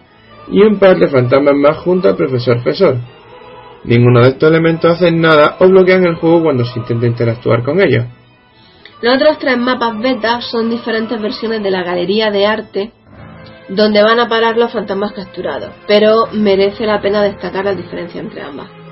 y 0.49 0.61
un 0.61 0.77
par 0.77 0.97
de 0.97 1.07
fantasmas 1.07 1.55
más 1.55 1.77
junto 1.77 2.07
al 2.07 2.15
profesor 2.15 2.61
Fesor. 2.61 2.97
Ninguno 3.83 4.21
de 4.21 4.29
estos 4.29 4.49
elementos 4.49 4.91
hacen 4.91 5.21
nada 5.21 5.57
o 5.59 5.67
bloquean 5.67 6.05
el 6.05 6.15
juego 6.15 6.43
cuando 6.43 6.65
se 6.65 6.79
intenta 6.79 7.07
interactuar 7.07 7.63
con 7.63 7.79
ellos. 7.81 8.05
Los 9.01 9.15
otros 9.15 9.39
tres 9.39 9.57
mapas 9.57 9.99
beta 9.99 10.41
son 10.41 10.69
diferentes 10.69 11.19
versiones 11.21 11.61
de 11.61 11.71
la 11.71 11.83
galería 11.83 12.31
de 12.31 12.45
arte 12.45 12.91
donde 13.69 14.01
van 14.01 14.19
a 14.19 14.29
parar 14.29 14.57
los 14.57 14.71
fantasmas 14.71 15.13
capturados, 15.13 15.71
pero 15.87 16.27
merece 16.33 16.85
la 16.85 17.01
pena 17.01 17.23
destacar 17.23 17.65
la 17.65 17.73
diferencia 17.73 18.21
entre 18.21 18.41
ambas. 18.41 18.84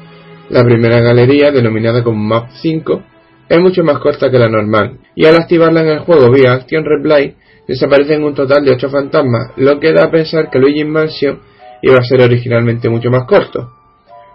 La 0.50 0.64
primera 0.64 1.00
galería, 1.00 1.52
denominada 1.52 2.04
como 2.04 2.18
Map 2.18 2.50
5, 2.62 3.04
es 3.50 3.60
mucho 3.60 3.84
más 3.84 4.00
corta 4.00 4.30
que 4.30 4.38
la 4.38 4.50
normal, 4.50 5.00
y 5.16 5.26
al 5.26 5.36
activarla 5.36 5.82
en 5.82 5.88
el 5.88 6.00
juego 6.00 6.32
vía 6.32 6.54
Action 6.54 6.84
Replay, 6.86 7.36
desaparecen 7.68 8.24
un 8.24 8.34
total 8.34 8.66
de 8.66 8.72
8 8.72 8.90
fantasmas, 8.90 9.52
lo 9.58 9.80
que 9.80 9.94
da 9.94 10.06
a 10.06 10.12
pensar 10.12 10.50
que 10.50 10.60
Luigi 10.60 10.84
Mansion 10.84 11.40
iba 11.82 11.98
a 11.98 12.04
ser 12.04 12.22
originalmente 12.22 12.90
mucho 12.90 13.10
más 13.10 13.26
corto. 13.26 13.72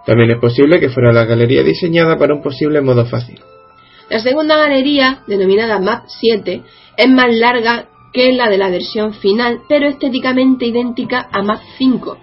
También 0.06 0.30
es 0.30 0.38
posible 0.38 0.80
que 0.80 0.88
fuera 0.88 1.12
la 1.12 1.24
galería 1.24 1.62
diseñada 1.62 2.16
para 2.16 2.34
un 2.34 2.42
posible 2.42 2.80
modo 2.80 3.04
fácil. 3.04 3.40
La 4.09 4.20
segunda 4.20 4.56
galería, 4.56 5.22
denominada 5.26 5.78
Map 5.78 6.04
7, 6.06 6.62
es 6.96 7.09
más 7.11 7.28
larga 7.30 7.88
que 8.12 8.32
la 8.32 8.48
de 8.48 8.56
la 8.56 8.70
versión 8.70 9.12
final, 9.12 9.61
pero 9.68 9.86
estéticamente 9.86 10.64
idéntica 10.64 11.28
a 11.30 11.42
Map 11.42 11.61
5. 11.76 12.18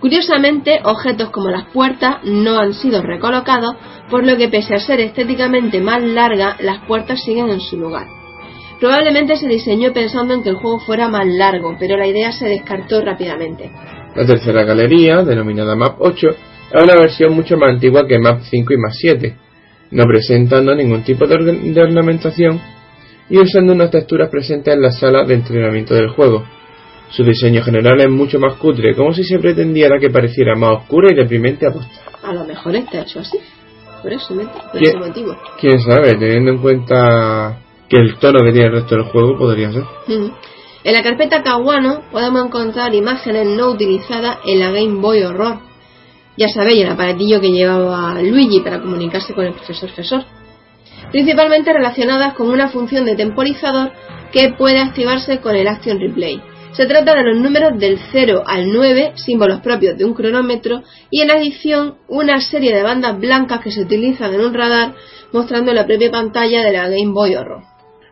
Curiosamente, 0.00 0.80
objetos 0.84 1.30
como 1.30 1.50
las 1.50 1.64
puertas 1.70 2.18
no 2.24 2.58
han 2.58 2.74
sido 2.74 3.02
recolocados, 3.02 3.74
por 4.10 4.26
lo 4.26 4.36
que 4.36 4.48
pese 4.48 4.74
a 4.74 4.78
ser 4.78 5.00
estéticamente 5.00 5.80
más 5.80 6.02
larga, 6.02 6.56
las 6.60 6.84
puertas 6.86 7.22
siguen 7.24 7.48
en 7.48 7.60
su 7.60 7.78
lugar. 7.78 8.06
Probablemente 8.78 9.36
se 9.36 9.48
diseñó 9.48 9.92
pensando 9.94 10.34
en 10.34 10.42
que 10.42 10.50
el 10.50 10.56
juego 10.56 10.78
fuera 10.80 11.08
más 11.08 11.26
largo, 11.26 11.76
pero 11.78 11.96
la 11.96 12.06
idea 12.06 12.30
se 12.30 12.46
descartó 12.46 13.00
rápidamente. 13.00 13.70
La 14.14 14.26
tercera 14.26 14.64
galería, 14.64 15.22
denominada 15.22 15.74
Map 15.74 15.96
8, 15.98 16.28
es 16.28 16.82
una 16.82 16.94
versión 16.94 17.34
mucho 17.34 17.56
más 17.56 17.70
antigua 17.70 18.06
que 18.06 18.18
Map 18.18 18.40
5 18.42 18.74
y 18.74 18.76
Map 18.76 18.92
7, 18.92 19.36
no 19.92 20.04
presentando 20.04 20.74
ningún 20.74 21.04
tipo 21.04 21.26
de, 21.26 21.36
de 21.52 21.82
ornamentación 21.82 22.60
y 23.30 23.38
usando 23.38 23.72
unas 23.72 23.90
texturas 23.90 24.28
presentes 24.28 24.74
en 24.74 24.82
la 24.82 24.90
sala 24.90 25.24
de 25.24 25.34
entrenamiento 25.34 25.94
del 25.94 26.10
juego. 26.10 26.44
Su 27.10 27.22
diseño 27.22 27.62
general 27.62 28.00
es 28.00 28.10
mucho 28.10 28.38
más 28.38 28.56
cutre, 28.56 28.94
como 28.94 29.12
si 29.12 29.24
se 29.24 29.38
pretendiera 29.38 29.98
que 29.98 30.10
pareciera 30.10 30.54
más 30.54 30.78
oscura 30.82 31.12
y 31.12 31.14
deprimente 31.14 31.66
a 31.66 31.70
A 32.28 32.32
lo 32.32 32.44
mejor 32.44 32.74
está 32.74 33.02
hecho 33.02 33.20
así, 33.20 33.38
por 34.02 34.12
eso, 34.12 34.34
por 34.34 34.82
ese 34.82 34.96
motivo. 34.98 35.36
Quién 35.60 35.80
sabe, 35.80 36.16
teniendo 36.18 36.52
en 36.52 36.58
cuenta 36.58 37.58
que 37.88 37.96
el 37.96 38.16
tono 38.18 38.40
que 38.40 38.52
tiene 38.52 38.66
el 38.66 38.72
resto 38.72 38.96
del 38.96 39.04
juego 39.04 39.38
podría 39.38 39.72
ser. 39.72 39.84
En 40.08 40.92
la 40.92 41.02
carpeta 41.02 41.42
Kawano 41.42 42.02
podemos 42.10 42.46
encontrar 42.46 42.94
imágenes 42.94 43.46
no 43.46 43.70
utilizadas 43.70 44.38
en 44.44 44.60
la 44.60 44.70
Game 44.70 45.00
Boy 45.00 45.22
Horror, 45.22 45.58
ya 46.36 46.48
sabéis, 46.48 46.82
el 46.82 46.90
aparatillo 46.90 47.40
que 47.40 47.50
llevaba 47.50 48.20
Luigi 48.20 48.60
para 48.60 48.80
comunicarse 48.80 49.32
con 49.32 49.46
el 49.46 49.54
profesor 49.54 49.88
Fesor. 49.90 50.24
Principalmente 51.10 51.72
relacionadas 51.72 52.34
con 52.34 52.50
una 52.50 52.68
función 52.68 53.06
de 53.06 53.16
temporizador 53.16 53.92
que 54.32 54.50
puede 54.50 54.78
activarse 54.78 55.40
con 55.40 55.56
el 55.56 55.66
Action 55.66 55.98
Replay. 55.98 56.42
Se 56.76 56.84
trata 56.84 57.14
de 57.14 57.22
los 57.22 57.38
números 57.38 57.78
del 57.78 57.98
0 58.12 58.42
al 58.46 58.70
9, 58.70 59.12
símbolos 59.14 59.60
propios 59.60 59.96
de 59.96 60.04
un 60.04 60.12
cronómetro, 60.12 60.82
y 61.10 61.22
en 61.22 61.30
adición 61.30 61.94
una 62.06 62.38
serie 62.38 62.74
de 62.74 62.82
bandas 62.82 63.18
blancas 63.18 63.60
que 63.60 63.70
se 63.70 63.80
utilizan 63.80 64.34
en 64.34 64.42
un 64.42 64.52
radar 64.52 64.92
mostrando 65.32 65.72
la 65.72 65.86
propia 65.86 66.10
pantalla 66.10 66.62
de 66.62 66.72
la 66.72 66.88
Game 66.90 67.12
Boy 67.14 67.34
Horror. 67.34 67.62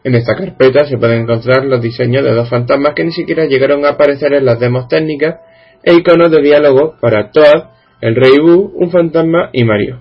En 0.03 0.15
esta 0.15 0.35
carpeta 0.35 0.87
se 0.87 0.97
pueden 0.97 1.23
encontrar 1.23 1.67
los 1.67 1.83
diseños 1.83 2.25
de 2.25 2.33
dos 2.33 2.49
fantasmas 2.49 2.95
que 2.95 3.05
ni 3.05 3.13
siquiera 3.13 3.45
llegaron 3.45 3.85
a 3.85 3.91
aparecer 3.91 4.33
en 4.33 4.47
las 4.47 4.59
demos 4.59 4.89
técnicas 4.89 5.41
e 5.83 5.93
iconos 5.93 6.31
de 6.31 6.41
diálogo 6.41 6.95
para 7.03 7.31
Toad 7.31 7.75
el 8.01 8.17
rey 8.17 8.39
Boo, 8.41 8.73
un 8.75 8.91
fantasma 8.91 9.51
y 9.53 9.65
Mario. 9.65 10.01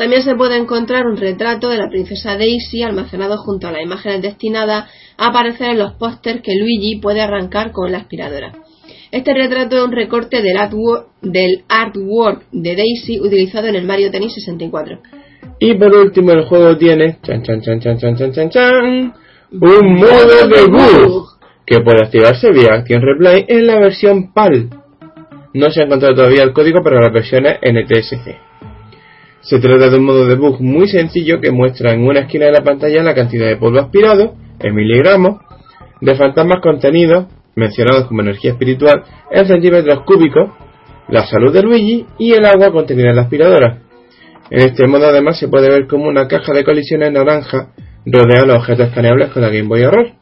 También 0.00 0.22
se 0.22 0.34
puede 0.34 0.56
encontrar 0.56 1.06
un 1.06 1.18
retrato 1.18 1.68
de 1.68 1.76
la 1.76 1.90
princesa 1.90 2.38
Daisy 2.38 2.82
almacenado 2.82 3.36
junto 3.36 3.68
a 3.68 3.72
las 3.72 3.82
imágenes 3.82 4.22
destinadas 4.22 4.90
a 5.18 5.26
aparecer 5.26 5.72
en 5.72 5.78
los 5.78 5.92
pósters 5.92 6.40
que 6.40 6.56
Luigi 6.56 6.98
puede 7.02 7.20
arrancar 7.20 7.70
con 7.70 7.92
la 7.92 7.98
aspiradora. 7.98 8.50
Este 9.12 9.34
retrato 9.34 9.76
es 9.76 9.84
un 9.84 9.92
recorte 9.92 10.40
del 10.40 10.56
artwork, 10.56 12.46
de 12.50 12.76
Daisy 12.76 13.20
utilizado 13.20 13.66
en 13.66 13.74
el 13.74 13.84
Mario 13.84 14.10
Tennis 14.10 14.32
64. 14.32 15.00
Y 15.58 15.74
por 15.74 15.94
último 15.94 16.32
el 16.32 16.46
juego 16.46 16.78
tiene 16.78 17.18
chan, 17.22 17.42
chan, 17.42 17.60
chan, 17.60 19.12
un 19.50 19.94
modo 19.96 20.48
de 20.48 20.64
bug 20.64 21.26
que 21.66 21.78
puede 21.80 22.04
activarse 22.04 22.50
vía 22.52 22.72
Action 22.72 23.02
Replay 23.02 23.44
en 23.48 23.66
la 23.66 23.78
versión 23.78 24.32
PAL 24.32 24.70
no 25.52 25.70
se 25.70 25.82
ha 25.82 25.84
encontrado 25.84 26.14
todavía 26.14 26.42
el 26.42 26.54
código 26.54 26.82
para 26.82 27.02
las 27.02 27.12
versiones 27.12 27.58
NTSC. 27.60 28.49
Se 29.42 29.58
trata 29.58 29.88
de 29.88 29.98
un 29.98 30.04
modo 30.04 30.26
de 30.26 30.36
bug 30.36 30.60
muy 30.60 30.86
sencillo 30.88 31.40
que 31.40 31.50
muestra 31.50 31.92
en 31.92 32.06
una 32.06 32.20
esquina 32.20 32.46
de 32.46 32.52
la 32.52 32.62
pantalla 32.62 33.02
la 33.02 33.14
cantidad 33.14 33.46
de 33.46 33.56
polvo 33.56 33.80
aspirado, 33.80 34.34
en 34.58 34.74
miligramos, 34.74 35.40
de 36.00 36.14
fantasmas 36.14 36.60
contenidos, 36.62 37.26
mencionados 37.54 38.06
como 38.06 38.20
energía 38.20 38.52
espiritual, 38.52 39.02
en 39.30 39.46
centímetros 39.46 40.00
cúbicos, 40.04 40.50
la 41.08 41.26
salud 41.26 41.52
de 41.52 41.62
Luigi 41.62 42.06
y 42.18 42.32
el 42.32 42.44
agua 42.44 42.70
contenida 42.70 43.10
en 43.10 43.16
la 43.16 43.22
aspiradora. 43.22 43.82
En 44.50 44.60
este 44.60 44.86
modo 44.86 45.06
además 45.06 45.38
se 45.38 45.48
puede 45.48 45.70
ver 45.70 45.86
como 45.86 46.08
una 46.08 46.28
caja 46.28 46.52
de 46.52 46.64
colisiones 46.64 47.12
naranja 47.12 47.72
rodea 48.04 48.44
los 48.44 48.58
objetos 48.58 48.88
escaneables 48.88 49.30
con 49.30 49.42
la 49.42 49.48
Game 49.48 49.68
Boy 49.68 49.82
Error. 49.82 50.12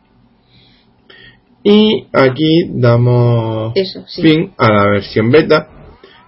Y 1.62 2.06
aquí 2.12 2.70
damos 2.70 3.74
fin 4.20 4.52
a 4.56 4.72
la 4.72 4.90
versión 4.90 5.30
beta. 5.30 5.68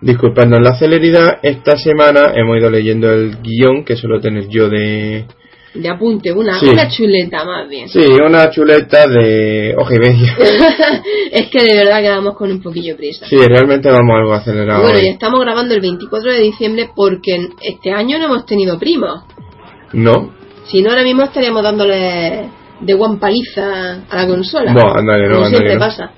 Disculpadnos 0.01 0.61
la 0.63 0.75
celeridad, 0.77 1.41
esta 1.43 1.77
semana 1.77 2.33
hemos 2.35 2.57
ido 2.57 2.71
leyendo 2.71 3.13
el 3.13 3.37
guion 3.43 3.85
que 3.85 3.97
suelo 3.97 4.19
tener 4.21 4.49
yo 4.49 4.69
de... 4.69 5.27
De 5.75 5.89
apunte, 5.89 6.33
una, 6.33 6.59
una 6.61 6.89
chuleta 6.89 7.45
más 7.45 7.69
bien. 7.69 7.89
Sí, 7.89 8.01
una 8.01 8.51
chuleta 8.51 9.07
de 9.07 9.77
media. 10.01 10.37
es 11.31 11.49
que 11.49 11.63
de 11.63 11.77
verdad 11.77 12.01
quedamos 12.01 12.35
con 12.35 12.51
un 12.51 12.61
poquillo 12.61 12.97
prisa. 12.97 13.27
Sí, 13.27 13.37
realmente 13.37 13.89
vamos 13.89 14.17
algo 14.17 14.33
acelerado. 14.33 14.83
Bueno, 14.83 14.99
y 14.99 15.09
estamos 15.09 15.39
grabando 15.41 15.75
el 15.75 15.81
24 15.81 16.33
de 16.33 16.41
diciembre 16.41 16.91
porque 16.97 17.49
este 17.61 17.93
año 17.93 18.19
no 18.19 18.25
hemos 18.25 18.47
tenido 18.47 18.79
primos. 18.79 19.21
No. 19.93 20.33
Si 20.65 20.83
no, 20.83 20.91
ahora 20.91 21.05
mismo 21.05 21.25
estaríamos 21.25 21.63
dándole 21.63 22.49
de 22.81 22.95
one 22.95 23.19
paliza 23.19 24.03
a 24.09 24.17
la 24.17 24.27
consola. 24.27 24.73
No, 24.73 24.95
andale, 24.95 25.29
no, 25.29 25.37
como 25.37 25.47
siempre 25.49 25.79
pasa. 25.79 26.11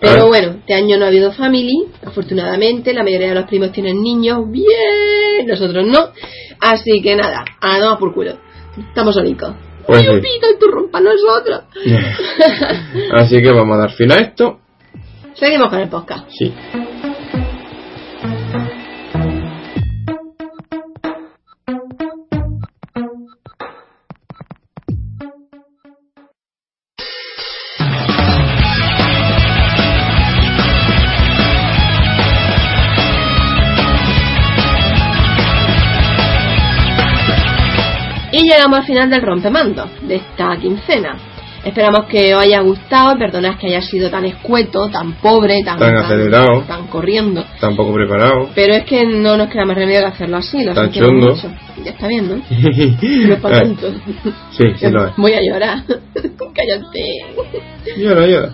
Pero 0.00 0.26
bueno, 0.28 0.56
este 0.58 0.74
año 0.74 0.98
no 0.98 1.04
ha 1.04 1.08
habido 1.08 1.32
family, 1.32 1.86
afortunadamente, 2.04 2.92
la 2.92 3.02
mayoría 3.02 3.28
de 3.28 3.34
los 3.34 3.46
primos 3.46 3.72
tienen 3.72 4.02
niños, 4.02 4.50
bien, 4.50 5.46
nosotros 5.46 5.86
no. 5.86 6.10
Así 6.60 7.00
que 7.02 7.16
nada, 7.16 7.44
a 7.60 7.78
no 7.78 7.98
por 7.98 8.14
culo. 8.14 8.36
Estamos 8.78 9.14
solicos. 9.14 9.54
Pues 9.86 10.00
sí. 10.00 10.08
y 10.08 10.58
tú 10.58 10.66
rompa 10.66 11.00
nosotros. 11.00 11.62
Así 13.12 13.40
que 13.40 13.52
vamos 13.52 13.76
a 13.76 13.80
dar 13.80 13.92
fin 13.92 14.12
a 14.12 14.16
esto. 14.16 14.60
Seguimos 15.34 15.68
con 15.68 15.80
el 15.80 15.88
podcast. 15.88 16.28
Sí. 16.30 16.52
Llegamos 38.66 38.80
al 38.80 38.86
final 38.86 39.10
del 39.10 39.22
rompemando 39.22 39.88
de 40.02 40.16
esta 40.16 40.56
quincena. 40.56 41.16
Esperamos 41.64 42.06
que 42.06 42.34
os 42.34 42.42
haya 42.42 42.60
gustado, 42.60 43.18
perdonad 43.18 43.58
que 43.58 43.66
haya 43.66 43.80
sido 43.80 44.08
tan 44.08 44.24
escueto, 44.24 44.88
tan 44.88 45.14
pobre, 45.14 45.62
tan, 45.64 45.78
tan 45.78 45.96
acelerado, 45.96 46.62
tan, 46.62 46.86
corriendo. 46.86 47.44
Tan 47.60 47.74
poco 47.74 47.92
preparado. 47.92 48.50
Pero 48.54 48.74
es 48.74 48.84
que 48.84 49.04
no 49.04 49.36
nos 49.36 49.48
queda 49.48 49.64
más 49.64 49.76
remedio 49.76 50.00
que 50.00 50.06
hacerlo 50.06 50.36
así, 50.36 50.64
lo 50.64 50.74
tan 50.74 50.92
chungo. 50.92 51.30
Mucho. 51.30 51.50
Ya 51.84 51.90
está 51.90 52.06
bien, 52.06 52.28
¿no? 52.28 52.36
no 53.26 53.34
es 53.34 53.40
para 53.40 53.62
tanto. 53.62 53.92
Sí, 54.52 54.64
sí 54.76 54.90
lo 54.90 55.06
es. 55.06 55.16
Voy 55.16 55.32
a 55.32 55.42
llorar. 55.42 55.78
Cállate. 55.86 57.96
Llora, 57.96 58.26
llora. 58.26 58.50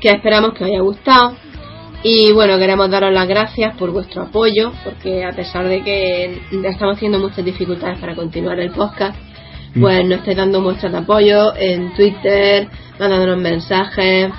Que 0.00 0.10
esperamos 0.10 0.54
que 0.54 0.64
os 0.64 0.70
haya 0.70 0.80
gustado. 0.80 1.34
Y 2.04 2.32
bueno, 2.32 2.58
queremos 2.58 2.90
daros 2.90 3.12
las 3.12 3.28
gracias 3.28 3.76
por 3.76 3.92
vuestro 3.92 4.22
apoyo, 4.22 4.72
porque 4.84 5.24
a 5.24 5.30
pesar 5.30 5.68
de 5.68 5.82
que 5.82 6.40
estamos 6.64 6.96
haciendo 6.96 7.20
muchas 7.20 7.44
dificultades 7.44 7.98
para 8.00 8.16
continuar 8.16 8.58
el 8.58 8.70
podcast, 8.70 9.16
pues 9.78 10.04
nos 10.04 10.18
estáis 10.18 10.36
dando 10.36 10.60
muestras 10.60 10.92
de 10.92 10.98
apoyo 10.98 11.54
en 11.56 11.94
Twitter, 11.94 12.68
mandándonos 12.98 13.38
mensajes, 13.38 14.30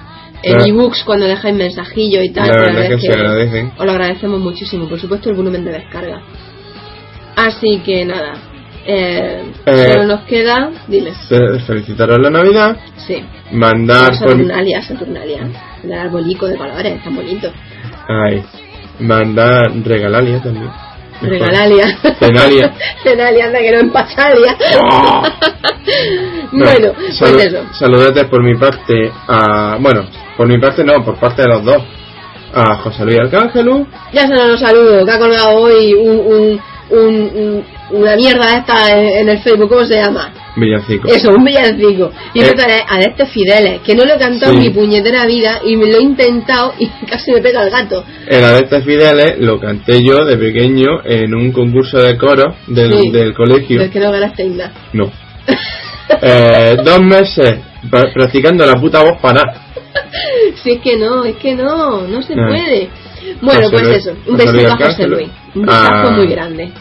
en 0.44 0.68
ebooks 0.68 1.04
cuando 1.04 1.26
dejáis 1.26 1.56
mensajillo 1.56 2.22
y 2.22 2.30
tal. 2.32 2.50
La 2.50 2.58
verdad 2.58 2.90
que, 2.90 3.00
se 3.00 3.14
agradecen. 3.14 3.72
Os 3.78 3.86
lo 3.86 3.92
agradecemos 3.92 4.40
muchísimo, 4.40 4.88
por 4.88 5.00
supuesto 5.00 5.30
el 5.30 5.36
volumen 5.36 5.64
de 5.64 5.72
descarga. 5.72 6.22
Así 7.36 7.82
que 7.84 8.06
nada, 8.06 8.34
eh, 8.86 9.44
eh 9.66 9.92
solo 9.92 10.06
nos 10.06 10.22
queda, 10.26 10.70
dile. 10.88 11.14
Felicitaros 11.66 12.20
la 12.20 12.30
Navidad. 12.30 12.78
Sí. 13.08 13.24
Mandar. 13.52 14.14
Saturnalia, 14.16 14.82
Saturnalia. 14.82 15.48
El 15.84 15.94
arbolico 15.94 16.48
de 16.48 16.58
colores, 16.58 17.04
tan 17.04 17.16
bonito. 17.16 17.52
Ay. 18.08 18.44
Mandar 19.00 19.72
regalalia 19.84 20.42
también. 20.42 20.70
Regalalia. 21.30 21.98
Cenalia. 22.20 22.74
Cenalia, 23.04 23.46
anda 23.46 23.60
que 23.60 23.72
no 23.72 23.80
en 23.80 23.92
Pasalia. 23.92 24.58
Oh. 24.80 25.24
bueno, 26.52 26.94
Salu- 27.12 27.34
pues 27.34 27.46
eso. 27.46 27.64
Saludetes 27.74 28.26
por 28.26 28.44
mi 28.44 28.56
parte 28.56 29.12
a. 29.28 29.78
Bueno, 29.80 30.06
por 30.38 30.48
mi 30.48 30.60
parte 30.60 30.84
no, 30.84 31.04
por 31.04 31.18
parte 31.20 31.42
de 31.44 31.48
los 31.48 31.64
dos. 31.64 31.84
A 32.56 32.76
José 32.84 33.04
Luis 33.04 33.18
Arcángelu. 33.18 33.88
Ya 34.14 34.28
se 34.28 34.34
nos 34.36 34.60
saludo, 34.60 35.04
que 35.04 35.12
ha 35.12 35.18
colgado 35.18 35.56
hoy 35.56 35.96
un, 35.96 36.20
un, 36.20 36.62
un- 36.90 37.32
un- 37.36 37.66
una 37.92 38.16
mierda 38.16 38.58
esta 38.58 38.92
en, 39.00 39.30
el 39.30 39.40
Facebook, 39.40 39.70
¿cómo 39.70 39.86
se 39.86 39.96
llama? 39.96 40.34
Villancico. 40.56 41.08
Eso, 41.08 41.32
un 41.32 41.44
villancico. 41.44 42.12
Y 42.34 42.42
Eh. 42.42 42.54
a 42.88 42.96
Adeptos 42.96 43.30
Fideles, 43.30 43.82
que 43.82 43.96
no 43.96 44.06
lo 44.06 44.14
he 44.14 44.18
cantado 44.20 44.54
en 44.54 44.60
mi 44.60 44.70
puñetera 44.70 45.26
vida 45.26 45.60
y 45.66 45.76
me 45.76 45.88
lo 45.88 45.98
he 45.98 46.02
intentado 46.02 46.74
y 46.80 46.88
casi 47.10 47.32
me 47.32 47.42
pega 47.42 47.64
el 47.64 47.72
gato. 47.72 48.04
El 48.28 48.44
Adeptas 48.44 48.84
Fideles 48.84 49.36
lo 49.40 49.60
canté 49.60 50.00
yo 50.06 50.24
de 50.26 50.38
pequeño 50.38 51.02
en 51.06 51.34
un 51.34 51.52
concurso 51.52 51.98
de 52.02 52.18
coro 52.18 52.56
del, 52.68 52.94
Sí. 53.02 53.10
del 53.12 53.34
colegio. 53.34 53.78
Pero 53.78 53.84
es 53.86 53.92
que 53.92 54.00
no 54.00 54.12
ganaste 54.12 54.46
nada. 54.46 54.72
No. 54.94 55.12
Eh, 56.22 56.78
dos 56.84 57.00
meses 57.02 57.60
pra- 57.90 58.12
practicando 58.14 58.66
la 58.66 58.76
puta 58.76 59.02
voz 59.02 59.20
para 59.22 59.44
nada. 59.44 59.62
Si 60.64 60.72
es 60.72 60.82
que 60.82 60.98
no, 60.98 61.24
es 61.26 61.36
que 61.38 61.56
no, 61.56 62.02
no 62.08 62.22
se 62.22 62.34
Ah. 62.34 62.46
puede. 62.48 62.90
Bueno, 63.42 63.62
José 63.62 63.72
pues 63.72 63.84
Luis- 63.84 63.96
eso, 63.98 64.12
un 64.28 64.38
José 64.38 64.52
besito 64.52 64.74
a 64.74 64.78
José. 64.88 65.08
Luis. 65.08 65.30
Un 65.56 65.62
besazo 65.66 66.08
Ah. 66.08 66.12
muy 66.16 66.28
grande. 66.28 66.72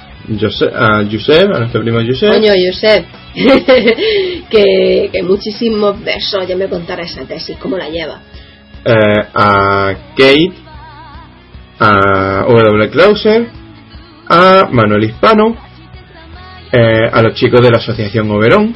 Jose- 0.41 0.71
a 0.75 1.05
Josep, 1.11 1.51
a 1.55 1.59
nuestro 1.59 1.83
primo 1.83 1.99
Josep. 2.07 2.33
Coño, 2.35 2.53
Josep, 2.67 3.05
que, 4.51 5.11
que 5.13 5.23
muchísimos 5.23 6.01
besos, 6.03 6.47
ya 6.47 6.57
me 6.57 6.69
contará 6.69 7.03
esa 7.03 7.25
tesis, 7.25 7.57
cómo 7.59 7.77
la 7.77 7.89
lleva. 7.89 8.21
eh, 8.85 8.93
a 9.35 9.95
Kate, 10.17 10.53
a 11.79 12.45
W. 12.49 12.91
Clauser, 12.91 13.49
a 14.29 14.69
Manuel 14.73 15.05
Hispano, 15.05 15.57
eh, 16.73 17.09
a 17.13 17.23
los 17.23 17.35
chicos 17.35 17.61
de 17.61 17.71
la 17.71 17.79
Asociación 17.79 18.31
Oberón, 18.31 18.75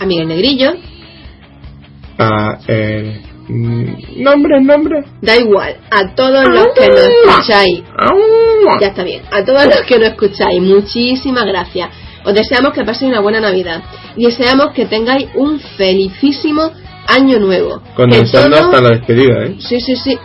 A 0.00 0.04
Miguel 0.06 0.28
Negrillo, 0.28 0.72
a... 2.18 2.58
Eh, 2.66 3.20
mm, 3.24 3.31
nombre, 3.48 4.60
nombre. 4.60 5.04
da 5.20 5.36
igual, 5.36 5.76
a 5.90 6.14
todos 6.14 6.48
los 6.48 6.68
que 6.74 6.88
nos 6.88 7.08
escucháis, 7.08 7.82
ya 8.80 8.86
está 8.88 9.04
bien, 9.04 9.22
a 9.30 9.44
todos 9.44 9.66
los 9.66 9.82
que 9.82 9.98
nos 9.98 10.08
escucháis, 10.10 10.60
muchísimas 10.60 11.44
gracias. 11.46 11.90
Os 12.24 12.34
deseamos 12.34 12.72
que 12.72 12.84
paséis 12.84 13.10
una 13.10 13.20
buena 13.20 13.40
Navidad 13.40 13.82
y 14.16 14.26
deseamos 14.26 14.72
que 14.74 14.86
tengáis 14.86 15.28
un 15.34 15.58
felicísimo 15.58 16.70
año 17.08 17.38
nuevo. 17.38 17.82
Condensando 17.96 18.56
hasta 18.56 18.80
la 18.80 18.90
despedida, 18.90 19.44
¿eh? 19.44 19.56
Sí, 19.58 19.80
sí, 19.80 19.96
sí. 19.96 20.18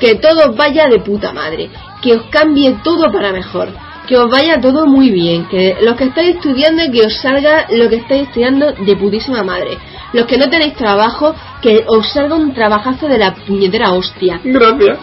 Que 0.00 0.16
todo 0.16 0.54
vaya 0.54 0.88
de 0.88 0.98
puta 0.98 1.32
madre. 1.32 1.70
Que 2.02 2.14
os 2.14 2.22
cambie 2.24 2.76
todo 2.82 3.12
para 3.12 3.32
mejor. 3.32 3.68
Que 4.06 4.16
os 4.18 4.30
vaya 4.30 4.60
todo 4.60 4.86
muy 4.86 5.10
bien. 5.10 5.46
Que 5.48 5.76
los 5.82 5.94
que 5.96 6.04
estáis 6.04 6.36
estudiando, 6.36 6.82
que 6.92 7.02
os 7.06 7.14
salga 7.16 7.66
lo 7.70 7.88
que 7.88 7.96
estáis 7.96 8.22
estudiando 8.28 8.72
de 8.72 8.96
putísima 8.96 9.42
madre. 9.42 9.78
Los 10.12 10.26
que 10.26 10.36
no 10.36 10.48
tenéis 10.48 10.74
trabajo, 10.74 11.34
que 11.62 11.84
os 11.86 12.06
salga 12.12 12.34
un 12.34 12.52
trabajazo 12.52 13.08
de 13.08 13.18
la 13.18 13.34
puñetera 13.34 13.92
hostia. 13.92 14.40
Gracias. 14.44 14.98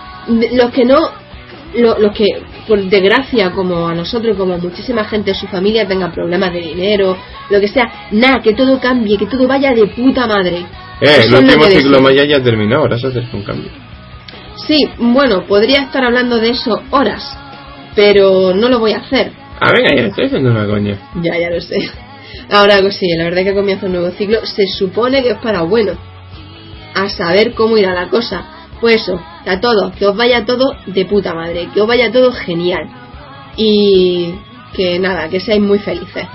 Los 0.53 0.69
que 0.71 0.85
no, 0.85 0.99
lo- 1.75 1.97
los 1.97 2.11
que 2.13 2.27
por 2.67 2.79
desgracia, 2.79 3.51
como 3.51 3.87
a 3.87 3.95
nosotros, 3.95 4.37
como 4.37 4.53
a 4.53 4.57
muchísima 4.57 5.03
gente, 5.05 5.33
su 5.33 5.47
familia 5.47 5.87
tenga 5.87 6.11
problemas 6.11 6.53
de 6.53 6.61
dinero, 6.61 7.17
lo 7.49 7.59
que 7.59 7.67
sea, 7.67 8.07
nada, 8.11 8.39
que 8.41 8.53
todo 8.53 8.79
cambie, 8.79 9.17
que 9.17 9.25
todo 9.25 9.47
vaya 9.47 9.73
de 9.73 9.87
puta 9.87 10.27
madre. 10.27 10.65
Eh, 11.01 11.25
el 11.25 11.33
último 11.33 11.63
ciclo. 11.65 11.99
Maya 11.99 12.23
ya 12.23 12.41
terminado, 12.41 12.83
ahora 12.83 12.99
se 12.99 13.07
hace 13.07 13.19
un 13.33 13.43
cambio. 13.43 13.71
Sí, 14.67 14.77
bueno, 14.99 15.43
podría 15.47 15.81
estar 15.81 16.05
hablando 16.05 16.37
de 16.37 16.51
eso 16.51 16.83
horas, 16.91 17.35
pero 17.95 18.53
no 18.53 18.69
lo 18.69 18.79
voy 18.79 18.93
a 18.93 18.99
hacer. 18.99 19.31
Ah, 19.59 19.71
venga, 19.73 19.89
ya 19.95 20.07
estoy 20.07 20.25
haciendo 20.25 20.51
una 20.51 20.65
coña. 20.65 20.97
Ya, 21.21 21.37
ya 21.37 21.49
lo 21.49 21.61
sé. 21.61 21.77
Ahora 22.49 22.77
pues 22.81 22.97
sí, 22.97 23.07
la 23.15 23.25
verdad 23.25 23.39
es 23.39 23.45
que 23.45 23.53
comienza 23.53 23.85
un 23.85 23.93
nuevo 23.93 24.09
ciclo. 24.11 24.45
Se 24.45 24.67
supone 24.67 25.21
que 25.23 25.31
es 25.31 25.37
para 25.37 25.61
bueno. 25.61 25.93
A 26.93 27.07
saber 27.09 27.53
cómo 27.53 27.77
irá 27.77 27.93
la 27.93 28.09
cosa. 28.09 28.43
Pues 28.81 29.03
eso, 29.03 29.21
a 29.45 29.59
todos, 29.59 29.93
que 29.95 30.07
os 30.07 30.15
vaya 30.15 30.43
todo 30.43 30.75
de 30.87 31.05
puta 31.05 31.33
madre, 31.33 31.69
que 31.73 31.81
os 31.81 31.87
vaya 31.87 32.11
todo 32.11 32.31
genial. 32.31 32.89
Y 33.55 34.33
que 34.73 34.97
nada, 34.99 35.29
que 35.29 35.39
seáis 35.39 35.61
muy 35.61 35.79
felices. 35.79 36.25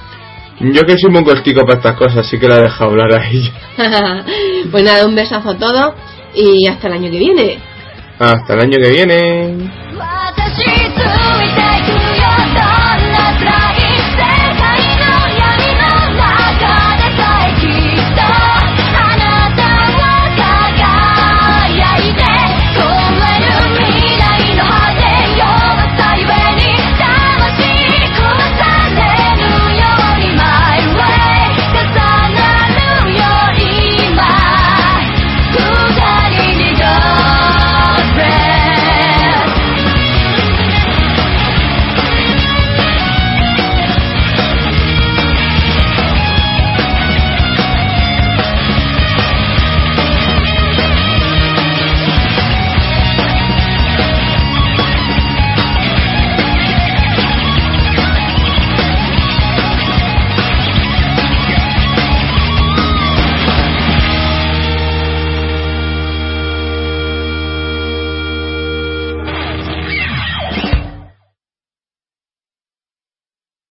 Yo 0.60 0.82
que 0.82 0.96
soy 0.96 1.10
muy 1.10 1.24
cortico 1.24 1.60
para 1.66 1.78
estas 1.78 1.96
cosas, 1.96 2.18
así 2.18 2.38
que 2.38 2.48
la 2.48 2.56
he 2.56 2.62
dejado 2.62 2.90
hablar 2.90 3.12
a 3.12 3.28
ella. 3.28 3.52
pues 4.70 4.84
nada, 4.84 5.06
un 5.06 5.14
besazo 5.14 5.50
a 5.50 5.58
todos 5.58 5.94
y 6.34 6.66
hasta 6.68 6.86
el 6.88 6.94
año 6.94 7.10
que 7.10 7.18
viene. 7.18 7.58
Hasta 8.18 8.54
el 8.54 8.60
año 8.60 8.78
que 8.80 8.90
viene. 8.90 9.85